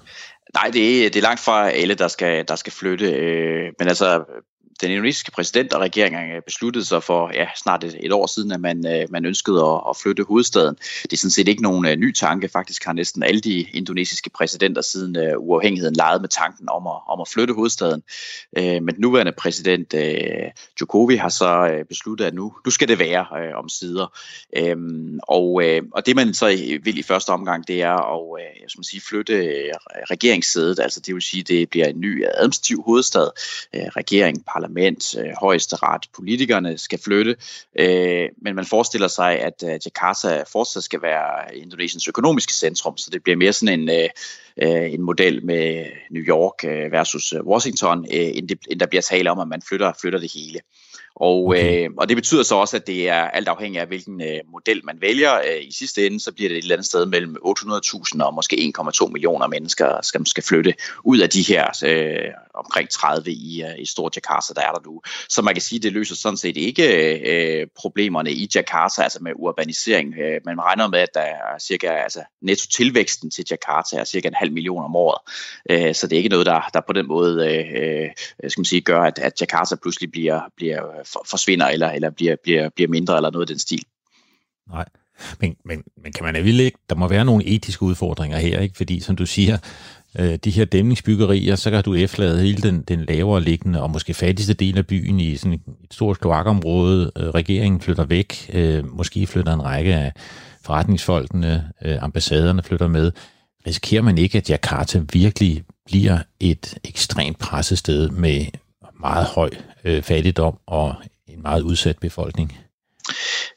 Nej, 0.55 0.71
det 0.73 1.05
er, 1.05 1.11
det 1.11 1.17
er 1.17 1.23
langt 1.23 1.41
fra 1.41 1.71
alle, 1.71 1.95
der 1.95 2.09
skal, 2.09 2.45
der 2.49 2.57
skal 2.57 2.73
flytte. 2.73 3.13
Øh, 3.13 3.73
men 3.79 3.89
altså, 3.89 4.25
den 4.83 4.91
indonesiske 4.91 5.31
præsident 5.31 5.73
og 5.73 5.81
regeringen 5.81 6.37
øh, 6.37 6.43
besluttede 6.43 6.85
sig 6.85 7.03
for 7.03 7.31
ja, 7.35 7.47
snart 7.57 7.85
et, 7.85 7.97
et 8.01 8.13
år 8.13 8.27
siden, 8.27 8.53
at 8.53 8.61
man, 8.61 8.87
øh, 8.87 9.07
man 9.11 9.25
ønskede 9.25 9.65
at, 9.65 9.81
at 9.91 9.97
flytte 9.97 10.25
hovedstaden. 10.29 10.75
Det 11.03 11.13
er 11.13 11.17
sådan 11.17 11.31
set 11.31 11.49
ikke 11.49 11.63
nogen 11.63 11.87
øh, 11.87 11.97
ny 11.97 12.13
tanke. 12.13 12.49
Faktisk 12.49 12.85
har 12.85 12.93
næsten 12.93 13.23
alle 13.23 13.41
de 13.41 13.61
indonesiske 13.61 14.31
præsidenter 14.31 14.83
siden 14.83 15.17
øh, 15.17 15.35
uafhængigheden 15.39 15.97
leget 15.97 16.21
med 16.21 16.29
tanken 16.29 16.69
om 16.69 16.87
at, 16.87 16.99
om 17.09 17.21
at 17.21 17.29
flytte 17.29 17.55
hovedstaden. 17.55 18.03
Øh, 18.59 18.83
men 18.83 18.95
den 18.95 19.01
nuværende 19.01 19.33
præsident 19.33 19.95
øh, 19.95 20.51
Jokowi 20.81 21.17
har 21.17 21.29
så 21.29 21.69
øh, 21.73 21.85
besluttet, 21.85 22.25
at 22.25 22.35
nu, 22.35 22.53
nu 22.65 22.71
skal 22.71 22.89
det 22.89 22.99
være 22.99 23.27
øh, 23.41 23.55
om 23.59 23.69
sider. 23.69 24.19
Øh, 24.57 24.77
og, 25.23 25.63
øh, 25.65 25.83
og 25.93 26.07
det 26.07 26.17
man 26.17 26.35
så 26.35 26.47
vil 26.83 26.99
i 26.99 27.03
første 27.03 27.31
omgang, 27.31 27.69
det 27.69 27.83
er 27.83 28.15
at 28.15 28.43
øh, 28.43 28.61
jeg 28.63 28.71
skal 28.71 28.85
sige, 28.85 29.01
flytte 29.01 29.33
øh, 29.33 29.73
regeringssædet. 30.11 30.81
Altså 30.81 31.01
det 31.01 31.15
vil 31.15 31.23
sige, 31.23 31.43
det 31.43 31.71
bliver 31.71 31.87
en 31.87 32.01
ny 32.01 32.25
øh, 32.25 32.31
administrativ 32.35 32.83
hovedstad. 32.87 33.29
Øh, 33.75 33.83
regering, 33.83 34.45
parlament 34.45 34.72
parlament, 34.73 35.17
øh, 35.19 35.33
højesteret, 35.41 36.09
politikerne 36.15 36.79
skal 36.79 36.99
flytte, 36.99 37.37
øh, 37.79 38.29
men 38.43 38.55
man 38.55 38.65
forestiller 38.65 39.09
sig, 39.09 39.41
at 39.41 39.63
øh, 39.65 39.79
Jakarta 39.85 40.45
fortsat 40.53 40.83
skal 40.83 41.03
være 41.03 41.57
Indonesiens 41.57 42.09
økonomiske 42.09 42.53
centrum, 42.53 42.97
så 42.97 43.11
det 43.11 43.23
bliver 43.23 43.37
mere 43.37 43.53
sådan 43.53 43.81
en, 43.81 43.89
øh, 43.89 44.09
øh 44.63 44.93
en 44.93 45.03
model 45.03 45.45
med 45.45 45.87
New 46.11 46.23
York 46.23 46.65
øh, 46.65 46.93
versus 46.93 47.33
øh, 47.33 47.41
Washington, 47.41 48.07
øh, 48.13 48.31
end, 48.35 48.49
det, 48.49 48.59
end 48.71 48.81
der 48.81 48.87
bliver 48.87 49.03
tale 49.03 49.31
om, 49.31 49.41
at 49.41 49.49
man 49.49 49.63
flytter, 49.69 49.93
flytter 50.01 50.19
det 50.19 50.33
hele. 50.35 50.61
Og, 51.17 51.47
okay. 51.47 51.85
øh, 51.85 51.91
og 51.97 52.09
det 52.09 52.17
betyder 52.17 52.43
så 52.43 52.55
også, 52.55 52.77
at 52.77 52.87
det 52.87 53.09
er 53.09 53.23
alt 53.23 53.49
afhængig 53.49 53.81
af, 53.81 53.87
hvilken 53.87 54.21
øh, 54.23 54.41
model 54.53 54.81
man 54.85 55.01
vælger. 55.01 55.35
Øh, 55.35 55.63
I 55.63 55.73
sidste 55.73 56.07
ende, 56.07 56.21
så 56.21 56.33
bliver 56.33 56.49
det 56.49 56.59
et 56.59 56.63
eller 56.63 56.75
andet 56.75 56.87
sted 56.87 57.07
mellem 57.07 57.37
800.000 57.47 58.23
og 58.23 58.35
måske 58.35 58.73
1,2 58.79 59.07
millioner 59.07 59.47
mennesker, 59.47 60.03
skal, 60.03 60.27
skal 60.27 60.43
flytte 60.43 60.75
ud 61.05 61.19
af 61.19 61.31
de 61.31 61.43
her 61.43 61.67
øh, 61.85 62.31
omkring 62.55 62.91
30 62.91 63.31
i, 63.31 63.63
øh, 63.63 63.79
i 63.79 63.87
Stor 63.87 64.11
Jakarta, 64.17 64.55
der 64.55 64.61
er 64.61 64.73
der 64.73 64.81
nu. 64.87 65.03
Så 65.29 65.43
man 65.43 65.55
kan 65.55 65.63
sige, 65.63 65.77
at 65.77 65.83
det 65.83 65.93
løser 65.93 66.15
sådan 66.15 66.37
set 66.37 66.57
ikke 66.57 66.85
øh, 67.31 67.67
problemerne 67.77 68.33
i 68.33 68.49
Jakarta, 68.55 69.03
altså 69.03 69.19
med 69.23 69.33
urbanisering. 69.37 70.15
Øh, 70.15 70.41
man 70.45 70.61
regner 70.61 70.89
med, 70.89 70.99
at 70.99 71.15
der 71.15 71.21
er 71.21 71.59
cirka, 71.61 71.87
altså 71.87 72.23
netto-tilvæksten 72.43 73.31
til 73.31 73.45
Jakarta 73.51 73.97
er 73.97 74.05
cirka 74.05 74.29
en 74.29 74.35
halv 74.43 74.53
million 74.53 74.85
om 74.85 74.97
året. 74.97 75.21
Øh, 75.71 75.95
så 75.95 76.07
det 76.07 76.13
er 76.13 76.19
ikke 76.19 76.29
noget, 76.29 76.47
der, 76.47 76.61
der 76.75 76.81
på 76.87 76.93
den 76.93 77.09
måde 77.09 77.33
øh, 77.49 78.05
øh 78.43 78.51
skal 78.51 78.61
man 78.61 78.65
sige, 78.65 78.81
gør, 78.81 79.01
at, 79.01 79.19
at 79.19 79.41
Jakarta 79.41 79.75
pludselig 79.83 80.11
bliver, 80.13 80.41
bliver 80.57 80.89
øh, 80.89 81.05
for, 81.13 81.27
forsvinder 81.31 81.67
eller, 81.67 81.91
eller 81.91 82.11
bliver, 82.11 82.37
bliver, 82.43 82.69
bliver 82.69 82.89
mindre 82.89 83.17
eller 83.17 83.31
noget 83.31 83.43
af 83.43 83.53
den 83.55 83.59
stil. 83.59 83.85
Nej. 84.71 84.85
Men, 85.41 85.57
men, 85.65 85.83
men 86.03 86.13
kan 86.13 86.25
man 86.25 86.37
alligevel 86.37 86.61
ikke, 86.61 86.79
der 86.91 86.95
må 86.95 87.09
være 87.09 87.25
nogle 87.25 87.47
etiske 87.47 87.83
udfordringer 87.83 88.39
her, 88.39 88.61
ikke? 88.61 88.77
fordi 88.77 89.01
som 89.01 89.17
du 89.17 89.27
siger, 89.27 89.59
øh, 90.19 90.39
de 90.45 90.51
her 90.51 90.65
dæmningsbyggerier, 90.65 91.57
så 91.57 91.71
kan 91.71 91.83
du 91.83 91.95
efterlade 91.95 92.41
hele 92.41 92.63
den, 92.63 92.83
den 92.83 93.05
lavere 93.05 93.41
liggende 93.41 93.83
og 93.83 93.91
måske 93.91 94.15
fattigste 94.15 94.55
del 94.55 94.79
af 94.79 94.87
byen 94.87 95.21
i 95.21 95.37
sådan 95.37 95.53
et 95.53 95.61
stort 95.91 96.21
kloakområde. 96.21 97.13
Øh, 97.17 97.29
regeringen 97.29 97.81
flytter 97.81 98.05
væk, 98.05 98.51
øh, 98.53 98.97
måske 98.97 99.27
flytter 99.27 99.53
en 99.53 99.65
række 99.65 99.95
af 99.95 100.13
forretningsfolkene, 100.65 101.71
øh, 101.85 102.03
ambassaderne 102.03 102.63
flytter 102.63 102.89
med. 102.89 103.13
Risikerer 103.67 104.03
man 104.03 104.19
ikke, 104.19 104.39
at 104.39 104.51
Jakarta 104.51 105.03
virkelig 105.13 105.65
bliver 105.87 106.19
et 106.41 106.79
ekstremt 106.85 107.39
presset 107.39 107.79
sted 107.79 108.09
med 108.09 108.47
meget 109.01 109.27
høj 109.27 109.51
øh, 109.85 110.03
fattigdom 110.03 110.59
og 110.67 110.95
en 111.27 111.43
meget 111.43 111.63
udsat 111.63 111.99
befolkning? 111.99 112.59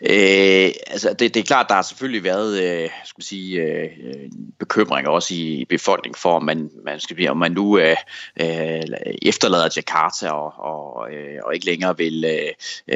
Øh, 0.01 0.71
altså 0.87 1.15
det, 1.19 1.33
det 1.33 1.37
er 1.37 1.43
klart, 1.43 1.65
der 1.69 1.75
har 1.75 1.81
selvfølgelig 1.81 2.23
været 2.23 2.63
øh, 2.63 2.89
skal 3.05 3.23
sige, 3.23 3.61
øh, 3.61 3.83
øh, 3.83 4.29
bekymringer 4.59 5.11
også 5.11 5.33
i 5.33 5.65
befolkningen 5.69 6.19
for, 6.19 6.35
om 6.35 6.43
man, 6.43 6.69
man, 6.85 6.99
skal, 6.99 7.29
om 7.29 7.37
man 7.37 7.51
nu 7.51 7.77
øh, 7.77 7.95
øh, 8.41 8.81
efterlader 9.21 9.69
Jakarta 9.75 10.29
og, 10.29 10.53
og, 10.57 11.13
øh, 11.13 11.39
og 11.43 11.53
ikke 11.53 11.65
længere 11.65 11.97
vil, 11.97 12.25
øh, 12.25 12.49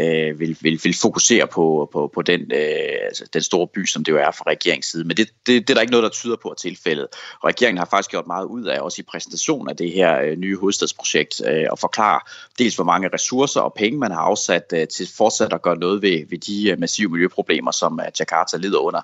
øh, 0.04 0.40
vil, 0.40 0.58
vil, 0.62 0.80
vil 0.84 0.96
fokusere 1.02 1.48
på, 1.48 1.90
på, 1.94 2.12
på 2.14 2.22
den, 2.22 2.42
øh, 2.42 3.06
altså 3.06 3.26
den 3.34 3.42
store 3.42 3.68
by, 3.68 3.86
som 3.86 4.04
det 4.04 4.12
jo 4.12 4.18
er 4.18 4.32
fra 4.32 4.44
regeringens 4.48 4.86
side. 4.86 5.04
Men 5.04 5.18
det, 5.18 5.30
det, 5.46 5.68
det 5.68 5.70
er 5.70 5.74
der 5.74 5.82
ikke 5.82 5.92
noget, 5.92 6.04
der 6.04 6.10
tyder 6.10 6.36
på 6.36 6.50
at 6.50 6.58
tilfældet. 6.58 7.08
Regeringen 7.44 7.78
har 7.78 7.88
faktisk 7.92 8.12
gjort 8.12 8.28
meget 8.28 8.46
ud 8.46 8.64
af, 8.64 8.80
også 8.80 9.02
i 9.02 9.06
præsentationen 9.12 9.70
af 9.70 9.78
det 9.78 9.92
her 9.92 10.22
øh, 10.22 10.38
nye 10.38 10.58
hovedstadsprojekt, 10.58 11.42
øh, 11.46 11.66
at 11.72 11.80
forklare 11.80 12.20
dels, 12.60 12.76
hvor 12.76 12.84
mange 12.84 13.10
ressourcer 13.14 13.62
og 13.62 13.74
penge 13.74 14.00
man 14.00 14.12
har 14.12 14.22
afsat 14.22 14.64
øh, 14.74 14.88
til 14.88 15.08
fortsat 15.18 15.54
at 15.54 15.62
gøre 15.62 15.78
noget 15.78 16.02
ved, 16.02 16.26
ved 16.30 16.39
de 16.40 16.70
øh, 16.70 16.80
massive 16.80 17.10
miljøproblemer, 17.10 17.72
som 17.72 18.00
øh, 18.00 18.12
Jakarta 18.20 18.58
lider 18.58 18.80
under. 18.80 19.02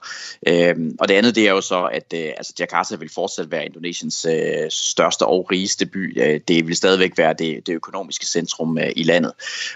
Øhm, 0.47 0.95
og 0.99 1.07
det 1.07 1.13
andet, 1.15 1.35
det 1.35 1.47
er 1.47 1.51
jo 1.51 1.61
så, 1.61 1.83
at 1.83 2.13
øh, 2.13 2.33
altså 2.37 2.53
Jakarta 2.59 2.95
vil 2.95 3.09
fortsat 3.13 3.51
være 3.51 3.65
Indonesiens 3.65 4.27
største 4.69 5.25
og 5.25 5.51
rigeste 5.51 5.85
by. 5.85 6.19
Det 6.47 6.67
vil 6.67 6.75
stadigvæk 6.75 7.17
være 7.17 7.33
det, 7.33 7.67
det 7.67 7.73
økonomiske 7.73 8.25
centrum 8.25 8.77
i 8.95 9.03
landet. 9.03 9.31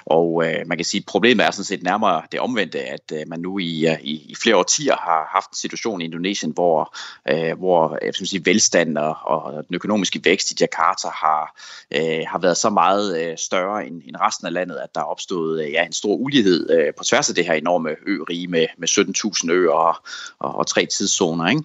Og 0.06 0.43
man 0.65 0.78
kan 0.78 0.86
sige, 0.86 1.00
at 1.02 1.06
problemet 1.06 1.45
er 1.45 1.52
sådan 1.52 1.63
set 1.63 1.84
nærmere 1.84 2.22
det 2.32 2.39
omvendte, 2.39 2.80
at 2.80 3.13
man 3.28 3.39
nu 3.39 3.60
i, 3.60 3.88
i, 4.02 4.26
i 4.30 4.36
flere 4.36 4.56
årtier 4.56 4.95
har 4.95 5.30
haft 5.32 5.50
en 5.50 5.56
situation 5.56 6.02
i 6.02 6.04
Indonesien, 6.04 6.52
hvor, 6.52 6.95
hvor 7.58 7.98
jeg 8.06 8.13
skal 8.13 8.28
sige, 8.28 8.45
velstand 8.45 8.98
og, 8.98 9.15
og 9.26 9.67
den 9.67 9.76
økonomiske 9.76 10.22
vækst 10.24 10.52
i 10.52 10.56
Jakarta 10.60 11.08
har, 11.08 11.56
har 12.28 12.39
været 12.39 12.58
så 12.58 12.69
meget 12.69 13.39
større 13.39 13.88
end, 13.88 14.02
end 14.06 14.15
resten 14.22 14.48
af 14.48 14.54
landet, 14.54 14.76
at 14.76 14.95
der 14.95 15.02
er 15.02 15.06
opstået 15.06 15.72
ja, 15.72 15.86
en 15.86 15.93
stor 15.93 16.15
ulighed 16.15 16.93
på 16.98 17.04
tværs 17.04 17.30
af 17.30 17.36
det 17.36 17.45
her 17.45 17.49
enorme 17.54 17.90
ø-rige 18.08 18.48
med, 18.48 18.68
med 18.78 18.88
17.000 19.46 19.52
øer 19.52 19.72
og, 19.72 19.96
og, 20.40 20.56
og 20.56 20.68
tre 20.68 20.86
tidszoner. 20.86 21.48
Ikke? 21.48 21.64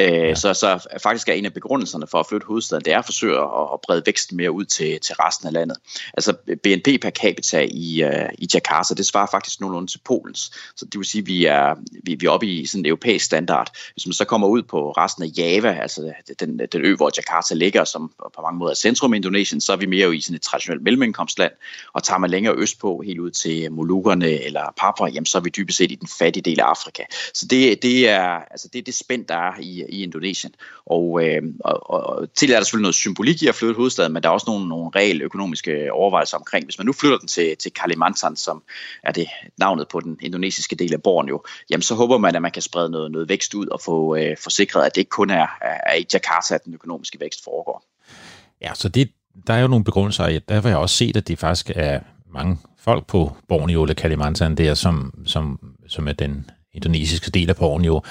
Øh, 0.00 0.28
ja. 0.28 0.34
så, 0.34 0.54
så 0.54 0.98
faktisk 1.02 1.28
er 1.28 1.32
en 1.32 1.44
af 1.44 1.52
begrundelserne 1.52 2.06
for 2.10 2.20
at 2.20 2.26
flytte 2.26 2.46
hovedstaden, 2.46 2.84
det 2.84 2.92
er 2.92 2.98
at 2.98 3.04
forsøge 3.04 3.38
at, 3.38 3.48
at 3.72 3.80
brede 3.80 4.02
væksten 4.06 4.36
mere 4.36 4.52
ud 4.52 4.64
til, 4.64 5.00
til 5.00 5.14
resten 5.14 5.46
af 5.46 5.52
landet. 5.52 5.76
Altså 6.14 6.32
BNP 6.62 7.02
per 7.02 7.10
capita 7.10 7.66
i, 7.70 8.04
uh, 8.04 8.28
i 8.38 8.48
Jakarta, 8.54 8.94
det 8.94 9.06
svarer 9.06 9.26
faktisk 9.30 9.60
nogenlunde 9.60 9.90
til 9.90 10.00
Polens. 10.04 10.40
Så 10.76 10.84
det 10.84 10.98
vil 10.98 11.04
sige, 11.06 11.22
at 11.22 11.26
vi 11.26 11.44
er, 11.44 11.74
vi, 12.02 12.14
vi 12.14 12.26
er 12.26 12.30
oppe 12.30 12.46
i 12.46 12.66
sådan 12.66 12.80
en 12.80 12.86
europæisk 12.86 13.24
standard. 13.24 13.70
Hvis 13.92 14.06
man 14.06 14.12
så 14.12 14.24
kommer 14.24 14.48
ud 14.48 14.62
på 14.62 14.90
resten 14.90 15.22
af 15.22 15.28
Java, 15.38 15.78
altså 15.82 16.12
den, 16.40 16.60
den 16.72 16.84
ø, 16.84 16.96
hvor 16.96 17.10
Jakarta 17.16 17.54
ligger, 17.54 17.84
som 17.84 18.12
på 18.36 18.42
mange 18.42 18.58
måder 18.58 18.70
er 18.70 18.74
centrum 18.76 19.14
i 19.14 19.16
Indonesien, 19.16 19.60
så 19.60 19.72
er 19.72 19.76
vi 19.76 19.86
mere 19.86 20.06
jo 20.06 20.12
i 20.12 20.20
sådan 20.20 20.36
et 20.36 20.42
traditionelt 20.42 20.82
mellemindkomstland. 20.82 21.52
Og 21.92 22.02
tager 22.02 22.18
man 22.18 22.30
længere 22.30 22.54
østpå, 22.54 23.02
helt 23.06 23.20
ud 23.20 23.30
til 23.30 23.72
Molukkerne 23.72 24.28
eller 24.28 24.74
Papua, 24.76 25.08
jamen 25.08 25.23
så 25.26 25.38
er 25.38 25.42
vi 25.42 25.50
dybest 25.50 25.78
set 25.78 25.92
i 25.92 25.94
den 25.94 26.08
fattige 26.18 26.42
del 26.42 26.60
af 26.60 26.64
Afrika. 26.64 27.02
Så 27.34 27.46
det, 27.46 27.82
det 27.82 28.08
er 28.08 28.28
altså 28.50 28.68
det, 28.72 28.78
er 28.78 28.82
det 28.82 28.94
spænd, 28.94 29.26
der 29.26 29.34
er 29.36 29.52
i, 29.60 29.84
i 29.88 30.02
Indonesien. 30.02 30.54
Og, 30.86 31.24
øh, 31.24 31.42
og, 31.60 31.90
og 31.90 32.34
til 32.34 32.50
er 32.50 32.56
der 32.56 32.64
selvfølgelig 32.64 32.82
noget 32.82 32.94
symbolik 32.94 33.42
i 33.42 33.46
at 33.46 33.54
flytte 33.54 33.76
hovedstaden, 33.76 34.12
men 34.12 34.22
der 34.22 34.28
er 34.28 34.32
også 34.32 34.46
nogle, 34.48 34.68
nogle 34.68 34.90
reelle 34.96 35.24
økonomiske 35.24 35.92
overvejelser 35.92 36.36
omkring. 36.36 36.64
Hvis 36.64 36.78
man 36.78 36.86
nu 36.86 36.92
flytter 36.92 37.18
den 37.18 37.28
til, 37.28 37.56
til 37.56 37.72
Kalimantan, 37.72 38.36
som 38.36 38.62
er 39.02 39.12
det 39.12 39.28
navnet 39.58 39.88
på 39.88 40.00
den 40.00 40.18
indonesiske 40.20 40.76
del 40.76 40.92
af 40.92 41.02
Borneo, 41.02 41.42
jamen 41.70 41.82
så 41.82 41.94
håber 41.94 42.18
man, 42.18 42.36
at 42.36 42.42
man 42.42 42.50
kan 42.50 42.62
sprede 42.62 42.90
noget, 42.90 43.12
noget 43.12 43.28
vækst 43.28 43.54
ud 43.54 43.66
og 43.66 43.80
få 43.80 44.16
øh, 44.16 44.36
forsikret, 44.42 44.82
at 44.86 44.94
det 44.94 45.00
ikke 45.00 45.10
kun 45.10 45.30
er, 45.30 45.46
er 45.60 45.94
i 45.94 46.06
Jakarta, 46.12 46.54
at 46.54 46.64
den 46.64 46.74
økonomiske 46.74 47.20
vækst 47.20 47.44
foregår. 47.44 47.84
Ja, 48.62 48.74
så 48.74 48.88
det, 48.88 49.10
der 49.46 49.54
er 49.54 49.60
jo 49.60 49.68
nogle 49.68 49.84
begrundelser. 49.84 50.38
Derfor 50.48 50.68
har 50.68 50.76
jeg 50.76 50.78
også 50.78 50.96
set, 50.96 51.16
at 51.16 51.28
det 51.28 51.38
faktisk 51.38 51.70
er 51.74 52.00
mange 52.34 52.58
folk 52.78 53.06
på 53.06 53.36
Borneo 53.48 53.82
eller 53.82 53.94
Kalimantan 53.94 54.54
der, 54.54 54.74
som, 54.74 55.22
som, 55.26 55.74
som 55.86 56.08
er 56.08 56.12
den 56.12 56.50
indonesiske 56.72 57.30
del 57.30 57.50
af 57.50 57.56
Borneo, 57.56 58.02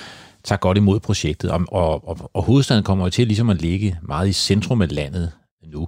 tager 0.44 0.60
godt 0.60 0.78
imod 0.78 1.00
projektet. 1.00 1.52
Og, 1.52 1.66
og, 1.68 2.08
og, 2.08 2.32
og 2.34 2.44
hovedstaden 2.44 2.84
kommer 2.84 3.06
jo 3.06 3.10
til 3.10 3.28
ligesom 3.28 3.50
at 3.50 3.62
ligge 3.62 4.00
meget 4.02 4.30
i 4.30 4.34
centrum 4.34 4.82
af 4.82 4.96
landet 4.96 5.32
nu. 5.64 5.88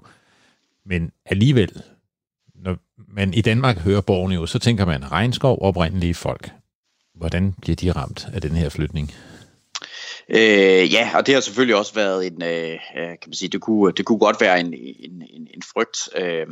Men 0.86 1.12
alligevel, 1.26 1.82
når 2.56 2.78
man 3.14 3.34
i 3.34 3.42
Danmark 3.42 3.78
hører 3.78 4.02
Borneo, 4.02 4.46
så 4.46 4.60
tænker 4.60 4.86
man 4.86 5.12
regnskov 5.12 5.58
oprindelige 5.62 6.14
folk. 6.14 6.52
Hvordan 7.16 7.54
bliver 7.62 7.76
de 7.76 7.92
ramt 7.92 8.28
af 8.34 8.42
den 8.42 8.52
her 8.52 8.70
flytning? 8.70 9.12
Øh, 10.30 10.94
ja, 10.94 11.10
og 11.16 11.26
det 11.26 11.34
har 11.34 11.42
selvfølgelig 11.42 11.76
også 11.76 11.94
været 11.94 12.28
en, 12.28 12.44
øh, 12.44 12.72
øh 12.72 13.08
kan 13.08 13.28
man 13.28 13.34
sige, 13.34 13.50
det 13.50 13.62
kunne, 13.62 13.94
det 13.98 14.06
kunne 14.06 14.20
godt 14.20 14.42
være 14.42 14.60
en, 14.60 14.74
en, 14.74 15.22
en, 15.30 15.48
en 15.54 15.62
frygt. 15.74 16.10
Øh, 16.18 16.48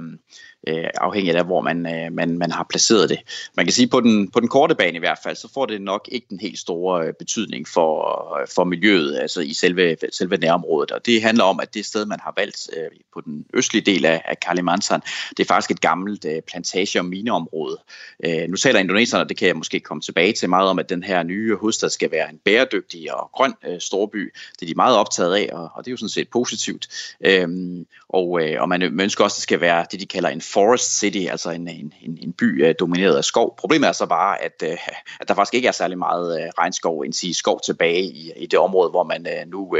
øh, 0.67 0.85
afhængigt 0.95 1.37
af, 1.37 1.45
hvor 1.45 1.61
man, 1.61 1.85
øh, 1.95 2.13
man, 2.13 2.37
man 2.37 2.51
har 2.51 2.65
placeret 2.69 3.09
det. 3.09 3.19
Man 3.57 3.65
kan 3.65 3.73
sige, 3.73 3.87
på 3.87 4.01
den, 4.01 4.31
på 4.31 4.39
den 4.39 4.47
korte 4.47 4.75
bane 4.75 4.95
i 4.95 4.99
hvert 4.99 5.19
fald, 5.23 5.35
så 5.35 5.49
får 5.53 5.65
det 5.65 5.81
nok 5.81 6.09
ikke 6.11 6.27
den 6.29 6.39
helt 6.39 6.59
store 6.59 7.07
øh, 7.07 7.13
betydning 7.13 7.67
for, 7.67 8.37
øh, 8.41 8.47
for 8.55 8.63
miljøet, 8.63 9.19
altså 9.19 9.41
i 9.41 9.53
selve, 9.53 9.97
selve 10.11 10.37
nærområdet. 10.37 10.91
Og 10.91 11.05
det 11.05 11.21
handler 11.21 11.43
om, 11.43 11.59
at 11.59 11.73
det 11.73 11.85
sted, 11.85 12.05
man 12.05 12.19
har 12.19 12.33
valgt 12.37 12.69
øh, 12.77 12.99
på 13.13 13.21
den 13.21 13.45
østlige 13.53 13.85
del 13.85 14.05
af, 14.05 14.21
af 14.25 14.39
Kalimantan, 14.39 15.01
det 15.29 15.39
er 15.39 15.47
faktisk 15.47 15.71
et 15.71 15.81
gammelt 15.81 16.25
øh, 16.25 16.41
plantage- 16.41 16.99
og 16.99 17.05
mineområde. 17.05 17.77
Øh, 18.25 18.49
nu 18.49 18.55
taler 18.55 18.79
indoneserne, 18.79 19.23
og 19.23 19.29
det 19.29 19.37
kan 19.37 19.47
jeg 19.47 19.55
måske 19.55 19.79
komme 19.79 20.01
tilbage 20.01 20.33
til 20.33 20.49
meget 20.49 20.69
om, 20.69 20.79
at 20.79 20.89
den 20.89 21.03
her 21.03 21.23
nye 21.23 21.55
hovedstad 21.55 21.89
skal 21.89 22.11
være 22.11 22.29
en 22.29 22.39
bæredygtig 22.45 23.15
og 23.15 23.29
grøn 23.33 23.53
øh, 23.67 23.79
storby. 23.79 24.33
Det 24.59 24.65
er 24.65 24.69
de 24.69 24.75
meget 24.75 24.97
optaget 24.97 25.35
af, 25.35 25.49
og, 25.53 25.69
og 25.73 25.85
det 25.85 25.91
er 25.91 25.93
jo 25.93 25.97
sådan 25.97 26.09
set 26.09 26.29
positivt. 26.29 26.87
Øh, 27.21 27.47
og, 28.09 28.41
øh, 28.41 28.61
og 28.61 28.69
man 28.69 28.81
ønsker 29.01 29.23
også, 29.23 29.33
at 29.33 29.37
det 29.37 29.43
skal 29.43 29.61
være 29.61 29.85
det, 29.91 29.99
de 29.99 30.05
kalder 30.05 30.29
en 30.29 30.41
forest 30.53 30.99
city, 30.99 31.25
altså 31.31 31.49
en, 31.51 31.67
en, 31.67 31.93
en, 32.01 32.17
en 32.21 32.33
by 32.33 32.65
uh, 32.65 32.73
domineret 32.79 33.17
af 33.17 33.23
skov. 33.23 33.55
Problemet 33.57 33.87
er 33.87 33.91
så 33.91 34.05
bare, 34.05 34.41
at, 34.41 34.63
uh, 34.63 34.87
at 35.19 35.27
der 35.27 35.33
faktisk 35.33 35.53
ikke 35.53 35.67
er 35.67 35.71
særlig 35.71 35.97
meget 35.97 36.41
uh, 36.41 36.47
regnskov, 36.59 36.99
end 36.99 37.13
sige 37.13 37.33
skov 37.33 37.59
tilbage 37.65 38.03
i, 38.03 38.31
i 38.37 38.45
det 38.45 38.59
område, 38.59 38.89
hvor 38.89 39.03
man 39.03 39.27
uh, 39.27 39.51
nu 39.51 39.59
uh, 39.59 39.77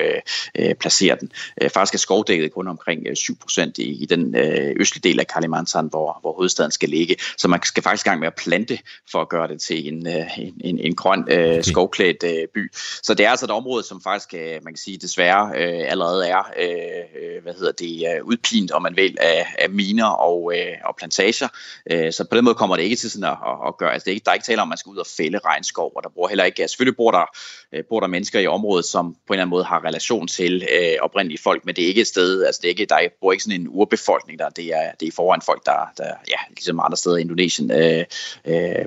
uh, 0.59 0.73
placerer 0.79 1.15
den. 1.15 1.31
Uh, 1.63 1.69
faktisk 1.69 1.93
er 1.93 1.97
skovdækket 1.97 2.53
kun 2.53 2.67
omkring 2.67 3.01
uh, 3.07 3.11
7% 3.11 3.71
i, 3.77 4.03
i 4.03 4.05
den 4.05 4.35
uh, 4.35 4.81
østlige 4.81 5.09
del 5.09 5.19
af 5.19 5.27
Kalimantan, 5.27 5.87
hvor, 5.87 6.17
hvor 6.21 6.33
hovedstaden 6.33 6.71
skal 6.71 6.89
ligge. 6.89 7.15
Så 7.37 7.47
man 7.47 7.63
skal 7.63 7.83
faktisk 7.83 8.05
i 8.05 8.09
gang 8.09 8.19
med 8.19 8.27
at 8.27 8.35
plante 8.35 8.79
for 9.11 9.21
at 9.21 9.29
gøre 9.29 9.47
det 9.47 9.61
til 9.61 9.87
en, 9.87 10.07
uh, 10.07 10.39
en, 10.39 10.53
en, 10.63 10.79
en 10.79 10.95
grøn 10.95 11.19
uh, 11.19 11.25
okay. 11.25 11.61
skovklædt 11.61 12.23
uh, 12.23 12.29
by. 12.53 12.71
Så 13.03 13.13
det 13.13 13.25
er 13.25 13.29
altså 13.29 13.45
et 13.45 13.51
område, 13.51 13.83
som 13.83 14.01
faktisk, 14.01 14.33
uh, 14.33 14.63
man 14.63 14.73
kan 14.73 14.77
sige, 14.77 14.97
desværre 14.97 15.45
uh, 15.45 15.91
allerede 15.91 16.27
er 16.27 16.39
uh, 16.39 17.43
hvad 17.43 17.53
hedder 17.53 17.71
det, 17.71 18.19
uh, 18.21 18.27
udpint, 18.27 18.71
om 18.71 18.81
man 18.81 18.95
vil, 18.95 19.17
af, 19.19 19.55
af 19.59 19.69
miner 19.69 20.05
og, 20.05 20.53
øh, 20.63 20.77
og 20.85 20.95
plantager. 20.95 21.47
Øh, 21.91 22.13
så 22.13 22.23
på 22.23 22.35
den 22.35 22.45
måde 22.45 22.55
kommer 22.55 22.75
det 22.75 22.83
ikke 22.83 22.95
til 22.95 23.11
sådan 23.11 23.23
at, 23.23 23.37
at 23.67 23.77
gøre, 23.77 23.93
altså 23.93 24.05
det 24.05 24.11
er 24.11 24.15
ikke, 24.15 24.25
der 24.25 24.31
er 24.31 24.35
ikke 24.35 24.45
tale 24.45 24.61
om, 24.61 24.67
at 24.67 24.69
man 24.69 24.77
skal 24.77 24.89
ud 24.89 24.97
og 24.97 25.07
fælde 25.17 25.39
regnskov, 25.45 25.91
og 25.95 26.03
der 26.03 26.09
bor 26.09 26.27
heller 26.27 26.43
ikke, 26.43 26.67
selvfølgelig 26.67 26.97
bor 26.97 27.11
der, 27.11 27.25
øh, 27.73 27.83
bor 27.89 27.99
der 27.99 28.07
mennesker 28.07 28.39
i 28.39 28.47
området, 28.47 28.85
som 28.85 29.13
på 29.13 29.33
en 29.33 29.33
eller 29.33 29.41
anden 29.41 29.49
måde 29.49 29.63
har 29.63 29.85
relation 29.85 30.27
til 30.27 30.67
øh, 30.73 30.95
oprindelige 31.01 31.41
folk, 31.43 31.65
men 31.65 31.75
det 31.75 31.83
er 31.83 31.87
ikke 31.87 32.01
et 32.01 32.07
sted, 32.07 32.45
altså 32.45 32.59
det 32.61 32.67
er 32.67 32.69
ikke, 32.69 32.85
der 32.85 32.99
bor 33.21 33.31
ikke 33.31 33.43
sådan 33.43 33.61
en 33.61 33.67
urbefolkning 33.69 34.39
der, 34.39 34.49
det 34.49 34.65
er, 34.65 34.91
det 34.99 35.05
er 35.05 35.07
i 35.07 35.11
forvejen 35.15 35.41
folk, 35.41 35.65
der, 35.65 35.91
der 35.97 36.07
ja, 36.29 36.37
ligesom 36.49 36.79
andre 36.79 36.97
steder 36.97 37.17
i 37.17 37.21
Indonesien, 37.21 37.71
øh, 37.71 38.05
øh, 38.45 38.85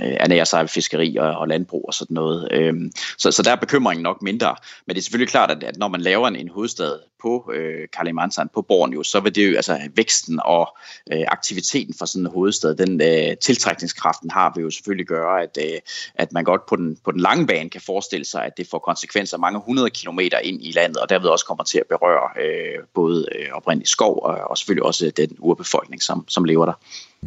ernærer 0.00 0.44
sig 0.44 0.60
ved 0.60 0.68
fiskeri 0.68 1.16
og, 1.16 1.30
og 1.38 1.48
landbrug 1.48 1.84
og 1.88 1.94
sådan 1.94 2.14
noget. 2.14 2.48
Øh, 2.52 2.74
så, 3.18 3.30
så 3.30 3.42
der 3.42 3.50
er 3.50 3.56
bekymringen 3.56 4.02
nok 4.02 4.22
mindre, 4.22 4.56
men 4.86 4.94
det 4.94 5.00
er 5.00 5.04
selvfølgelig 5.04 5.30
klart, 5.30 5.50
at, 5.50 5.62
at 5.62 5.76
når 5.76 5.88
man 5.88 6.00
laver 6.00 6.28
en, 6.28 6.36
en 6.36 6.48
hovedstad 6.48 6.98
på 7.22 7.52
øh, 7.54 7.88
Kalimantan, 7.92 8.48
på 8.54 8.62
Borneo, 8.62 9.02
så 9.02 9.20
vil 9.20 9.34
det 9.34 9.50
jo, 9.50 9.56
altså 9.56 9.78
væksten 9.94 10.40
og 10.44 10.76
øh, 11.12 11.24
aktiviteten 11.28 11.94
for 11.98 12.06
sådan 12.06 12.26
en 12.26 12.32
hovedstad, 12.32 12.74
den 12.74 13.00
øh, 13.00 13.36
tiltrækningskraften 13.36 14.30
har, 14.30 14.52
vil 14.54 14.62
jo 14.62 14.70
selvfølgelig 14.70 15.06
gøre, 15.06 15.42
at, 15.42 15.58
øh, 15.64 15.80
at 16.14 16.32
man 16.32 16.44
godt 16.44 16.66
på 16.66 16.76
den, 16.76 16.98
på 17.04 17.12
den 17.12 17.20
lange 17.20 17.46
bane 17.46 17.70
kan 17.70 17.80
forestille 17.80 18.24
sig, 18.24 18.44
at 18.44 18.52
det 18.56 18.68
får 18.70 18.78
konsekvenser 18.78 19.38
mange 19.38 19.60
hundrede 19.66 19.90
kilometer 19.90 20.38
ind 20.38 20.62
i 20.62 20.72
landet, 20.72 20.96
og 20.96 21.08
derved 21.08 21.28
også 21.28 21.46
kommer 21.46 21.64
til 21.64 21.78
at 21.78 21.86
berøre 21.88 22.42
øh, 22.44 22.84
både 22.94 23.28
øh, 23.38 23.48
oprindelig 23.52 23.88
skov 23.88 24.20
og, 24.22 24.34
og 24.50 24.58
selvfølgelig 24.58 24.84
også 24.84 25.12
den 25.16 25.36
urbefolkning, 25.38 26.02
som, 26.02 26.24
som 26.28 26.44
lever 26.44 26.64
der. 26.64 26.72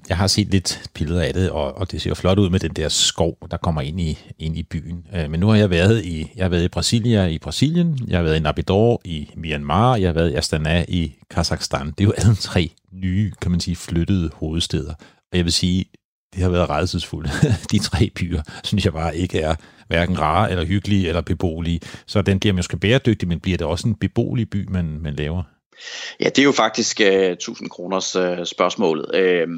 Jeg 0.10 0.18
har 0.18 0.28
set 0.28 0.48
lidt 0.48 0.90
billeder 0.94 1.22
af 1.22 1.34
det, 1.34 1.50
og, 1.50 1.78
og 1.78 1.92
det 1.92 2.02
ser 2.02 2.10
jo 2.10 2.16
flot 2.16 2.40
ud 2.40 2.50
med 2.50 2.60
den 2.60 2.72
der 2.72 2.90
skov, 2.90 3.38
der 3.52 3.58
kommer 3.58 3.82
ind 3.82 4.02
i, 4.02 4.18
ind 4.40 4.58
i 4.58 4.64
byen. 4.64 5.08
Øh, 5.16 5.32
men 5.32 5.40
nu 5.40 5.48
har 5.48 5.56
jeg 5.56 5.70
været 5.70 6.06
i, 6.06 6.32
jeg 6.36 6.44
har 6.44 6.50
været 6.50 6.64
i 6.64 6.68
Brasilia 6.68 7.26
i 7.26 7.38
Brasilien, 7.38 8.00
jeg 8.08 8.18
har 8.18 8.24
været 8.24 8.38
i 8.38 8.40
Nabidor 8.40 9.02
i 9.06 9.30
Myanmar, 9.36 9.96
jeg 9.96 10.08
har 10.08 10.14
været 10.14 10.32
i 10.32 10.36
Astana 10.36 10.86
i 10.88 11.16
Kazakhstan. 11.30 11.88
Det 11.88 12.00
er 12.00 12.04
jo 12.04 12.14
alle 12.18 12.36
tre 12.36 12.72
nye, 12.94 13.32
kan 13.42 13.52
man 13.52 13.60
sige, 13.60 13.76
flyttede 13.76 14.30
hovedsteder. 14.34 14.94
Og 15.32 15.38
jeg 15.38 15.46
vil 15.46 15.54
sige, 15.54 15.86
det 16.36 16.44
har 16.44 16.50
været 16.50 16.70
redselsfuldt. 16.70 17.32
De 17.72 17.80
tre 17.80 18.10
byer, 18.16 18.42
synes 18.64 18.86
jeg 18.86 18.94
bare 18.94 19.18
ikke 19.18 19.40
er 19.40 19.56
hverken 19.88 20.20
rare 20.20 20.52
eller 20.52 20.66
hyggelige 20.66 21.08
eller 21.08 21.22
beboelige. 21.22 21.80
Så 22.06 22.22
den 22.22 22.40
bliver 22.40 22.54
måske 22.54 22.78
bæredygtig, 22.78 23.28
men 23.28 23.40
bliver 23.40 23.58
det 23.58 23.68
også 23.68 23.88
en 23.88 23.96
beboelig 23.96 24.50
by, 24.50 24.68
man, 24.70 24.86
man 24.86 25.14
laver? 25.14 25.44
Ja, 26.20 26.26
det 26.26 26.40
er 26.40 26.44
jo 26.44 26.52
faktisk 26.52 27.02
øh, 27.02 27.26
uh, 27.26 27.32
1000 27.32 27.70
kroners 27.70 28.16
uh, 28.16 28.44
spørgsmålet. 28.44 29.06
Uh, 29.06 29.54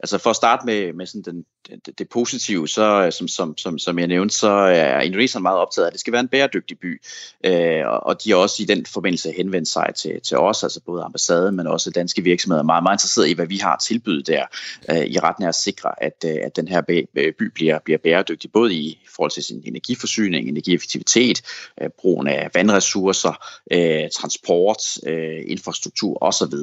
altså 0.00 0.18
for 0.18 0.30
at 0.30 0.36
starte 0.36 0.66
med, 0.66 0.92
med 0.92 1.06
sådan 1.06 1.22
den, 1.22 1.44
det, 1.66 1.98
det 1.98 2.08
positive, 2.08 2.68
så 2.68 3.04
øh, 3.04 3.12
som, 3.12 3.28
som, 3.28 3.56
som, 3.56 3.78
som 3.78 3.98
jeg 3.98 4.06
nævnte, 4.06 4.34
så 4.34 4.48
er 4.50 5.00
Indonesien 5.00 5.42
meget 5.42 5.58
optaget 5.58 5.86
af, 5.86 5.88
at 5.88 5.92
det 5.92 6.00
skal 6.00 6.12
være 6.12 6.20
en 6.20 6.28
bæredygtig 6.28 6.78
by. 6.78 7.02
Øh, 7.44 7.82
og 7.86 8.24
de 8.24 8.30
har 8.30 8.36
også 8.36 8.62
i 8.62 8.66
den 8.66 8.86
forbindelse 8.86 9.32
henvendt 9.36 9.68
sig 9.68 9.92
til, 9.96 10.20
til 10.20 10.36
os, 10.36 10.62
altså 10.62 10.80
både 10.86 11.02
ambassaden, 11.02 11.56
men 11.56 11.66
også 11.66 11.90
danske 11.90 12.22
virksomheder, 12.22 12.62
meget, 12.62 12.82
meget 12.82 12.94
interesseret 12.94 13.28
i, 13.28 13.32
hvad 13.32 13.46
vi 13.46 13.56
har 13.56 13.76
tilbydet 13.76 14.26
der, 14.26 14.46
øh, 14.90 15.06
i 15.06 15.18
retten 15.18 15.44
af 15.44 15.48
at 15.48 15.54
sikre, 15.54 16.02
at, 16.02 16.24
øh, 16.26 16.36
at 16.44 16.56
den 16.56 16.68
her 16.68 16.80
by 17.38 17.44
bliver, 17.54 17.78
bliver 17.78 17.98
bæredygtig, 17.98 18.52
både 18.52 18.74
i 18.74 18.98
forhold 19.16 19.30
til 19.30 19.44
sin 19.44 19.62
energiforsyning, 19.64 20.48
energieffektivitet, 20.48 21.42
øh, 21.82 21.90
brugen 21.98 22.28
af 22.28 22.50
vandressourcer, 22.54 23.44
øh, 23.72 24.10
transport, 24.10 24.98
øh, 25.06 25.42
infrastruktur 25.46 26.18
osv. 26.20 26.54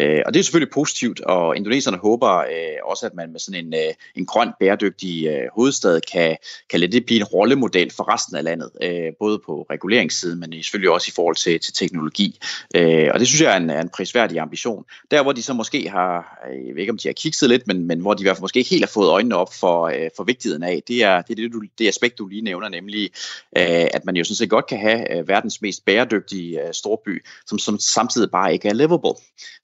Øh, 0.00 0.22
og 0.26 0.34
det 0.34 0.40
er 0.40 0.44
selvfølgelig 0.44 0.72
positivt, 0.72 1.20
og 1.20 1.56
indoneserne 1.56 1.96
håber 1.96 2.36
øh, 2.38 2.78
også, 2.84 3.06
at 3.06 3.14
man 3.14 3.32
med 3.32 3.40
sådan 3.40 3.66
en, 3.66 3.74
øh, 3.74 3.94
en 4.14 4.26
grøn, 4.30 4.52
bæredygtig 4.60 5.26
øh, 5.26 5.48
hovedstad 5.54 6.00
kan, 6.12 6.36
kan 6.70 6.80
lade 6.80 6.92
det 6.92 7.06
blive 7.06 7.20
en 7.20 7.24
rollemodel 7.24 7.90
for 7.90 8.14
resten 8.14 8.36
af 8.36 8.44
landet, 8.44 8.70
øh, 8.82 9.12
både 9.18 9.38
på 9.46 9.66
reguleringssiden, 9.70 10.40
men 10.40 10.52
selvfølgelig 10.52 10.90
også 10.90 11.08
i 11.10 11.16
forhold 11.16 11.36
til, 11.36 11.60
til 11.60 11.74
teknologi. 11.74 12.38
Øh, 12.76 13.08
og 13.14 13.20
det 13.20 13.28
synes 13.28 13.42
jeg 13.42 13.52
er 13.52 13.56
en, 13.56 13.70
er 13.70 13.80
en 13.80 13.88
prisværdig 13.88 14.38
ambition. 14.38 14.84
Der, 15.10 15.22
hvor 15.22 15.32
de 15.32 15.42
så 15.42 15.52
måske 15.52 15.88
har, 15.88 16.38
øh, 16.50 16.66
jeg 16.66 16.74
ved 16.74 16.80
ikke 16.80 16.90
om 16.90 16.98
de 16.98 17.08
har 17.08 17.12
kikset 17.12 17.48
lidt, 17.48 17.66
men, 17.66 17.86
men 17.86 18.00
hvor 18.00 18.14
de 18.14 18.22
i 18.22 18.24
hvert 18.24 18.36
fald 18.36 18.42
måske 18.42 18.58
ikke 18.58 18.70
helt 18.70 18.84
har 18.84 18.90
fået 18.94 19.08
øjnene 19.08 19.36
op 19.36 19.54
for, 19.54 19.86
øh, 19.86 20.10
for 20.16 20.24
vigtigheden 20.24 20.62
af, 20.62 20.82
det 20.88 21.02
er 21.02 21.22
det, 21.22 21.36
det, 21.36 21.52
du, 21.52 21.62
det 21.78 21.88
aspekt, 21.88 22.18
du 22.18 22.26
lige 22.26 22.42
nævner, 22.42 22.68
nemlig 22.68 23.10
øh, 23.56 23.86
at 23.94 24.04
man 24.04 24.16
jo 24.16 24.24
sådan 24.24 24.36
set 24.36 24.50
godt 24.50 24.66
kan 24.66 24.78
have 24.78 25.18
øh, 25.18 25.28
verdens 25.28 25.62
mest 25.62 25.84
bæredygtige 25.84 26.66
øh, 26.66 26.74
storby, 26.74 27.24
som, 27.46 27.58
som 27.58 27.78
samtidig 27.78 28.30
bare 28.30 28.52
ikke 28.52 28.68
er 28.68 28.74
livable. 28.74 29.14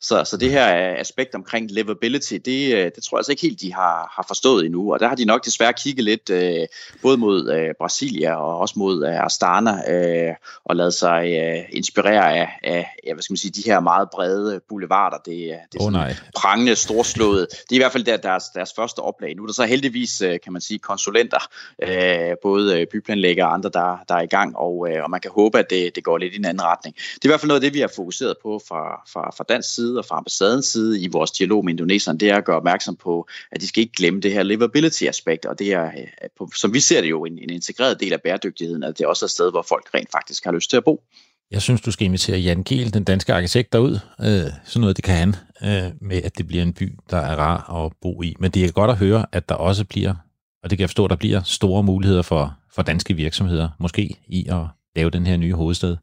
Så, 0.01 0.25
så 0.25 0.37
det 0.37 0.51
her 0.51 0.91
øh, 0.93 1.01
aspekt 1.01 1.35
omkring 1.35 1.71
livability, 1.71 2.35
det, 2.45 2.75
øh, 2.75 2.85
det 2.95 3.03
tror 3.03 3.17
jeg 3.17 3.19
altså 3.19 3.33
ikke 3.33 3.43
helt, 3.43 3.61
de 3.61 3.73
har, 3.75 4.13
har 4.17 4.25
forstået 4.29 4.56
endnu. 4.65 4.93
Og 4.93 5.01
der 5.01 5.09
har 5.09 5.15
de 5.15 5.25
nok 5.25 5.45
desværre 5.45 5.73
kigget 5.73 6.05
lidt 6.05 6.31
øh, 6.31 6.67
både 7.03 7.17
mod 7.17 7.51
øh, 7.51 7.75
Brasilia 7.79 8.35
og 8.35 8.59
også 8.59 8.75
mod 8.77 9.07
øh, 9.07 9.25
Astana 9.25 9.93
øh, 9.93 10.35
og 10.65 10.77
lavet 10.77 10.95
sig 10.95 11.25
øh, 11.43 11.65
inspirere 11.73 12.37
af, 12.39 12.49
af 12.65 12.87
ja, 13.07 13.13
hvad 13.13 13.23
skal 13.23 13.33
man 13.33 13.37
sige, 13.37 13.51
de 13.51 13.63
her 13.67 13.81
meget 13.81 14.09
brede 14.11 14.61
boulevarder. 14.69 15.17
Det, 15.17 15.59
det 15.73 15.81
er 15.81 15.87
oh, 15.87 15.93
nej. 15.93 16.15
prangende, 16.37 16.77
storslået. 16.77 17.47
Det 17.51 17.73
er 17.73 17.77
i 17.77 17.79
hvert 17.79 17.93
fald 17.93 18.05
der, 18.05 18.17
deres, 18.17 18.45
deres 18.55 18.73
første 18.77 18.99
oplag. 18.99 19.37
Nu 19.37 19.43
er 19.43 19.47
der 19.47 19.55
så 19.55 19.65
heldigvis, 19.65 20.21
øh, 20.21 20.39
kan 20.45 20.53
man 20.53 20.63
sige, 20.63 20.79
konsulenter, 20.79 21.49
øh, 21.83 22.37
både 22.43 22.87
byplanlæggere 22.93 23.47
og 23.47 23.55
andre, 23.55 23.71
der, 23.73 23.99
der 24.09 24.15
er 24.15 24.23
i 24.23 24.27
gang, 24.27 24.57
og, 24.57 24.89
øh, 24.91 25.05
og 25.05 25.11
man 25.11 25.21
kan 25.21 25.31
håbe, 25.31 25.59
at 25.59 25.71
det, 25.71 25.97
det 25.97 26.05
går 26.05 26.19
lidt 26.19 26.35
i 26.35 26.37
en 26.37 26.45
anden 26.45 26.63
retning. 26.63 26.97
Det 26.97 27.25
er 27.25 27.29
i 27.29 27.29
hvert 27.29 27.41
fald 27.41 27.49
noget 27.49 27.61
af 27.61 27.65
det, 27.65 27.75
vi 27.75 27.81
har 27.81 27.91
fokuseret 27.97 28.35
på 28.43 28.61
fra, 28.69 29.03
fra, 29.13 29.31
fra 29.37 29.45
dansk 29.49 29.75
side 29.75 29.99
og 29.99 30.05
fra 30.05 30.17
ambassadens 30.17 30.67
side 30.67 31.01
i 31.01 31.09
vores 31.09 31.31
dialog 31.31 31.65
med 31.65 31.73
indoneserne, 31.73 32.19
det 32.19 32.31
er 32.31 32.37
at 32.37 32.45
gøre 32.45 32.57
opmærksom 32.57 32.97
på, 32.97 33.27
at 33.53 33.61
de 33.61 33.69
skal 33.69 33.81
ikke 33.81 33.93
glemme 33.97 34.21
det 34.21 34.33
her 34.33 34.43
livability-aspekt, 34.47 35.47
og 35.47 35.59
det 35.59 35.73
er, 35.73 35.87
øh, 35.87 36.49
som 36.55 36.75
vi 36.75 36.81
ser 36.81 37.01
det 37.01 37.11
jo, 37.11 37.25
en, 37.25 37.39
en 37.39 37.51
integreret 37.51 38.01
del 38.01 38.13
af 38.13 38.21
bæredygtigheden, 38.23 38.83
at 38.83 38.99
det 38.99 39.07
også 39.07 39.25
er 39.25 39.27
et 39.27 39.31
sted, 39.31 39.51
hvor 39.51 39.63
folk 39.69 39.95
rent 39.95 40.11
faktisk 40.13 40.45
har 40.45 40.53
lyst 40.53 40.71
til 40.71 40.77
at 40.77 40.85
bo. 40.85 41.03
Jeg 41.51 41.63
synes, 41.63 41.81
du 41.81 41.91
skal 41.91 42.05
invitere 42.05 42.39
Jan 42.39 42.65
Kiel, 42.65 42.95
den 42.95 43.05
danske 43.05 43.35
arkitekt, 43.35 43.73
derud. 43.73 43.99
Øh, 44.21 44.53
sådan 44.65 44.81
noget, 44.81 44.97
det 44.97 45.05
kan 45.05 45.15
han, 45.15 45.35
øh, 45.63 45.93
med 46.01 46.23
at 46.23 46.39
det 46.39 46.47
bliver 46.47 46.63
en 46.63 46.73
by, 46.73 46.93
der 47.11 47.17
er 47.17 47.37
rar 47.37 47.85
at 47.85 47.93
bo 48.03 48.23
i. 48.23 48.37
Men 48.39 48.51
det 48.51 48.65
er 48.65 48.73
godt 48.73 48.91
at 48.91 48.97
høre, 48.97 49.27
at 49.33 49.49
der 49.49 49.55
også 49.55 49.85
bliver, 49.85 50.15
og 50.63 50.71
det 50.71 50.79
kan 50.79 50.81
jeg 50.83 50.89
forstå, 50.89 51.09
der 51.09 51.17
bliver 51.17 51.43
store 51.43 51.83
muligheder 51.83 52.23
for, 52.23 52.57
for 52.75 52.83
danske 52.83 53.15
virksomheder, 53.15 53.69
måske 53.81 54.17
i 54.29 54.47
at 54.49 54.65
lave 54.97 55.11
den 55.11 55.27
her 55.27 55.37
nye 55.37 55.55
hovedstad. 55.55 55.97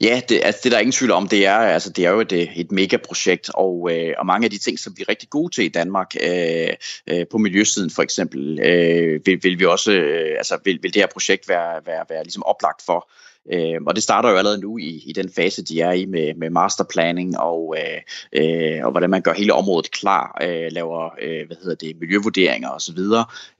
Ja, 0.00 0.20
det, 0.28 0.40
altså, 0.44 0.60
det 0.64 0.72
der 0.72 0.76
er 0.76 0.78
der 0.78 0.80
ingen 0.80 0.92
tvivl 0.92 1.10
om. 1.10 1.28
Det 1.28 1.46
er, 1.46 1.54
altså, 1.54 1.90
det 1.90 2.06
er 2.06 2.10
jo 2.10 2.20
et, 2.20 2.32
et 2.32 2.72
megaprojekt, 2.72 3.50
og, 3.54 3.90
øh, 3.92 4.14
og 4.18 4.26
mange 4.26 4.44
af 4.44 4.50
de 4.50 4.58
ting, 4.58 4.78
som 4.78 4.94
vi 4.96 5.02
er 5.02 5.08
rigtig 5.08 5.30
gode 5.30 5.54
til 5.54 5.64
i 5.64 5.68
Danmark, 5.68 6.14
øh, 6.22 6.68
øh, 7.06 7.26
på 7.30 7.38
miljøsiden 7.38 7.90
for 7.90 8.02
eksempel, 8.02 8.60
øh, 8.60 9.20
vil, 9.26 9.42
vil 9.42 9.58
vi 9.58 9.64
også, 9.64 9.92
øh, 9.92 10.34
altså, 10.38 10.58
vil, 10.64 10.78
vil 10.82 10.94
det 10.94 11.02
her 11.02 11.06
projekt 11.06 11.48
være, 11.48 11.80
være, 11.86 12.04
være 12.08 12.22
ligesom 12.22 12.42
oplagt 12.42 12.82
for. 12.86 13.10
Øh, 13.52 13.80
og 13.86 13.94
det 13.94 14.02
starter 14.02 14.30
jo 14.30 14.36
allerede 14.36 14.60
nu 14.60 14.78
i, 14.78 15.02
i 15.06 15.12
den 15.12 15.30
fase, 15.36 15.64
de 15.64 15.80
er 15.80 15.92
i 15.92 16.06
med, 16.06 16.34
med 16.34 16.50
masterplanning 16.50 17.38
og, 17.38 17.76
øh, 17.78 18.00
øh, 18.42 18.84
og 18.84 18.90
hvordan 18.90 19.10
man 19.10 19.22
gør 19.22 19.32
hele 19.32 19.54
området 19.54 19.90
klar, 19.90 20.38
øh, 20.42 20.72
laver 20.72 21.10
øh, 21.22 21.46
hvad 21.46 21.56
hedder 21.62 21.74
det, 21.74 22.00
miljøvurderinger 22.00 22.70
osv., 22.70 22.98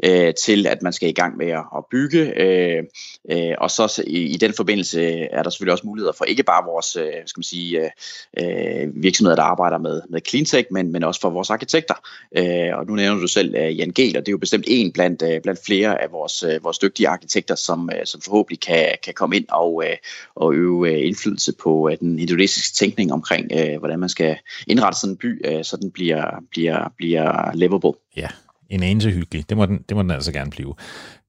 øh, 0.05 0.35
til 0.45 0.67
at 0.67 0.83
man 0.83 0.93
skal 0.93 1.09
i 1.09 1.13
gang 1.13 1.37
med 1.37 1.49
at, 1.49 1.65
at 1.77 1.85
bygge. 1.91 2.41
Øh, 2.41 2.83
øh, 3.31 3.55
og 3.59 3.71
så 3.71 4.03
i, 4.07 4.23
i 4.23 4.37
den 4.37 4.53
forbindelse 4.53 5.03
er 5.21 5.43
der 5.43 5.51
selvfølgelig 5.51 5.73
også 5.73 5.87
muligheder 5.87 6.13
for 6.13 6.25
ikke 6.25 6.43
bare 6.43 6.65
vores 6.65 6.97
øh, 6.97 7.13
skal 7.27 7.39
man 7.39 7.45
sige, 7.45 7.81
øh, 7.81 7.91
øh 8.39 8.89
virksomheder, 8.95 9.37
der 9.37 9.43
arbejder 9.43 9.79
med, 9.79 10.03
med 10.09 10.21
cleantech, 10.29 10.69
men, 10.71 10.93
men 10.93 11.05
også 11.05 11.21
for 11.21 11.31
vores 11.31 11.51
arkitekter. 11.51 11.95
Øh, 12.39 12.79
og 12.79 12.87
nu 12.87 12.95
nævner 12.95 13.21
du 13.21 13.27
selv 13.27 13.55
øh, 13.55 13.79
Jan 13.79 13.91
Gehl, 13.91 14.17
og 14.17 14.27
det 14.27 14.29
er 14.29 14.33
jo 14.33 14.39
bestemt 14.39 14.65
en 14.69 14.93
blandt, 14.93 15.23
øh, 15.23 15.41
blandt 15.41 15.61
flere 15.67 16.03
af 16.03 16.13
vores, 16.13 16.43
øh, 16.43 16.65
vores 16.65 16.79
dygtige 16.79 17.09
arkitekter, 17.09 17.55
som, 17.55 17.91
øh, 17.95 18.07
som 18.07 18.21
forhåbentlig 18.21 18.61
kan, 18.61 18.89
kan 19.03 19.15
komme 19.15 19.37
ind 19.37 19.45
og, 19.49 19.72
øh, 19.81 19.97
og 20.35 20.55
øve 20.55 20.91
øh, 20.91 21.07
indflydelse 21.07 21.53
på 21.63 21.89
øh, 21.89 21.97
den 22.01 22.19
indonesiske 22.19 22.77
tænkning 22.77 23.13
omkring, 23.13 23.51
øh, 23.53 23.79
hvordan 23.79 23.99
man 23.99 24.09
skal 24.09 24.37
indrette 24.67 25.01
sådan 25.01 25.13
en 25.13 25.17
by, 25.17 25.47
øh, 25.47 25.65
så 25.65 25.77
den 25.77 25.91
bliver, 25.91 26.25
bliver, 26.51 26.93
bliver 26.97 27.55
livable. 27.55 27.93
Ja, 28.17 28.29
en 28.71 28.83
anelse 28.83 29.11
hyggelig. 29.11 29.49
Det 29.49 29.57
må 29.57 29.67
den, 29.67 29.85
det 29.89 29.97
må 29.97 30.03
den 30.03 30.11
altså 30.11 30.33
gerne 30.33 30.51
blive. 30.51 30.75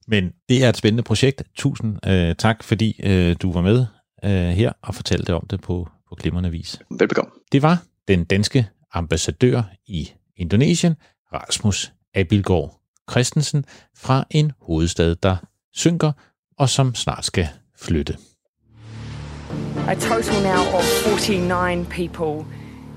Men 0.07 0.33
det 0.49 0.63
er 0.63 0.69
et 0.69 0.77
spændende 0.77 1.03
projekt. 1.03 1.43
Tusind 1.55 2.07
øh, 2.07 2.35
tak, 2.35 2.63
fordi 2.63 3.01
øh, 3.03 3.35
du 3.41 3.51
var 3.51 3.61
med 3.61 3.85
øh, 4.25 4.31
her 4.31 4.71
og 4.81 4.95
fortalte 4.95 5.33
om 5.33 5.47
det 5.49 5.61
på, 5.61 5.87
på 6.09 6.15
glimrende 6.15 6.51
vis. 6.51 6.79
Velbekomme. 6.99 7.31
Det 7.51 7.61
var 7.61 7.83
den 8.07 8.23
danske 8.23 8.67
ambassadør 8.93 9.63
i 9.87 10.11
Indonesien, 10.37 10.95
Rasmus 11.33 11.93
Abilgaard 12.15 12.79
Christensen, 13.11 13.65
fra 13.97 14.25
en 14.31 14.51
hovedstad, 14.61 15.15
der 15.15 15.35
synker 15.73 16.11
og 16.57 16.69
som 16.69 16.95
snart 16.95 17.25
skal 17.25 17.47
flytte. 17.77 18.17
A 19.86 19.96
total 19.96 20.40
now 20.42 20.66
of 20.76 20.84
49 21.04 21.86
people 21.86 22.44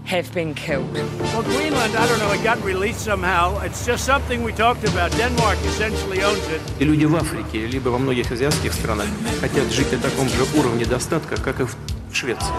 have 0.06 0.34
been 0.34 0.54
killed. 0.54 0.94
Well, 0.94 1.44
Greenland, 1.44 1.96
I 1.96 2.08
don't 2.08 2.20
know, 2.20 2.32
it 2.32 2.44
got 2.44 2.62
released 2.64 3.02
somehow. 3.02 3.60
It's 3.62 3.86
just 3.86 4.04
something 4.06 4.44
we 4.44 4.52
talked 4.52 4.84
about. 4.84 5.12
Denmark 5.12 5.58
essentially 5.66 6.24
owns 6.24 6.46
it. 6.50 6.62
И 6.80 6.86
люди 6.86 7.06
в 7.06 7.16
Африке, 7.16 7.68
либо 7.68 7.90
во 7.90 7.98
многих 7.98 8.32
азиатских 8.32 8.74
странах 8.74 9.08
хотят 9.40 9.72
жить 9.72 9.92
на 9.92 10.00
таком 10.00 10.28
же 10.28 10.44
уровне 10.58 10.86
достатка, 10.86 11.38
как 11.38 11.60
и 11.62 11.64
в 11.64 11.76
Швеции. 12.12 12.52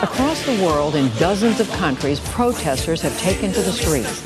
Across 0.00 0.46
the 0.46 0.62
world, 0.62 0.94
in 0.94 1.10
dozens 1.18 1.60
of 1.60 1.68
countries, 1.72 2.20
protesters 2.32 3.02
have 3.02 3.18
taken 3.18 3.52
to 3.52 3.60
the 3.60 3.72
streets. 3.72 4.22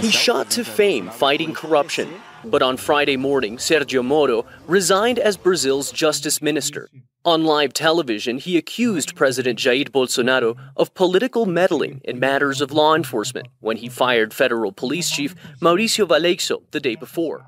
He 0.00 0.10
shot 0.10 0.50
to 0.50 0.64
fame 0.64 1.10
fighting 1.10 1.54
corruption, 1.54 2.08
but 2.44 2.62
on 2.62 2.76
Friday 2.76 3.16
morning, 3.16 3.56
Sergio 3.56 4.02
Moro 4.04 4.44
resigned 4.66 5.18
as 5.18 5.36
Brazil's 5.36 5.92
justice 5.92 6.42
minister. 6.42 6.88
On 7.24 7.44
live 7.44 7.72
television, 7.72 8.38
he 8.38 8.56
accused 8.56 9.14
President 9.16 9.58
Jair 9.58 9.90
Bolsonaro 9.90 10.56
of 10.76 10.92
political 10.94 11.46
meddling 11.46 12.00
in 12.04 12.18
matters 12.18 12.60
of 12.60 12.72
law 12.72 12.94
enforcement 12.94 13.48
when 13.60 13.76
he 13.76 13.88
fired 13.88 14.34
federal 14.34 14.72
police 14.72 15.10
chief 15.10 15.34
Mauricio 15.60 16.06
Valeixo 16.06 16.62
the 16.70 16.80
day 16.80 16.96
before. 16.96 17.44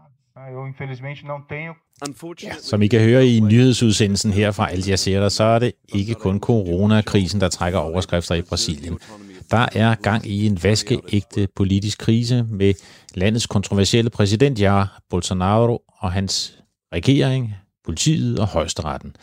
Ja, 2.43 2.55
som 2.61 2.83
I 2.83 2.87
kan 2.87 3.01
høre 3.01 3.27
i 3.27 3.41
nyhedsudsendelsen 3.41 4.33
her 4.33 4.51
fra 4.51 4.71
Al 4.71 4.89
Jazeera, 4.89 5.31
så 5.31 5.45
er 5.45 5.59
det 5.59 5.73
ikke 5.95 6.15
kun 6.15 6.41
coronakrisen, 6.41 7.41
der 7.41 7.49
trækker 7.49 7.79
overskrifter 7.79 8.35
i 8.35 8.43
Brasilien. 8.43 8.99
Der 9.51 9.67
er 9.73 9.95
gang 9.95 10.27
i 10.27 10.47
en 10.47 10.63
vaskeægte 10.63 11.49
politisk 11.57 11.99
krise 11.99 12.43
med 12.49 12.75
landets 13.15 13.47
kontroversielle 13.47 14.11
præsident 14.11 14.61
Jair 14.61 15.01
Bolsonaro 15.11 15.83
og 15.99 16.13
hans 16.13 16.59
regering, 16.93 17.55
politiet 17.85 18.39
og 18.39 18.47
højesteretten. 18.47 19.17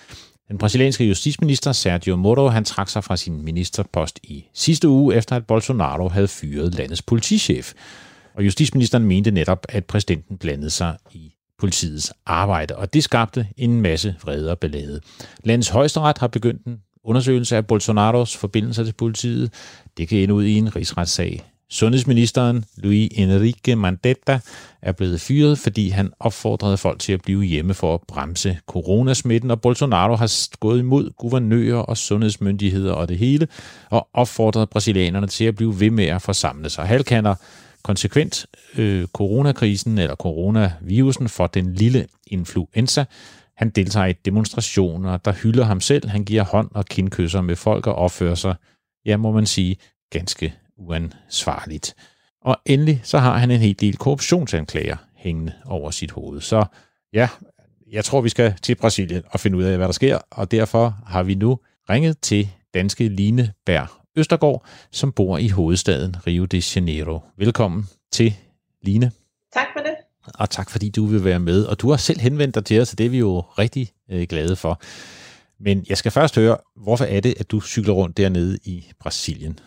Den 0.48 0.58
brasilianske 0.58 1.06
justitsminister 1.06 1.72
Sergio 1.72 2.16
Moro 2.16 2.48
han 2.48 2.66
trak 2.66 2.90
sig 2.90 3.04
fra 3.04 3.18
sin 3.18 3.42
ministerpost 3.42 4.20
i 4.24 4.46
sidste 4.54 4.90
uge, 4.90 5.16
efter 5.16 5.36
at 5.36 5.48
Bolsonaro 5.48 6.10
havde 6.10 6.28
fyret 6.28 6.76
landets 6.76 7.02
politichef. 7.02 7.74
Og 8.36 8.46
justitsministeren 8.46 9.06
mente 9.06 9.32
netop, 9.32 9.66
at 9.70 9.86
præsidenten 9.86 10.38
blandede 10.38 10.70
sig 10.70 10.98
i 11.12 11.32
politiets 11.60 12.14
arbejde, 12.26 12.76
og 12.76 12.94
det 12.94 13.04
skabte 13.04 13.48
en 13.58 13.82
masse 13.82 14.16
vrede 14.22 14.52
og 14.52 14.60
ballade. 14.60 15.02
Landets 15.44 15.70
højesteret 15.70 16.18
har 16.18 16.28
begyndt 16.28 16.66
en 16.66 16.78
undersøgelse 17.06 17.58
af 17.58 17.68
Bolsonaros 17.68 18.38
forbindelser 18.38 18.84
til 18.84 18.94
politiet. 18.94 19.54
Det 19.98 20.08
kan 20.08 20.18
ende 20.18 20.34
ud 20.34 20.44
i 20.44 20.58
en 20.58 20.76
rigsretssag. 20.76 21.44
Sundhedsministeren 21.70 22.66
Luis 22.78 23.10
Enrique 23.16 23.76
Mandetta 23.76 24.40
er 24.82 24.92
blevet 24.92 25.22
fyret, 25.22 25.60
fordi 25.60 25.90
han 25.90 26.12
opfordrede 26.20 26.78
folk 26.78 27.00
til 27.00 27.14
at 27.14 27.22
blive 27.22 27.44
hjemme 27.44 27.74
for 27.74 27.94
at 27.94 28.02
bremse 28.08 28.58
coronasmitten, 28.68 29.52
og 29.52 29.62
Bolsonaro 29.62 30.16
har 30.16 30.58
gået 30.60 30.80
imod 30.80 31.10
guvernører 31.18 31.78
og 31.78 31.98
sundhedsmyndigheder 31.98 32.94
og 32.94 33.10
det 33.10 33.18
hele, 33.18 33.48
og 33.90 34.08
opfordret 34.14 34.70
brasilianerne 34.70 35.28
til 35.28 35.46
at 35.46 35.56
blive 35.56 35.80
ved 35.80 35.92
med 35.92 36.06
at 36.06 36.22
forsamle 36.22 36.70
sig. 36.70 36.86
Halkander 36.86 37.36
konsekvent 37.84 38.46
øh, 38.78 39.08
coronakrisen 39.08 39.98
eller 39.98 40.16
coronavirusen 40.16 41.30
for 41.30 41.48
den 41.48 41.74
lille 41.74 42.08
influenza. 42.28 43.06
Han 43.58 43.70
deltager 43.70 44.06
i 44.06 44.14
demonstrationer, 44.14 45.18
der 45.18 45.32
hylder 45.32 45.64
ham 45.64 45.82
selv. 45.82 46.10
Han 46.10 46.26
giver 46.26 46.44
hånd 46.44 46.70
og 46.72 46.86
kindkysser 46.86 47.42
med 47.42 47.56
folk 47.56 47.88
og 47.88 47.96
opfører 47.96 48.36
sig, 48.36 48.56
ja, 49.06 49.18
må 49.18 49.32
man 49.32 49.46
sige, 49.46 49.78
ganske 50.10 50.54
uansvarligt. 50.78 51.96
Og 52.42 52.58
endelig 52.66 53.02
så 53.04 53.18
har 53.18 53.38
han 53.38 53.52
en 53.52 53.60
hel 53.60 53.80
del 53.80 53.98
korruptionsanklager 53.98 54.98
hængende 55.16 55.54
over 55.66 55.92
sit 55.92 56.12
hoved. 56.12 56.42
Så 56.42 56.66
ja, 57.14 57.30
jeg 57.92 58.06
tror, 58.06 58.22
vi 58.22 58.30
skal 58.30 58.54
til 58.62 58.76
Brasilien 58.76 59.24
og 59.32 59.40
finde 59.40 59.58
ud 59.58 59.64
af, 59.64 59.78
hvad 59.78 59.88
der 59.88 59.94
sker, 59.94 60.20
og 60.32 60.52
derfor 60.52 60.98
har 61.06 61.24
vi 61.24 61.36
nu 61.36 61.60
ringet 61.90 62.20
til 62.22 62.50
danske 62.74 63.08
Line 63.08 63.54
Bær 63.66 64.02
Østergaard, 64.18 64.66
som 64.92 65.12
bor 65.12 65.38
i 65.38 65.48
hovedstaden 65.48 66.28
Rio 66.28 66.46
de 66.46 66.62
Janeiro. 66.76 67.20
Velkommen 67.38 67.88
til 68.12 68.34
Line. 68.82 69.12
Tak 69.54 69.68
for 69.74 69.80
det. 69.84 69.96
Og 70.34 70.50
tak 70.50 70.70
fordi 70.70 70.90
du 70.90 71.06
vil 71.06 71.24
være 71.24 71.40
med. 71.40 71.66
Og 71.66 71.82
du 71.82 71.90
har 71.90 71.98
selv 71.98 72.20
henvendt 72.20 72.56
dig 72.56 72.66
til 72.66 72.82
os, 72.82 72.88
så 72.88 72.96
det 72.96 73.06
er 73.06 73.10
vi 73.10 73.20
jo 73.20 73.40
rigtig 73.40 73.90
øh, 74.12 74.28
glade 74.30 74.56
for. 74.56 74.82
Men 75.60 75.86
jeg 75.90 75.98
skal 75.98 76.12
først 76.12 76.36
høre, 76.36 76.58
hvorfor 76.76 77.06
er 77.06 77.20
det, 77.20 77.34
at 77.40 77.52
du 77.52 77.62
cykler 77.62 77.94
rundt 77.94 78.18
dernede 78.18 78.60
i 78.64 78.86
Brasilien? 79.00 79.60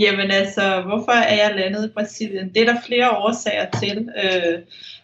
Jamen 0.00 0.30
altså, 0.30 0.82
hvorfor 0.86 1.12
er 1.12 1.34
jeg 1.34 1.54
landet 1.56 1.84
i 1.86 1.92
Brasilien? 1.94 2.48
Det 2.54 2.62
er 2.62 2.72
der 2.72 2.80
flere 2.86 3.10
årsager 3.10 3.66
til. 3.80 4.08
Øh, 4.24 4.58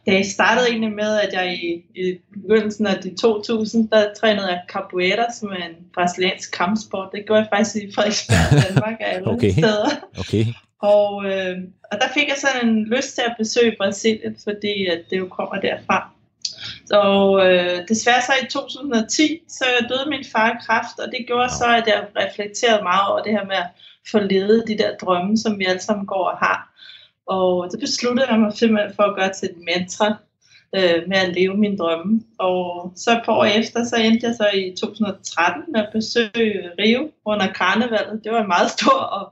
det 0.06 0.26
startede 0.26 0.68
egentlig 0.68 0.92
med, 0.92 1.18
at 1.18 1.32
jeg 1.32 1.54
i, 1.54 2.00
i 2.02 2.18
begyndelsen 2.32 2.86
af 2.86 3.02
de 3.02 3.14
2000, 3.14 3.88
der 3.88 4.14
trænede 4.20 4.48
jeg 4.48 4.60
capoeira, 4.68 5.32
som 5.32 5.48
er 5.48 5.68
en 5.68 5.76
brasiliansk 5.94 6.52
kampsport. 6.52 7.08
Det 7.14 7.26
gjorde 7.26 7.40
jeg 7.40 7.48
faktisk 7.56 7.76
i 7.76 7.92
Frederiksberg, 7.94 8.62
Danmark, 8.68 8.96
af 9.00 9.14
alle 9.14 9.28
okay. 9.28 9.52
steder. 9.52 9.88
Okay. 10.18 10.44
Og, 10.92 11.24
øh, 11.24 11.56
og 11.92 11.96
der 12.00 12.08
fik 12.14 12.28
jeg 12.28 12.36
sådan 12.38 12.68
en 12.68 12.84
lyst 12.84 13.14
til 13.14 13.22
at 13.26 13.34
besøge 13.38 13.76
Brasilien, 13.78 14.36
fordi 14.44 14.86
at 14.86 15.00
det 15.10 15.18
jo 15.18 15.28
kommer 15.28 15.56
derfra. 15.60 16.10
Så 16.86 17.00
øh, 17.46 17.88
desværre 17.88 18.22
så 18.22 18.32
i 18.42 18.46
2010, 18.50 19.42
så 19.48 19.64
døde 19.88 20.10
min 20.10 20.24
far 20.32 20.50
af 20.50 20.58
kræft, 20.66 20.98
og 20.98 21.06
det 21.12 21.26
gjorde 21.26 21.50
så, 21.50 21.66
at 21.66 21.86
jeg 21.86 22.06
reflekterede 22.16 22.82
meget 22.82 23.08
over 23.10 23.22
det 23.22 23.32
her 23.32 23.44
med 23.44 23.56
at 23.56 23.70
få 24.10 24.18
ledet 24.18 24.64
de 24.68 24.78
der 24.78 24.96
drømme, 24.96 25.36
som 25.38 25.58
vi 25.58 25.64
alle 25.64 25.80
sammen 25.80 26.06
går 26.06 26.24
og 26.30 26.38
har. 26.38 26.58
Og 27.26 27.70
så 27.70 27.78
besluttede 27.78 28.30
jeg 28.30 28.40
mig 28.40 28.52
simpelthen 28.52 28.96
for 28.96 29.02
at 29.02 29.16
gøre 29.16 29.32
til 29.32 29.48
et 29.50 29.56
mantra 29.68 30.16
øh, 30.76 31.08
med 31.08 31.16
at 31.16 31.34
leve 31.34 31.56
min 31.56 31.78
drømme. 31.78 32.20
Og 32.38 32.92
så 32.96 33.10
et 33.12 33.22
par 33.24 33.32
år 33.32 33.44
efter, 33.44 33.84
så 33.84 33.96
endte 33.96 34.26
jeg 34.26 34.34
så 34.34 34.48
i 34.54 34.76
2013 34.80 35.72
med 35.72 35.80
at 35.80 35.92
besøge 35.92 36.70
Rio 36.78 37.10
under 37.24 37.52
karnevalet. 37.52 38.20
Det 38.24 38.32
var 38.32 38.40
en 38.40 38.54
meget 38.56 38.70
stor 38.70 38.98
og 39.18 39.24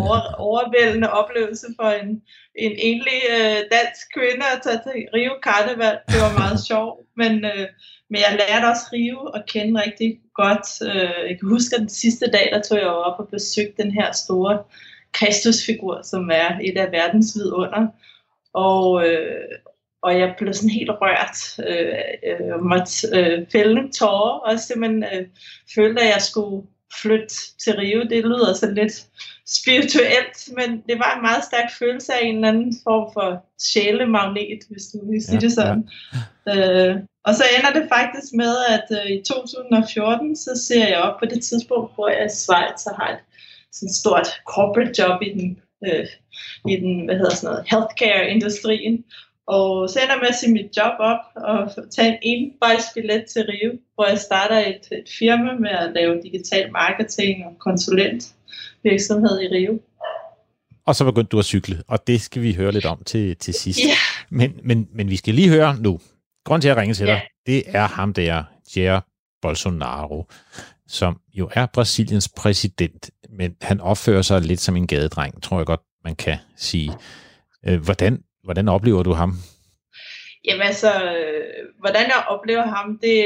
over, 0.00 0.18
overvældende 0.38 1.10
oplevelse 1.10 1.66
for 1.80 1.90
en, 2.02 2.22
en 2.54 2.72
enlig 2.78 3.20
øh, 3.34 3.60
dansk 3.76 4.04
kvinde 4.16 4.44
at 4.54 4.62
tage 4.62 4.80
til 4.86 4.96
Rio 5.14 5.32
Karneval. 5.42 5.98
Det 6.12 6.20
var 6.24 6.38
meget 6.42 6.60
sjovt, 6.68 7.00
men, 7.16 7.32
øh, 7.44 7.66
men 8.10 8.18
jeg 8.24 8.38
lærte 8.40 8.66
også 8.72 8.86
Rio 8.92 9.18
at 9.38 9.46
kende 9.46 9.82
rigtig 9.86 10.10
godt. 10.34 10.68
Øh, 10.90 11.18
jeg 11.28 11.36
kan 11.38 11.48
huske, 11.48 11.74
at 11.74 11.80
den 11.80 11.88
sidste 11.88 12.26
dag, 12.26 12.46
der 12.52 12.60
tog 12.62 12.78
jeg 12.78 12.88
op 13.08 13.20
og 13.20 13.28
besøgte 13.28 13.82
den 13.82 13.90
her 13.92 14.12
store 14.12 14.58
Kristusfigur, 15.12 16.00
som 16.02 16.30
er 16.32 16.58
et 16.64 16.78
af 16.78 16.92
verdens 16.92 17.36
vidunder. 17.36 17.86
Og, 18.54 19.08
øh, 19.08 19.48
og 20.06 20.18
jeg 20.18 20.34
blev 20.38 20.52
sådan 20.54 20.78
helt 20.78 20.90
rørt, 20.90 21.38
øh, 21.68 21.98
øh, 22.28 22.64
måtte 22.70 22.92
øh, 23.18 23.46
fælde 23.52 23.82
tårer, 23.98 24.38
og 24.46 24.60
simpelthen 24.60 25.04
øh, 25.04 25.26
følte, 25.74 26.02
at 26.02 26.08
jeg 26.14 26.22
skulle 26.22 26.66
flytte 27.02 27.34
til 27.62 27.72
Rio. 27.76 28.00
Det 28.02 28.24
lyder 28.24 28.54
sådan 28.54 28.74
lidt 28.74 29.06
spirituelt, 29.58 30.36
men 30.58 30.68
det 30.88 30.98
var 30.98 31.14
en 31.16 31.22
meget 31.22 31.44
stærk 31.44 31.68
følelse 31.78 32.12
af 32.14 32.20
en 32.22 32.34
eller 32.34 32.48
anden 32.48 32.74
form 32.84 33.12
for 33.12 33.28
sjælemagnet, 33.68 34.60
hvis 34.70 34.86
du 34.92 35.10
vil 35.10 35.22
sige 35.24 35.34
ja, 35.34 35.40
det 35.40 35.52
sådan. 35.52 35.88
Ja. 36.46 36.88
Øh, 36.88 36.96
og 37.24 37.34
så 37.34 37.44
ender 37.58 37.72
det 37.80 37.88
faktisk 37.96 38.28
med, 38.42 38.54
at 38.74 38.86
øh, 38.98 39.10
i 39.16 39.22
2014, 39.22 40.36
så 40.36 40.66
ser 40.66 40.88
jeg 40.88 40.98
op 40.98 41.18
på 41.18 41.26
det 41.26 41.44
tidspunkt, 41.44 41.94
hvor 41.94 42.08
jeg 42.08 42.26
i 42.26 42.28
Schweiz 42.28 42.86
og 42.86 42.96
har 42.96 43.08
et 43.14 43.22
sådan 43.72 43.92
stort 43.92 44.28
corporate 44.52 45.02
job 45.02 45.22
i 45.22 45.30
den 45.38 45.58
øh, 45.86 46.06
i 46.72 46.76
den, 46.76 47.04
hvad 47.04 47.16
hedder 47.16 47.34
sådan 47.34 47.50
noget, 47.50 47.66
healthcare-industrien. 47.70 49.04
Og 49.46 49.90
så 49.90 50.00
ender 50.00 50.14
jeg 50.14 50.20
med 50.20 50.28
at 50.28 50.34
sige 50.34 50.52
mit 50.52 50.76
job 50.76 50.92
op 50.98 51.18
og 51.36 51.70
tage 51.90 52.18
en 52.22 52.52
envejsbillet 52.52 53.24
til 53.32 53.42
Rio, 53.42 53.72
hvor 53.94 54.06
jeg 54.06 54.18
starter 54.18 54.58
et, 54.58 54.88
et 54.92 55.08
firma 55.18 55.52
med 55.54 55.70
at 55.70 55.92
lave 55.94 56.20
digital 56.22 56.72
marketing 56.72 57.44
og 57.46 57.52
konsulent 57.58 58.34
virksomhed 58.82 59.40
i 59.40 59.46
Rio. 59.46 59.80
Og 60.86 60.96
så 60.96 61.04
begyndte 61.04 61.28
du 61.28 61.38
at 61.38 61.44
cykle, 61.44 61.82
og 61.88 62.06
det 62.06 62.20
skal 62.20 62.42
vi 62.42 62.54
høre 62.54 62.72
lidt 62.72 62.84
om 62.84 63.02
til, 63.06 63.36
til 63.36 63.54
sidst. 63.54 63.80
Yeah. 63.84 63.96
Men, 64.30 64.60
men, 64.62 64.88
men 64.94 65.10
vi 65.10 65.16
skal 65.16 65.34
lige 65.34 65.48
høre 65.48 65.76
nu. 65.80 66.00
Grunden 66.44 66.62
til 66.62 66.68
at 66.68 66.76
ringe 66.76 66.94
til 66.94 67.06
dig, 67.06 67.22
det 67.46 67.62
er 67.66 67.86
ham 67.86 68.14
der, 68.14 68.44
Jair 68.76 69.00
Bolsonaro, 69.42 70.26
som 70.88 71.20
jo 71.34 71.50
er 71.54 71.66
Brasiliens 71.66 72.28
præsident, 72.28 73.10
men 73.30 73.56
han 73.60 73.80
opfører 73.80 74.22
sig 74.22 74.40
lidt 74.40 74.60
som 74.60 74.76
en 74.76 74.86
gadedreng, 74.86 75.42
tror 75.42 75.58
jeg 75.58 75.66
godt, 75.66 75.80
man 76.04 76.14
kan 76.14 76.38
sige. 76.56 76.92
Øh, 77.66 77.84
hvordan, 77.84 78.22
hvordan 78.46 78.68
oplever 78.68 79.02
du 79.02 79.12
ham? 79.12 79.32
Jamen 80.44 80.62
altså, 80.62 80.90
hvordan 81.78 82.02
jeg 82.02 82.24
oplever 82.28 82.66
ham, 82.66 82.98
det, 83.02 83.24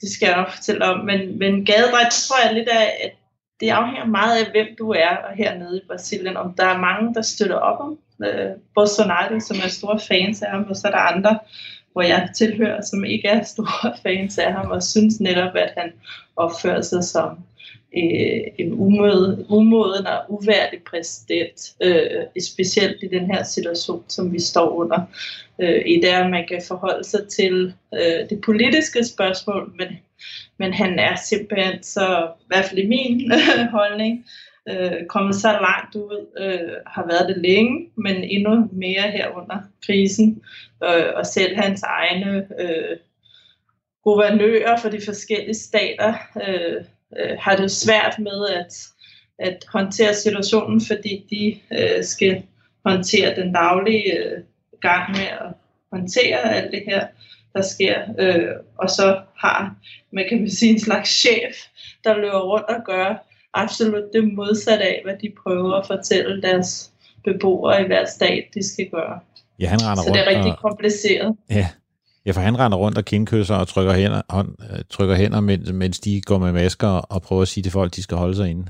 det 0.00 0.08
skal 0.10 0.26
jeg 0.26 0.36
nok 0.36 0.50
fortælle 0.50 0.84
om, 0.84 1.04
men, 1.04 1.38
men 1.38 1.64
gadedreng, 1.64 2.10
tror 2.10 2.46
jeg 2.46 2.54
lidt 2.54 2.68
af, 2.68 2.86
at 3.04 3.12
det 3.60 3.68
afhænger 3.68 4.04
meget 4.04 4.44
af, 4.44 4.50
hvem 4.50 4.66
du 4.78 4.90
er 4.90 5.34
hernede 5.34 5.76
i 5.76 5.86
Brasilien. 5.86 6.36
Om 6.36 6.54
der 6.54 6.64
er 6.64 6.78
mange, 6.78 7.14
der 7.14 7.22
støtter 7.22 7.56
op 7.56 7.80
om 7.80 7.98
øh, 8.26 8.50
Bolsonaro, 8.74 9.40
som 9.40 9.56
er 9.64 9.68
store 9.68 10.00
fans 10.08 10.42
af 10.42 10.50
ham, 10.50 10.66
og 10.68 10.76
så 10.76 10.88
er 10.88 10.92
der 10.92 10.98
andre, 10.98 11.38
hvor 11.92 12.02
jeg 12.02 12.30
tilhører, 12.36 12.80
som 12.82 13.04
ikke 13.04 13.28
er 13.28 13.44
store 13.44 13.94
fans 14.02 14.38
af 14.38 14.52
ham, 14.52 14.70
og 14.70 14.82
synes 14.82 15.20
netop, 15.20 15.56
at 15.56 15.72
han 15.76 15.92
opfører 16.36 16.82
sig 16.82 17.04
som 17.04 17.38
øh, 17.96 18.40
en 18.58 18.72
umoden, 18.72 19.46
umåden 19.48 20.06
og 20.06 20.24
uværdig 20.28 20.82
præsident, 20.90 21.74
øh, 21.82 22.42
specielt 22.42 23.02
i 23.02 23.08
den 23.08 23.26
her 23.26 23.42
situation, 23.42 24.04
som 24.08 24.32
vi 24.32 24.40
står 24.40 24.70
under. 24.70 25.00
Øh, 25.58 25.82
I 25.86 26.04
at 26.04 26.30
man 26.30 26.46
kan 26.48 26.62
forholde 26.68 27.04
sig 27.04 27.28
til 27.28 27.74
øh, 27.94 28.28
det 28.30 28.40
politiske 28.44 29.04
spørgsmål, 29.04 29.74
men, 29.78 29.88
men 30.58 30.72
han 30.72 30.98
er 30.98 31.16
simpelthen 31.16 31.82
så, 31.82 32.28
i 32.40 32.44
hvert 32.46 32.64
fald 32.64 32.78
i 32.78 32.86
min 32.86 33.32
holdning, 33.78 34.26
øh, 34.68 35.06
kommet 35.06 35.34
så 35.34 35.52
langt 35.52 35.94
ud, 35.94 36.26
øh, 36.38 36.76
har 36.86 37.06
været 37.06 37.28
det 37.28 37.42
længe, 37.42 37.90
men 37.96 38.16
endnu 38.24 38.68
mere 38.72 39.10
her 39.10 39.28
under 39.28 39.58
krisen, 39.86 40.42
øh, 40.84 41.06
og 41.16 41.26
selv 41.26 41.56
hans 41.56 41.82
egne 41.82 42.46
øh, 42.60 42.96
guvernører 44.04 44.76
for 44.76 44.88
de 44.88 45.00
forskellige 45.04 45.54
stater 45.54 46.14
øh, 46.48 46.84
øh, 47.18 47.36
har 47.40 47.56
det 47.56 47.70
svært 47.70 48.18
med 48.18 48.48
at, 48.48 48.86
at 49.38 49.64
håndtere 49.72 50.14
situationen, 50.14 50.80
fordi 50.80 51.26
de 51.30 51.76
øh, 51.78 52.04
skal 52.04 52.42
håndtere 52.86 53.36
den 53.36 53.52
daglige 53.52 54.18
øh, 54.18 54.42
gang 54.80 55.10
med 55.10 55.26
at 55.26 55.52
håndtere 55.92 56.54
alt 56.54 56.72
det 56.72 56.82
her, 56.86 57.06
der 57.54 57.62
sker. 57.62 58.02
Øh, 58.18 58.52
og 58.78 58.90
så 58.90 59.20
har 59.36 59.74
man 60.12 60.24
kan 60.28 60.50
sige 60.50 60.72
en 60.72 60.80
slags 60.80 61.10
chef, 61.10 61.56
der 62.04 62.16
løber 62.16 62.40
rundt 62.40 62.66
og 62.66 62.84
gør 62.84 63.26
absolut 63.54 64.12
det 64.12 64.34
modsatte 64.34 64.84
af, 64.84 65.00
hvad 65.04 65.14
de 65.22 65.32
prøver 65.42 65.74
at 65.74 65.86
fortælle 65.86 66.42
deres 66.42 66.90
beboere 67.24 67.82
i 67.82 67.86
hver 67.86 68.06
stat, 68.06 68.44
de 68.54 68.72
skal 68.72 68.88
gøre. 68.90 69.20
Ja, 69.58 69.68
han 69.68 69.78
render 69.82 70.02
Så 70.02 70.10
det 70.12 70.20
er 70.20 70.26
rundt 70.26 70.36
rigtig 70.36 70.52
og, 70.52 70.58
kompliceret. 70.58 71.36
Ja, 71.50 71.68
ja, 72.28 72.32
for 72.32 72.40
han 72.40 72.58
render 72.58 72.78
rundt 72.78 72.98
og 72.98 73.04
kindkysser 73.04 73.54
og 73.54 73.68
trykker 73.68 73.92
hænder, 73.92 74.22
hånd, 74.28 74.48
øh, 74.62 74.78
trykker 74.90 75.14
hænder 75.14 75.40
mens, 75.40 75.72
mens 75.72 76.00
de 76.00 76.20
går 76.20 76.38
med 76.38 76.52
masker 76.52 76.88
og 76.88 77.22
prøver 77.22 77.42
at 77.42 77.48
sige 77.48 77.62
til 77.62 77.72
folk, 77.72 77.90
at 77.90 77.96
de 77.96 78.02
skal 78.02 78.16
holde 78.16 78.36
sig 78.36 78.50
inde. 78.50 78.66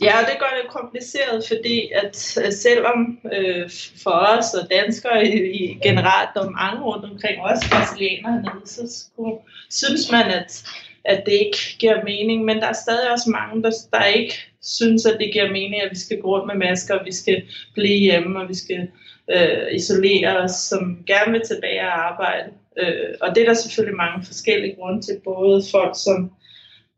Ja, 0.00 0.16
det 0.28 0.36
gør 0.38 0.52
det 0.62 0.72
kompliceret, 0.78 1.44
fordi 1.48 1.90
at 2.02 2.38
øh, 2.44 2.52
selvom 2.52 3.18
øh, 3.32 3.70
for 4.02 4.10
os 4.10 4.54
og 4.54 4.70
danskere 4.70 5.26
i, 5.26 5.30
i 5.60 5.78
generelt 5.82 6.36
og 6.36 6.52
mange 6.52 6.82
rundt 6.82 7.04
omkring, 7.04 7.40
også 7.40 7.64
brasilianerne, 7.70 8.50
så 8.64 8.82
skulle, 8.98 9.36
synes 9.70 10.10
man, 10.12 10.26
at, 10.30 10.64
at 11.04 11.22
det 11.26 11.32
ikke 11.32 11.58
giver 11.78 12.04
mening, 12.04 12.44
men 12.44 12.56
der 12.56 12.66
er 12.66 12.82
stadig 12.84 13.10
også 13.10 13.30
mange, 13.30 13.62
der, 13.62 13.72
der 13.92 14.04
ikke 14.04 14.34
synes, 14.62 15.06
at 15.06 15.16
det 15.20 15.32
giver 15.32 15.48
mening, 15.50 15.82
at 15.82 15.90
vi 15.90 15.98
skal 15.98 16.20
gå 16.20 16.28
rundt 16.28 16.46
med 16.46 16.68
masker, 16.68 16.94
og 16.94 17.04
vi 17.04 17.12
skal 17.12 17.42
blive 17.74 17.98
hjemme, 17.98 18.40
og 18.40 18.48
vi 18.48 18.54
skal 18.54 18.88
øh, 19.30 19.74
isolere 19.74 20.36
os, 20.36 20.50
som 20.50 20.98
gerne 21.06 21.32
vil 21.32 21.42
tilbage 21.46 21.80
og 21.80 22.06
arbejde. 22.10 22.48
Øh, 22.78 23.14
og 23.20 23.34
det 23.34 23.42
er 23.42 23.46
der 23.46 23.54
selvfølgelig 23.54 23.96
mange 23.96 24.26
forskellige 24.26 24.76
grunde 24.76 25.02
til, 25.02 25.20
både 25.24 25.62
folk, 25.70 25.94
som 26.04 26.32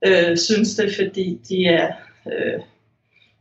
øh, 0.06 0.36
synes 0.36 0.74
det, 0.74 0.94
fordi 0.96 1.40
de 1.48 1.66
er... 1.66 1.92
Øh, 2.32 2.60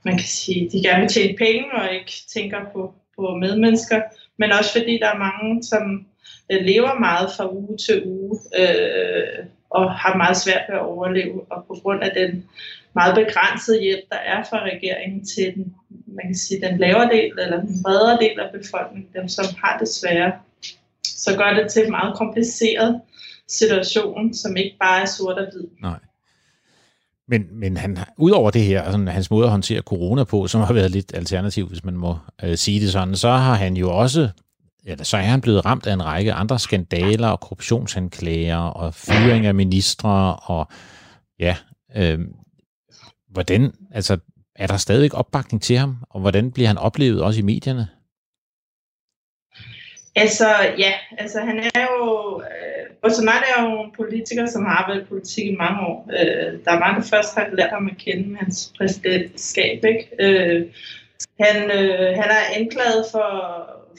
man 0.06 0.18
kan 0.18 0.28
sige, 0.28 0.70
de 0.72 0.84
gerne 0.84 1.02
vil 1.02 1.10
tjene 1.10 1.38
penge 1.38 1.66
og 1.74 1.94
ikke 1.94 2.12
tænker 2.34 2.60
på, 2.74 2.94
på 3.16 3.36
medmennesker, 3.36 4.02
men 4.38 4.52
også 4.52 4.72
fordi 4.72 5.00
der 5.02 5.08
er 5.08 5.18
mange, 5.18 5.64
som 5.64 6.06
øh, 6.52 6.62
lever 6.62 7.00
meget 7.00 7.30
fra 7.38 7.54
uge 7.54 7.78
til 7.78 8.04
uge 8.06 8.40
øh, 8.60 9.46
og 9.70 9.94
har 9.94 10.18
meget 10.18 10.38
svært 10.38 10.62
ved 10.70 10.76
at 10.76 10.86
overleve, 10.86 11.52
og 11.52 11.66
på 11.68 11.74
grund 11.82 12.04
af 12.04 12.12
den 12.16 12.50
meget 12.96 13.16
begrænsede 13.16 13.82
hjælp, 13.82 14.04
der 14.12 14.18
er 14.18 14.44
fra 14.50 14.64
regeringen 14.64 15.26
til 15.26 15.56
den, 15.56 15.76
man 16.08 16.26
kan 16.26 16.36
sige, 16.36 16.62
den 16.62 16.78
lavere 16.78 17.10
del 17.10 17.32
eller 17.40 17.60
den 17.60 17.84
bredere 17.84 18.18
del 18.22 18.40
af 18.40 18.50
befolkningen, 18.60 19.10
dem 19.14 19.28
som 19.28 19.46
har 19.64 19.78
det 19.78 19.88
svære, 19.88 20.32
så 21.26 21.38
gør 21.38 21.54
det 21.54 21.72
til 21.72 21.86
en 21.86 21.92
meget 21.92 22.18
kompliceret 22.18 23.02
situation, 23.48 24.34
som 24.34 24.56
ikke 24.56 24.78
bare 24.82 25.02
er 25.02 25.06
sort 25.06 25.38
og 25.38 25.48
hvid. 25.52 25.68
Nej. 25.82 26.00
Men, 27.28 27.42
men 27.52 27.78
han, 27.78 27.98
udover 28.18 28.52
det 28.52 28.62
her, 28.62 28.92
sådan, 28.92 29.08
hans 29.08 29.32
måde 29.32 29.46
at 29.46 29.52
håndtere 29.52 29.82
corona 29.82 30.24
på, 30.24 30.48
som 30.48 30.62
har 30.62 30.74
været 30.74 30.92
lidt 30.92 31.14
alternativ, 31.14 31.68
hvis 31.68 31.84
man 31.84 31.98
må 31.98 32.18
øh, 32.44 32.58
sige 32.58 32.80
det 32.80 32.92
sådan, 32.92 33.16
så 33.16 33.30
har 33.30 33.56
han 33.56 33.78
jo 33.78 33.98
også, 33.98 34.30
eller 34.86 35.04
så 35.04 35.18
er 35.18 35.22
han 35.22 35.42
blevet 35.42 35.66
ramt 35.66 35.88
af 35.88 35.94
en 35.94 36.06
række 36.06 36.34
andre 36.34 36.60
skandaler 36.60 37.28
og 37.28 37.40
korruptionsanklager 37.40 38.58
og 38.58 38.94
fyring 38.94 39.46
af 39.46 39.56
ministre 39.56 40.36
og 40.36 40.68
ja, 41.40 41.56
øh, 41.96 42.20
hvordan, 43.30 43.74
altså 43.92 44.18
er 44.56 44.68
der 44.68 44.78
stadigvæk 44.78 45.14
opbakning 45.14 45.62
til 45.62 45.78
ham, 45.78 45.98
og 46.10 46.22
hvordan 46.22 46.52
bliver 46.52 46.68
han 46.68 46.78
oplevet 46.78 47.22
også 47.22 47.40
i 47.40 47.44
medierne? 47.44 47.88
Altså, 50.16 50.48
ja, 50.78 50.94
altså 51.18 51.40
han 51.40 51.60
er 51.60 51.82
jo, 51.92 52.42
øh, 52.42 52.96
Bolsonaro 53.02 53.44
er 53.58 53.64
jo 53.64 53.84
en 53.84 53.92
politiker, 53.96 54.46
som 54.46 54.66
har 54.66 54.76
arbejdet 54.76 55.02
i 55.02 55.06
politik 55.06 55.46
i 55.46 55.56
mange 55.56 55.80
år. 55.82 56.10
Øh, 56.20 56.60
der 56.66 56.72
er 56.72 56.80
mange, 56.80 57.02
der 57.02 57.08
først 57.08 57.36
har 57.36 57.50
lært 57.54 57.70
ham 57.70 57.90
at 57.92 57.98
kende 57.98 58.30
med 58.30 58.38
hans 58.38 58.74
præsidentskab, 58.78 59.86
ikke? 59.86 60.10
Øh, 60.20 60.66
han, 61.40 61.72
øh, 61.72 62.16
han 62.20 62.30
er 62.38 62.44
anklaget 62.56 63.06
for, 63.12 63.30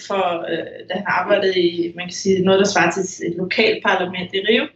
for 0.07 0.51
øh, 0.51 0.67
da 0.89 0.95
han 0.95 1.05
arbejdede 1.07 1.61
i, 1.61 1.93
man 1.97 2.07
kan 2.07 2.13
sige, 2.13 2.45
noget, 2.45 2.61
der 2.61 2.67
svarer 2.67 2.91
til 2.91 3.27
et 3.27 3.37
lokalt 3.37 3.85
parlament 3.85 4.35
i 4.35 4.41
Rio, 4.49 4.67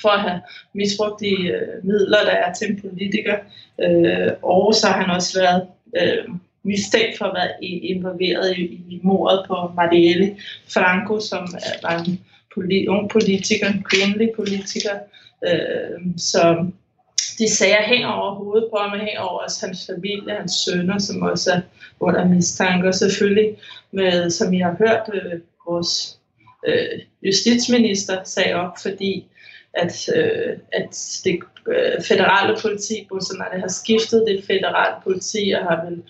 for 0.00 0.08
at 0.08 0.20
have 0.20 0.40
misbrugt 0.74 1.20
de 1.20 1.48
øh, 1.48 1.84
midler, 1.84 2.24
der 2.24 2.30
er 2.30 2.52
til 2.52 2.70
en 2.70 2.80
politiker. 2.80 3.36
Øh, 3.80 4.32
og 4.42 4.74
så 4.74 4.86
har 4.86 5.00
han 5.00 5.10
også 5.10 5.40
været 5.40 5.66
øh, 5.96 6.24
mistænkt 6.66 7.18
for 7.18 7.24
at 7.24 7.34
være 7.34 7.64
involveret 7.64 8.58
i, 8.58 8.62
i 8.62 9.00
mordet 9.02 9.44
på 9.48 9.54
Marielle 9.76 10.36
Franco, 10.74 11.20
som 11.20 11.48
var 11.82 11.98
en 11.98 12.20
politi- 12.54 12.88
ung 12.88 13.10
politiker, 13.10 13.66
en 13.68 13.84
kvindelig 13.90 14.30
politiker. 14.36 14.94
Øh, 15.46 16.00
så 16.16 16.66
de 17.38 17.50
sager 17.50 17.82
hænger 17.82 18.08
over 18.08 18.34
hovedet 18.34 18.68
på 18.70 18.76
ham, 18.80 18.92
og 18.92 18.98
hænger 18.98 19.20
over 19.20 19.38
også 19.40 19.66
hans 19.66 19.90
familie, 19.94 20.34
hans 20.34 20.52
sønner, 20.52 20.98
som 20.98 21.22
også 21.22 21.52
er 21.52 21.60
under 22.00 22.24
mistanke. 22.28 22.88
Og 22.88 22.94
selvfølgelig, 22.94 23.56
med, 23.90 24.30
som 24.30 24.52
I 24.52 24.58
har 24.58 24.76
hørt, 24.78 25.10
øh, 25.14 25.40
vores 25.68 26.18
øh, 26.66 27.00
justitsminister 27.22 28.24
sagde 28.24 28.54
op, 28.54 28.72
fordi 28.82 29.26
at, 29.72 30.08
øh, 30.16 30.58
at 30.72 31.20
det 31.24 31.38
øh, 31.68 32.02
federale 32.08 32.56
politi, 32.62 33.06
Bolsonaro 33.08 33.58
har 33.58 33.68
skiftet 33.68 34.24
det 34.28 34.44
federale 34.44 34.94
politi 35.04 35.54
og 35.58 35.62
har 35.62 35.84
vel 35.84 36.02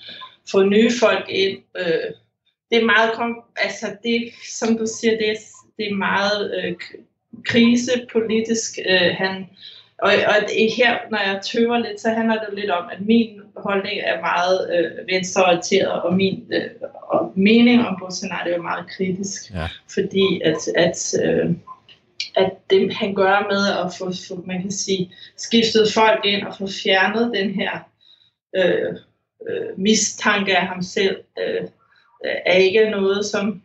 få 0.51 0.63
nye 0.63 0.91
folk 1.01 1.25
ind. 1.29 1.59
Øh, 1.79 2.11
det 2.71 2.79
er 2.81 2.85
meget, 2.85 3.11
altså 3.57 3.87
det, 4.03 4.31
som 4.59 4.79
du 4.79 4.87
siger, 4.87 5.17
det 5.17 5.31
er, 5.31 5.37
det 5.77 5.91
er 5.91 5.95
meget 5.95 6.55
øh, 6.57 6.75
krisepolitisk. 7.45 8.79
Øh, 8.89 9.15
han, 9.19 9.47
og, 9.99 10.13
og 10.27 10.35
her, 10.77 10.99
når 11.11 11.19
jeg 11.19 11.41
tøver 11.43 11.79
lidt, 11.79 12.01
så 12.01 12.11
handler 12.11 12.45
det 12.45 12.59
lidt 12.59 12.71
om, 12.71 12.85
at 12.93 13.01
min 13.01 13.41
holdning 13.57 14.01
er 14.01 14.21
meget 14.21 14.71
øh, 14.75 15.07
venstreorienteret, 15.07 16.03
og 16.03 16.15
min 16.15 16.45
øh, 16.53 16.71
og 17.03 17.33
mening 17.37 17.87
om 17.87 17.97
Bolsonaro 18.01 18.51
er 18.51 18.63
meget 18.63 18.91
kritisk. 18.97 19.55
Ja. 19.55 19.69
Fordi 19.95 20.41
at, 20.45 20.57
at, 20.77 21.15
øh, 21.25 21.51
at 22.37 22.53
det 22.71 22.95
han 22.95 23.15
gør 23.15 23.47
med 23.53 23.69
at 23.85 23.93
få, 23.99 24.13
få, 24.29 24.45
man 24.47 24.61
kan 24.63 24.71
sige, 24.71 25.13
skiftet 25.37 25.93
folk 25.95 26.25
ind 26.25 26.47
og 26.47 26.57
få 26.59 26.69
fjernet 26.85 27.33
den 27.35 27.51
her 27.51 27.71
øh, 28.57 28.95
øh, 29.49 29.79
mistanke 29.79 30.57
af 30.57 30.67
ham 30.67 30.83
selv 30.83 31.17
øh, 31.39 31.69
er 32.47 32.53
ikke 32.53 32.91
noget, 32.91 33.27
som 33.27 33.63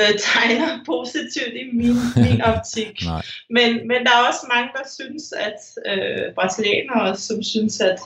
øh, 0.00 0.18
tegner 0.28 0.78
positivt 0.86 1.54
i 1.54 1.64
min, 1.72 1.96
min 2.16 2.42
optik. 2.42 3.02
men, 3.56 3.88
men 3.88 4.04
der 4.04 4.12
er 4.16 4.28
også 4.28 4.46
mange, 4.54 4.70
der 4.76 4.84
synes, 4.98 5.32
at 5.32 5.60
øh, 5.92 6.34
brasilianere, 6.34 7.16
som 7.16 7.42
synes, 7.42 7.80
at, 7.80 8.00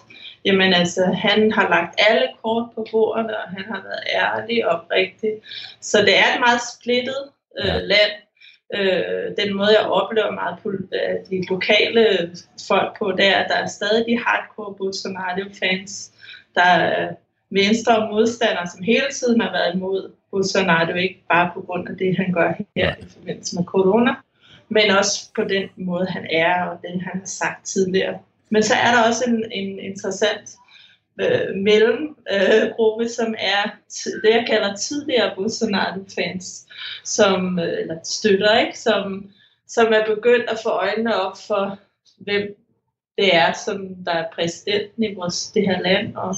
jamen 0.45 0.75
altså, 0.75 1.05
han 1.05 1.53
har 1.53 1.69
lagt 1.69 2.01
alle 2.11 2.29
kort 2.43 2.67
på 2.75 2.87
bordet, 2.91 3.37
og 3.37 3.51
han 3.51 3.65
har 3.65 3.83
været 3.83 4.05
ærlig 4.15 4.67
og 4.67 4.81
oprigtig. 4.81 5.31
Så 5.81 5.99
det 5.99 6.19
er 6.19 6.35
et 6.35 6.41
meget 6.41 6.61
splittet 6.75 7.23
øh, 7.61 7.81
land. 7.83 8.13
Øh, 8.75 9.45
den 9.45 9.55
måde, 9.55 9.79
jeg 9.79 9.87
oplever 9.87 10.31
meget 10.31 10.59
på 10.63 10.69
øh, 10.69 11.17
de 11.31 11.47
lokale 11.49 12.31
folk 12.69 12.99
på, 12.99 13.13
det 13.13 13.27
er, 13.27 13.37
at 13.37 13.49
der 13.49 13.57
er 13.57 13.67
stadig 13.67 14.05
de 14.07 14.19
hardcore 14.25 14.75
Bolsonaro-fans, 14.75 16.12
der 16.55 16.63
er 16.63 17.15
venstre 17.51 17.99
og 17.99 18.11
modstandere, 18.11 18.67
som 18.67 18.83
hele 18.83 19.07
tiden 19.13 19.41
har 19.41 19.53
været 19.53 19.75
imod 19.75 20.11
Bolsonaro, 20.31 20.95
ikke 20.95 21.23
bare 21.29 21.51
på 21.55 21.61
grund 21.61 21.89
af 21.89 21.97
det, 21.97 22.17
han 22.17 22.33
gør 22.33 22.53
her 22.77 22.95
i 22.97 23.05
forbindelse 23.09 23.57
med 23.57 23.65
corona, 23.65 24.15
men 24.69 24.91
også 24.91 25.31
på 25.37 25.45
den 25.45 25.69
måde, 25.77 26.07
han 26.07 26.27
er, 26.31 26.65
og 26.65 26.79
den, 26.83 27.01
han 27.01 27.19
har 27.19 27.27
sagt 27.27 27.67
tidligere. 27.67 28.19
Men 28.51 28.63
så 28.63 28.75
er 28.75 28.91
der 28.95 29.09
også 29.09 29.25
en, 29.27 29.53
en 29.53 29.79
interessant 29.79 30.51
øh, 31.21 31.57
mellem-gruppe, 31.57 33.05
øh, 33.05 33.11
som 33.11 33.35
er 33.39 33.71
det, 34.25 34.31
jeg 34.31 34.45
kalder 34.49 34.75
tidligere 34.75 35.35
Bolsonaro-fans, 35.37 36.67
som, 37.05 37.59
øh, 37.59 37.81
eller 37.81 37.97
støtter, 38.05 38.59
ikke? 38.59 38.79
Som, 38.79 39.31
som 39.69 39.93
er 39.93 40.15
begyndt 40.15 40.51
at 40.51 40.59
få 40.63 40.69
øjnene 40.69 41.21
op 41.23 41.37
for, 41.47 41.79
hvem 42.19 42.62
det 43.19 43.35
er, 43.37 43.53
som 43.65 43.77
der 44.05 44.13
er 44.13 44.27
præsidenten 44.35 45.03
i 45.03 45.15
vores, 45.15 45.51
det 45.55 45.63
her 45.63 45.81
land, 45.83 46.17
og, 46.17 46.37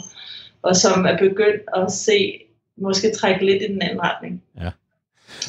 og 0.63 0.77
som 0.77 1.05
er 1.05 1.19
begyndt 1.19 1.63
at 1.77 1.93
se, 1.93 2.41
måske 2.79 3.13
trække 3.15 3.47
lidt 3.47 3.63
i 3.63 3.67
den 3.67 3.83
anden 3.83 4.01
retning. 4.01 4.43
Ja. 4.61 4.71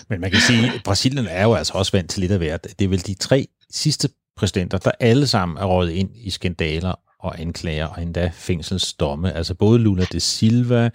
Men 0.09 0.21
man 0.21 0.31
kan 0.31 0.39
sige, 0.39 0.65
at 0.75 0.81
Brasilien 0.83 1.27
er 1.27 1.43
jo 1.43 1.53
altså 1.53 1.73
også 1.73 1.91
vant 1.91 2.09
til 2.09 2.21
lidt 2.21 2.31
af 2.31 2.37
hvert. 2.37 2.63
Det 2.79 2.85
er 2.85 2.89
vel 2.89 3.05
de 3.05 3.13
tre 3.13 3.47
sidste 3.69 4.09
præsidenter, 4.35 4.77
der 4.77 4.91
alle 4.99 5.27
sammen 5.27 5.57
er 5.57 5.65
røget 5.65 5.91
ind 5.91 6.09
i 6.15 6.29
skandaler 6.29 6.99
og 7.19 7.39
anklager, 7.39 7.87
og 7.87 8.01
endda 8.01 8.31
fængselsdomme. 8.33 9.33
Altså 9.33 9.53
både 9.53 9.79
Lula 9.79 10.05
de 10.11 10.19
Silva, 10.19 10.89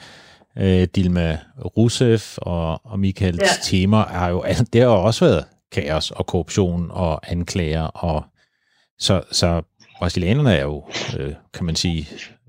øh, 0.58 0.88
Dilma 0.94 1.38
Rousseff 1.76 2.38
og, 2.38 2.86
og 2.86 2.98
Michael 2.98 3.38
ja. 3.42 3.46
Temer 3.62 4.04
er 4.04 4.28
jo, 4.28 4.42
altså, 4.42 4.64
det 4.72 4.80
har 4.80 4.88
jo 4.88 5.02
også 5.02 5.24
været 5.24 5.44
kaos 5.72 6.10
og 6.10 6.26
korruption 6.26 6.90
og 6.90 7.30
anklager. 7.32 7.82
Og, 7.82 8.24
så, 8.98 9.22
så 9.32 9.62
brasilianerne 10.00 10.54
er 10.56 10.62
jo, 10.62 10.84
øh, 11.18 11.34
kan 11.54 11.64
man 11.66 11.76
sige, 11.76 12.08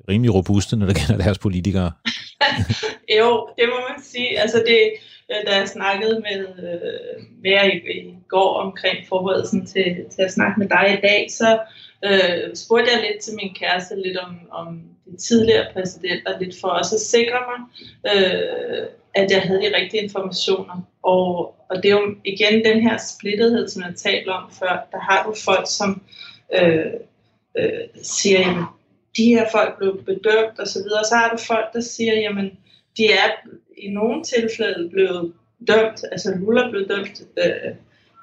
rimelig 0.09 0.33
robuste, 0.33 0.75
når 0.75 0.85
det 0.85 0.95
gælder 0.95 1.23
deres 1.23 1.39
politikere. 1.39 1.91
jo, 3.19 3.29
det 3.57 3.65
må 3.73 3.77
man 3.89 4.03
sige. 4.03 4.39
Altså 4.39 4.63
det, 4.67 4.81
øh, 5.31 5.41
da 5.47 5.57
jeg 5.57 5.67
snakkede 5.67 6.23
med, 6.27 6.39
øh, 6.65 7.23
med 7.43 7.51
jer 7.51 7.63
i, 7.63 7.75
i 7.99 8.15
går 8.27 8.59
omkring 8.65 8.97
forberedelsen 9.09 9.65
til, 9.65 10.05
til 10.15 10.21
at 10.21 10.33
snakke 10.33 10.59
med 10.59 10.69
dig 10.69 10.97
i 10.97 11.01
dag, 11.07 11.27
så 11.29 11.59
øh, 12.05 12.55
spurgte 12.55 12.91
jeg 12.93 13.01
lidt 13.01 13.23
til 13.23 13.33
min 13.35 13.55
kæreste 13.59 13.95
lidt 14.05 14.17
om, 14.17 14.35
om 14.51 14.81
de 15.05 15.17
tidligere 15.17 15.65
præsidenter, 15.73 16.39
lidt 16.39 16.55
for 16.61 16.67
også 16.67 16.95
at 16.95 17.01
sikre 17.01 17.39
mig, 17.49 17.59
øh, 18.11 18.87
at 19.13 19.31
jeg 19.31 19.41
havde 19.41 19.61
de 19.61 19.75
rigtige 19.75 20.03
informationer. 20.03 20.77
Og, 21.03 21.55
og 21.69 21.75
det 21.83 21.85
er 21.85 21.99
jo 21.99 22.15
igen 22.25 22.65
den 22.65 22.81
her 22.81 22.97
splittethed, 22.97 23.67
som 23.67 23.81
jeg 23.81 23.95
talte 23.95 24.29
om 24.29 24.51
før. 24.59 24.87
Der 24.91 24.99
har 24.99 25.23
du 25.27 25.35
folk, 25.45 25.65
som 25.67 26.01
øh, 26.53 26.93
øh, 27.57 28.03
siger, 28.03 28.39
jamen, 28.39 28.63
de 29.17 29.23
her 29.23 29.45
folk 29.51 29.77
blev 29.77 30.03
bedømt 30.05 30.59
og 30.59 30.67
så 30.67 30.79
videre. 30.83 31.03
Så 31.09 31.15
har 31.15 31.29
du 31.29 31.37
folk, 31.37 31.73
der 31.73 31.81
siger, 31.81 32.13
jamen, 32.13 32.51
de 32.97 33.11
er 33.11 33.29
i 33.77 33.89
nogle 33.89 34.23
tilfælde 34.23 34.89
blevet 34.89 35.33
dømt, 35.67 36.03
altså 36.11 36.35
Lula 36.39 36.69
blev 36.69 36.87
dømt, 36.87 37.21
øh, 37.37 37.75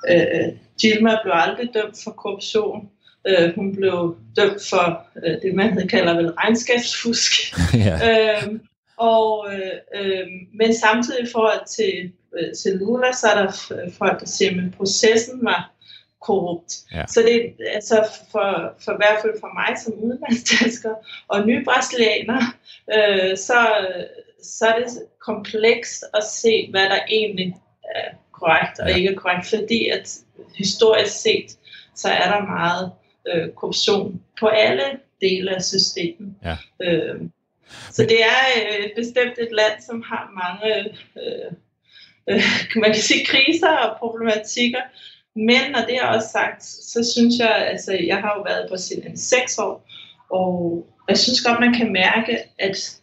øh, 0.09 0.49
Dilma 0.83 1.17
blev 1.23 1.33
aldrig 1.35 1.75
dømt 1.75 1.97
for 2.05 2.11
korruption, 2.11 2.91
øh, 3.27 3.55
hun 3.55 3.77
blev 3.77 4.17
dømt 4.37 4.63
for 4.71 5.07
øh, 5.25 5.43
det, 5.43 5.55
man 5.55 5.89
kalder 5.89 6.17
vel 6.17 6.31
regnskabsfusk. 6.31 7.33
ja. 7.87 7.95
øh, 8.11 8.61
og, 8.97 9.47
øh, 9.53 10.03
øh, 10.03 10.27
men 10.55 10.75
samtidig 10.75 11.23
i 11.23 11.31
forhold 11.33 11.67
til, 11.77 12.13
øh, 12.39 12.55
til 12.63 12.73
Lula, 12.73 13.13
så 13.13 13.27
er 13.27 13.43
der 13.43 13.53
folk, 13.99 14.21
der 14.21 14.27
siger, 14.27 14.51
at 14.51 14.75
processen 14.77 15.45
var 15.45 15.73
korrupt. 16.21 16.73
Ja. 16.95 17.05
Så 17.07 17.23
det 17.23 17.37
er 17.37 17.75
altså 17.75 18.09
for, 18.33 18.75
for 18.85 18.93
i 18.93 18.97
hvert 18.97 19.19
fald 19.23 19.41
for 19.41 19.51
mig 19.55 19.79
som 19.79 19.93
udlandsdansker 19.93 20.95
og 21.29 21.47
nye 21.47 21.65
brasilianer, 21.65 22.43
øh, 22.97 23.37
så, 23.37 23.59
så 24.43 24.67
er 24.67 24.79
det 24.79 24.89
komplekst 25.21 26.05
at 26.15 26.25
se, 26.25 26.69
hvad 26.71 26.85
der 26.85 26.99
egentlig 27.09 27.57
er 27.95 28.11
korrekt 28.33 28.79
og 28.81 28.89
ja. 28.89 28.97
ikke 28.97 29.09
er 29.09 29.15
korrekt, 29.15 29.47
fordi 29.47 29.89
at 29.89 30.19
historisk 30.57 31.21
set, 31.21 31.59
så 31.95 32.09
er 32.09 32.31
der 32.31 32.47
meget 32.47 32.93
øh, 33.29 33.49
korruption 33.51 34.23
på 34.41 34.47
alle 34.47 34.85
dele 35.21 35.57
af 35.57 35.63
systemet. 35.63 36.35
Ja. 36.45 36.57
Øh, 36.83 37.21
så 37.91 38.03
det 38.03 38.23
er 38.23 38.43
øh, 38.57 38.91
bestemt 38.97 39.39
et 39.39 39.53
land, 39.53 39.83
som 39.87 40.03
har 40.03 40.31
mange 40.43 40.79
øh, 41.17 41.53
øh, 42.29 42.43
man 42.83 42.93
kan 42.93 43.03
sige, 43.03 43.27
kriser 43.27 43.77
og 43.77 43.99
problematikker, 43.99 44.81
men 45.47 45.71
når 45.73 45.81
det 45.81 45.97
er 45.97 46.07
også 46.07 46.29
sagt, 46.29 46.65
så 46.65 47.13
synes 47.13 47.35
jeg, 47.39 47.57
altså 47.57 47.93
jeg 47.93 48.17
har 48.17 48.35
jo 48.37 48.43
været 48.43 48.65
på 48.65 48.69
Brasilien 48.69 49.17
seks 49.17 49.59
år, 49.59 49.87
og 50.31 50.87
jeg 51.09 51.19
synes 51.19 51.45
godt, 51.45 51.61
man 51.61 51.75
kan 51.75 51.93
mærke, 51.93 52.39
at, 52.59 53.01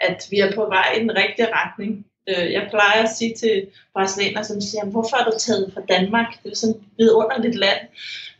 at 0.00 0.26
vi 0.30 0.38
er 0.38 0.54
på 0.54 0.66
vej 0.66 0.92
i 0.96 1.00
den 1.00 1.16
rigtige 1.16 1.48
retning. 1.52 2.06
Øh, 2.28 2.52
jeg 2.52 2.66
plejer 2.70 3.02
at 3.02 3.10
sige 3.18 3.34
til 3.34 3.66
brasilianere, 3.94 4.44
som 4.44 4.60
siger, 4.60 4.84
hvorfor 4.84 5.16
er 5.16 5.24
du 5.24 5.32
taget 5.38 5.70
fra 5.74 5.82
Danmark? 5.88 6.26
Det 6.42 6.50
er 6.52 6.56
sådan 6.56 6.74
et 6.74 6.82
vidunderligt 6.98 7.54
land, 7.54 7.80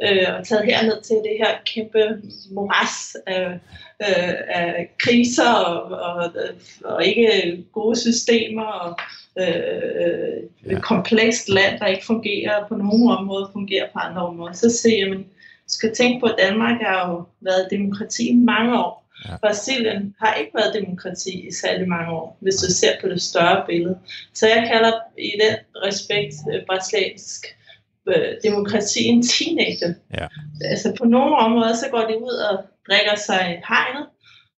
øh, 0.03 0.27
og 0.39 0.47
taget 0.47 0.65
herned 0.65 1.03
til 1.03 1.17
det 1.17 1.37
her 1.39 1.53
kæmpe 1.67 2.23
moras 2.51 3.17
af, 3.27 3.45
øh, 4.03 4.35
af 4.49 4.91
kriser 4.99 5.53
og, 5.53 5.83
og, 5.91 6.33
og 6.85 7.07
ikke 7.07 7.65
gode 7.73 7.97
systemer 8.01 8.65
og 8.65 8.99
øh, 9.41 10.73
ja. 10.73 10.81
komplekst 10.81 11.49
land, 11.49 11.79
der 11.79 11.87
ikke 11.87 12.07
fungerer 12.07 12.69
på 12.69 12.75
nogle 12.75 13.17
områder, 13.17 13.51
fungerer 13.53 13.87
på 13.93 13.99
andre 13.99 14.27
områder. 14.27 14.53
Så 14.53 14.71
siger 14.71 14.99
jeg, 14.99 15.11
men 15.11 15.27
skal 15.69 15.95
tænke 15.95 16.21
på, 16.21 16.27
at 16.27 16.39
Danmark 16.39 16.81
har 16.81 17.11
jo 17.11 17.25
været 17.41 17.69
demokrati 17.71 18.29
i 18.29 18.35
mange 18.35 18.79
år. 18.79 19.08
Ja. 19.25 19.37
Brasilien 19.43 20.15
har 20.21 20.35
ikke 20.35 20.51
været 20.55 20.75
demokrati 20.75 21.49
i 21.49 21.53
særlig 21.53 21.89
mange 21.89 22.13
år, 22.13 22.39
hvis 22.41 22.55
du 22.55 22.73
ser 22.73 22.93
på 23.01 23.09
det 23.09 23.23
større 23.23 23.65
billede. 23.67 23.99
Så 24.35 24.47
jeg 24.47 24.69
kalder 24.73 24.93
i 25.19 25.33
den 25.43 25.57
respekt 25.87 26.35
øh, 26.53 26.67
brasiliansk 26.67 27.47
øh, 28.09 28.33
demokrati 28.43 29.05
en 29.05 29.23
teenager. 29.23 29.95
Ja. 30.19 30.27
Altså 30.65 30.95
på 30.99 31.05
nogle 31.05 31.37
områder, 31.37 31.75
så 31.75 31.87
går 31.91 32.05
de 32.11 32.23
ud 32.23 32.37
og 32.51 32.65
drikker 32.89 33.17
sig 33.17 33.63
hegnet, 33.69 34.07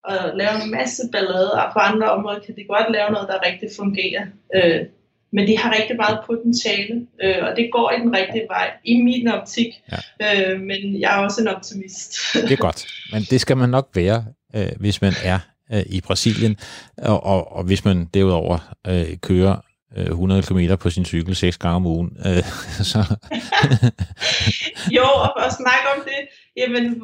og 0.04 0.18
laver 0.34 0.60
en 0.64 0.70
masse 0.70 1.02
ballade, 1.12 1.52
og 1.52 1.72
på 1.72 1.78
andre 1.78 2.10
områder 2.10 2.40
kan 2.40 2.56
de 2.56 2.64
godt 2.64 2.92
lave 2.92 3.10
noget, 3.10 3.28
der 3.28 3.46
rigtig 3.46 3.68
fungerer. 3.76 4.26
Øh, 4.54 4.86
men 5.32 5.48
de 5.48 5.58
har 5.58 5.76
rigtig 5.78 5.96
meget 5.96 6.18
potentiale, 6.26 7.06
øh, 7.22 7.38
og 7.42 7.56
det 7.56 7.70
går 7.72 7.90
i 7.90 8.00
den 8.00 8.16
rigtige 8.16 8.46
vej, 8.48 8.70
i 8.84 9.02
min 9.02 9.28
optik. 9.28 9.66
Ja. 9.92 10.52
Øh, 10.52 10.60
men 10.60 11.00
jeg 11.00 11.16
er 11.16 11.24
også 11.24 11.40
en 11.40 11.48
optimist. 11.48 12.16
det 12.34 12.52
er 12.52 12.56
godt, 12.56 12.86
men 13.12 13.22
det 13.22 13.40
skal 13.40 13.56
man 13.56 13.68
nok 13.68 13.88
være, 13.94 14.24
øh, 14.54 14.68
hvis 14.76 15.02
man 15.02 15.12
er 15.24 15.38
øh, 15.72 15.82
i 15.86 16.00
Brasilien, 16.00 16.56
og, 16.98 17.24
og, 17.24 17.52
og 17.52 17.64
hvis 17.64 17.84
man 17.84 18.08
derudover 18.14 18.74
øh, 18.86 19.16
kører 19.22 19.56
øh, 19.96 20.06
100 20.06 20.42
km 20.42 20.74
på 20.80 20.90
sin 20.90 21.04
cykel 21.04 21.36
seks 21.36 21.58
gange 21.58 21.76
om 21.76 21.86
ugen. 21.86 22.16
Øh, 22.26 22.44
så. 22.92 22.98
jo, 24.96 25.02
og, 25.02 25.36
og 25.36 25.52
snakke 25.52 25.86
om 25.96 26.02
det, 26.04 26.28
jamen, 26.56 27.02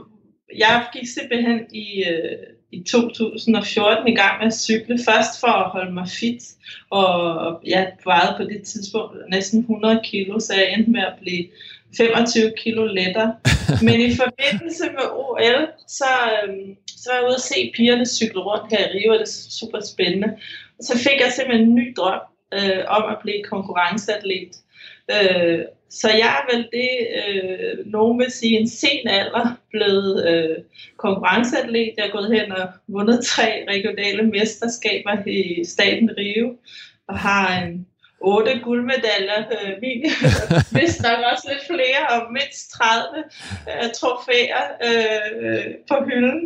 jeg 0.57 0.87
gik 0.93 1.09
simpelthen 1.09 1.61
i, 1.73 2.05
øh, 2.05 2.39
i 2.73 2.83
2014 2.83 4.09
i 4.09 4.15
gang 4.15 4.39
med 4.39 4.47
at 4.47 4.55
cykle. 4.55 4.99
Først 5.09 5.41
for 5.41 5.47
at 5.47 5.71
holde 5.71 5.93
mig 5.93 6.09
fit, 6.09 6.43
og 6.91 7.61
jeg 7.67 7.93
vejede 8.05 8.35
på 8.37 8.45
det 8.45 8.63
tidspunkt 8.63 9.17
næsten 9.31 9.61
100 9.61 10.01
kilo, 10.05 10.41
så 10.41 10.55
jeg 10.55 10.73
endte 10.73 10.91
med 10.91 11.01
at 11.01 11.15
blive 11.21 11.47
25 11.97 12.53
kilo 12.57 12.85
lettere. 12.85 13.37
Men 13.87 14.01
i 14.01 14.17
forbindelse 14.17 14.85
med 14.85 15.07
OL, 15.13 15.69
så, 15.89 16.11
øhm, 16.35 16.77
så 16.87 17.11
var 17.11 17.17
jeg 17.19 17.27
ude 17.27 17.35
at 17.35 17.41
se 17.41 17.73
pigerne 17.77 18.07
cykle 18.07 18.41
rundt 18.41 18.73
her 18.73 18.89
i 18.89 18.99
Rio, 18.99 19.13
og 19.13 19.19
det 19.19 19.29
er 19.29 19.51
super 19.61 19.81
spændende. 19.81 20.29
Og 20.79 20.85
så 20.85 20.99
fik 20.99 21.21
jeg 21.21 21.33
simpelthen 21.33 21.69
en 21.69 21.75
ny 21.75 21.95
drøm 21.97 22.21
øh, 22.55 22.85
om 22.87 23.05
at 23.13 23.19
blive 23.23 23.43
konkurrenceatlet. 23.43 24.53
Øh, 25.11 25.61
så 25.91 26.09
jeg 26.11 26.31
er 26.39 26.55
vel 26.55 26.69
det, 26.73 26.93
øh, 27.21 27.87
nogen 27.87 28.19
vil 28.19 28.31
sige, 28.31 28.59
en 28.59 28.69
sen 28.69 29.09
alder 29.09 29.59
blevet 29.71 30.27
øh, 30.29 30.57
konkurrenceatlet. 30.97 31.95
Jeg 31.97 32.07
er 32.07 32.11
gået 32.11 32.41
hen 32.41 32.53
og 32.53 32.69
vundet 32.89 33.25
tre 33.25 33.65
regionale 33.69 34.23
mesterskaber 34.23 35.29
i 35.29 35.65
staten 35.65 36.11
Rio, 36.19 36.57
og 37.09 37.19
har 37.19 37.63
en 37.63 37.87
otte 38.33 38.53
guldmedaljer, 38.65 39.41
øh, 39.55 39.73
min, 39.83 40.01
hvis 40.75 41.03
nok 41.07 41.21
også 41.33 41.45
lidt 41.51 41.65
flere, 41.73 42.01
og 42.15 42.21
mindst 42.33 42.71
30 42.71 43.25
øh, 43.71 43.89
trofæer 43.99 44.63
øh, 44.87 45.67
på 45.91 45.97
hylden. 46.07 46.41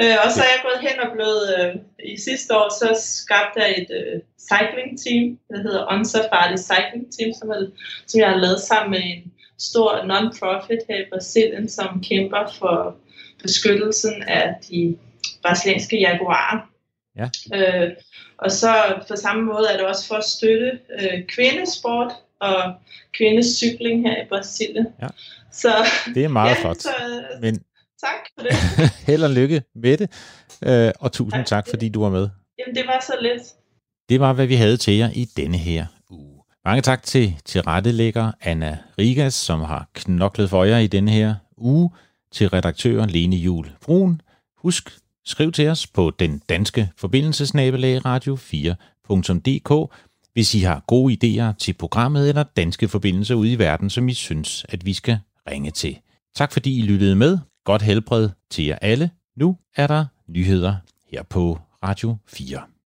Øh, 0.00 0.16
og 0.24 0.28
så 0.32 0.38
er 0.46 0.50
jeg 0.54 0.64
gået 0.66 0.80
hen 0.88 0.96
og 1.04 1.10
blevet, 1.16 1.44
øh, 1.58 1.74
i 2.14 2.16
sidste 2.28 2.50
år, 2.58 2.68
så 2.80 2.88
skabte 3.20 3.60
jeg 3.60 3.70
et 3.80 3.90
øh, 4.00 4.20
cycling 4.50 4.90
team, 5.04 5.24
der 5.50 5.58
hedder 5.66 5.82
On 5.92 6.04
Safari 6.04 6.56
Cycling 6.70 7.06
Team, 7.14 7.30
som, 7.38 7.50
er, 7.50 7.60
som 8.06 8.20
jeg 8.20 8.28
har 8.28 8.36
lavet 8.44 8.60
sammen 8.60 8.90
med 8.90 9.02
en 9.12 9.32
stor 9.58 9.90
non-profit 10.10 10.82
her 10.88 10.98
i 11.04 11.10
Brasilien, 11.12 11.68
som 11.68 12.04
kæmper 12.08 12.42
for 12.58 12.96
beskyttelsen 13.42 14.22
af 14.22 14.54
de 14.70 14.96
brasilianske 15.42 15.96
jaguarer. 15.98 16.58
Ja. 17.16 17.26
Øh, 17.56 17.90
og 18.44 18.50
så 18.50 18.74
på 19.08 19.16
samme 19.16 19.42
måde 19.42 19.66
er 19.72 19.76
det 19.76 19.86
også 19.86 20.06
for 20.06 20.14
at 20.14 20.24
støtte 20.24 20.78
øh, 21.00 21.26
kvindesport 21.28 22.12
og 22.40 22.74
kvindecykling 23.18 24.02
her 24.08 24.22
i 24.22 24.26
Brasilien. 24.28 24.86
Ja. 25.02 25.06
Så, 25.52 25.68
Det 26.14 26.24
er 26.24 26.28
meget 26.28 26.50
ja, 26.56 26.60
flot. 26.62 26.76
Så, 26.82 26.90
Men 27.40 27.54
tak 28.04 28.20
for 28.34 28.42
det. 28.42 28.52
held 29.08 29.22
og 29.22 29.30
lykke 29.30 29.62
med 29.74 29.96
det, 29.96 30.10
øh, 30.66 30.92
og 31.00 31.12
tusind 31.12 31.44
tak, 31.44 31.68
fordi 31.70 31.88
du 31.88 32.02
var 32.02 32.10
med. 32.10 32.28
Jamen, 32.58 32.76
det 32.76 32.86
var 32.86 33.04
så 33.06 33.12
lidt. 33.20 33.42
Det 34.08 34.20
var, 34.20 34.32
hvad 34.32 34.46
vi 34.46 34.54
havde 34.54 34.76
til 34.76 34.96
jer 34.96 35.10
i 35.14 35.24
denne 35.24 35.58
her 35.58 35.86
uge. 36.10 36.42
Mange 36.64 36.82
tak 36.82 37.02
til 37.02 37.34
tilrettelægger 37.44 38.32
Anna 38.40 38.78
Rigas, 38.98 39.34
som 39.34 39.60
har 39.60 39.88
knoklet 39.94 40.50
for 40.50 40.64
jer 40.64 40.78
i 40.78 40.86
denne 40.86 41.10
her 41.10 41.34
uge. 41.56 41.90
Til 42.32 42.48
redaktør 42.48 43.06
Lene 43.06 43.36
Jul 43.36 43.70
Brun. 43.84 44.20
Husk, 44.56 44.90
skriv 45.24 45.52
til 45.52 45.68
os 45.68 45.86
på 45.86 46.12
den 46.18 46.42
danske 46.48 46.90
forbindelsesnabelag 46.96 48.04
radio 48.04 48.36
4.dk, 48.36 49.92
hvis 50.32 50.54
I 50.54 50.58
har 50.58 50.84
gode 50.86 51.14
idéer 51.14 51.56
til 51.58 51.72
programmet 51.72 52.28
eller 52.28 52.42
danske 52.42 52.88
forbindelser 52.88 53.34
ude 53.34 53.52
i 53.52 53.58
verden, 53.58 53.90
som 53.90 54.08
I 54.08 54.14
synes, 54.14 54.66
at 54.68 54.86
vi 54.86 54.92
skal 54.92 55.18
ringe 55.50 55.70
til. 55.70 55.98
Tak 56.34 56.52
fordi 56.52 56.78
I 56.78 56.82
lyttede 56.82 57.16
med. 57.16 57.38
Godt 57.64 57.82
helbred 57.82 58.30
til 58.50 58.64
jer 58.64 58.78
alle. 58.82 59.10
Nu 59.36 59.56
er 59.76 59.86
der 59.86 60.06
nyheder 60.28 60.76
her 61.12 61.22
på 61.22 61.58
Radio 61.82 62.16
4. 62.26 62.71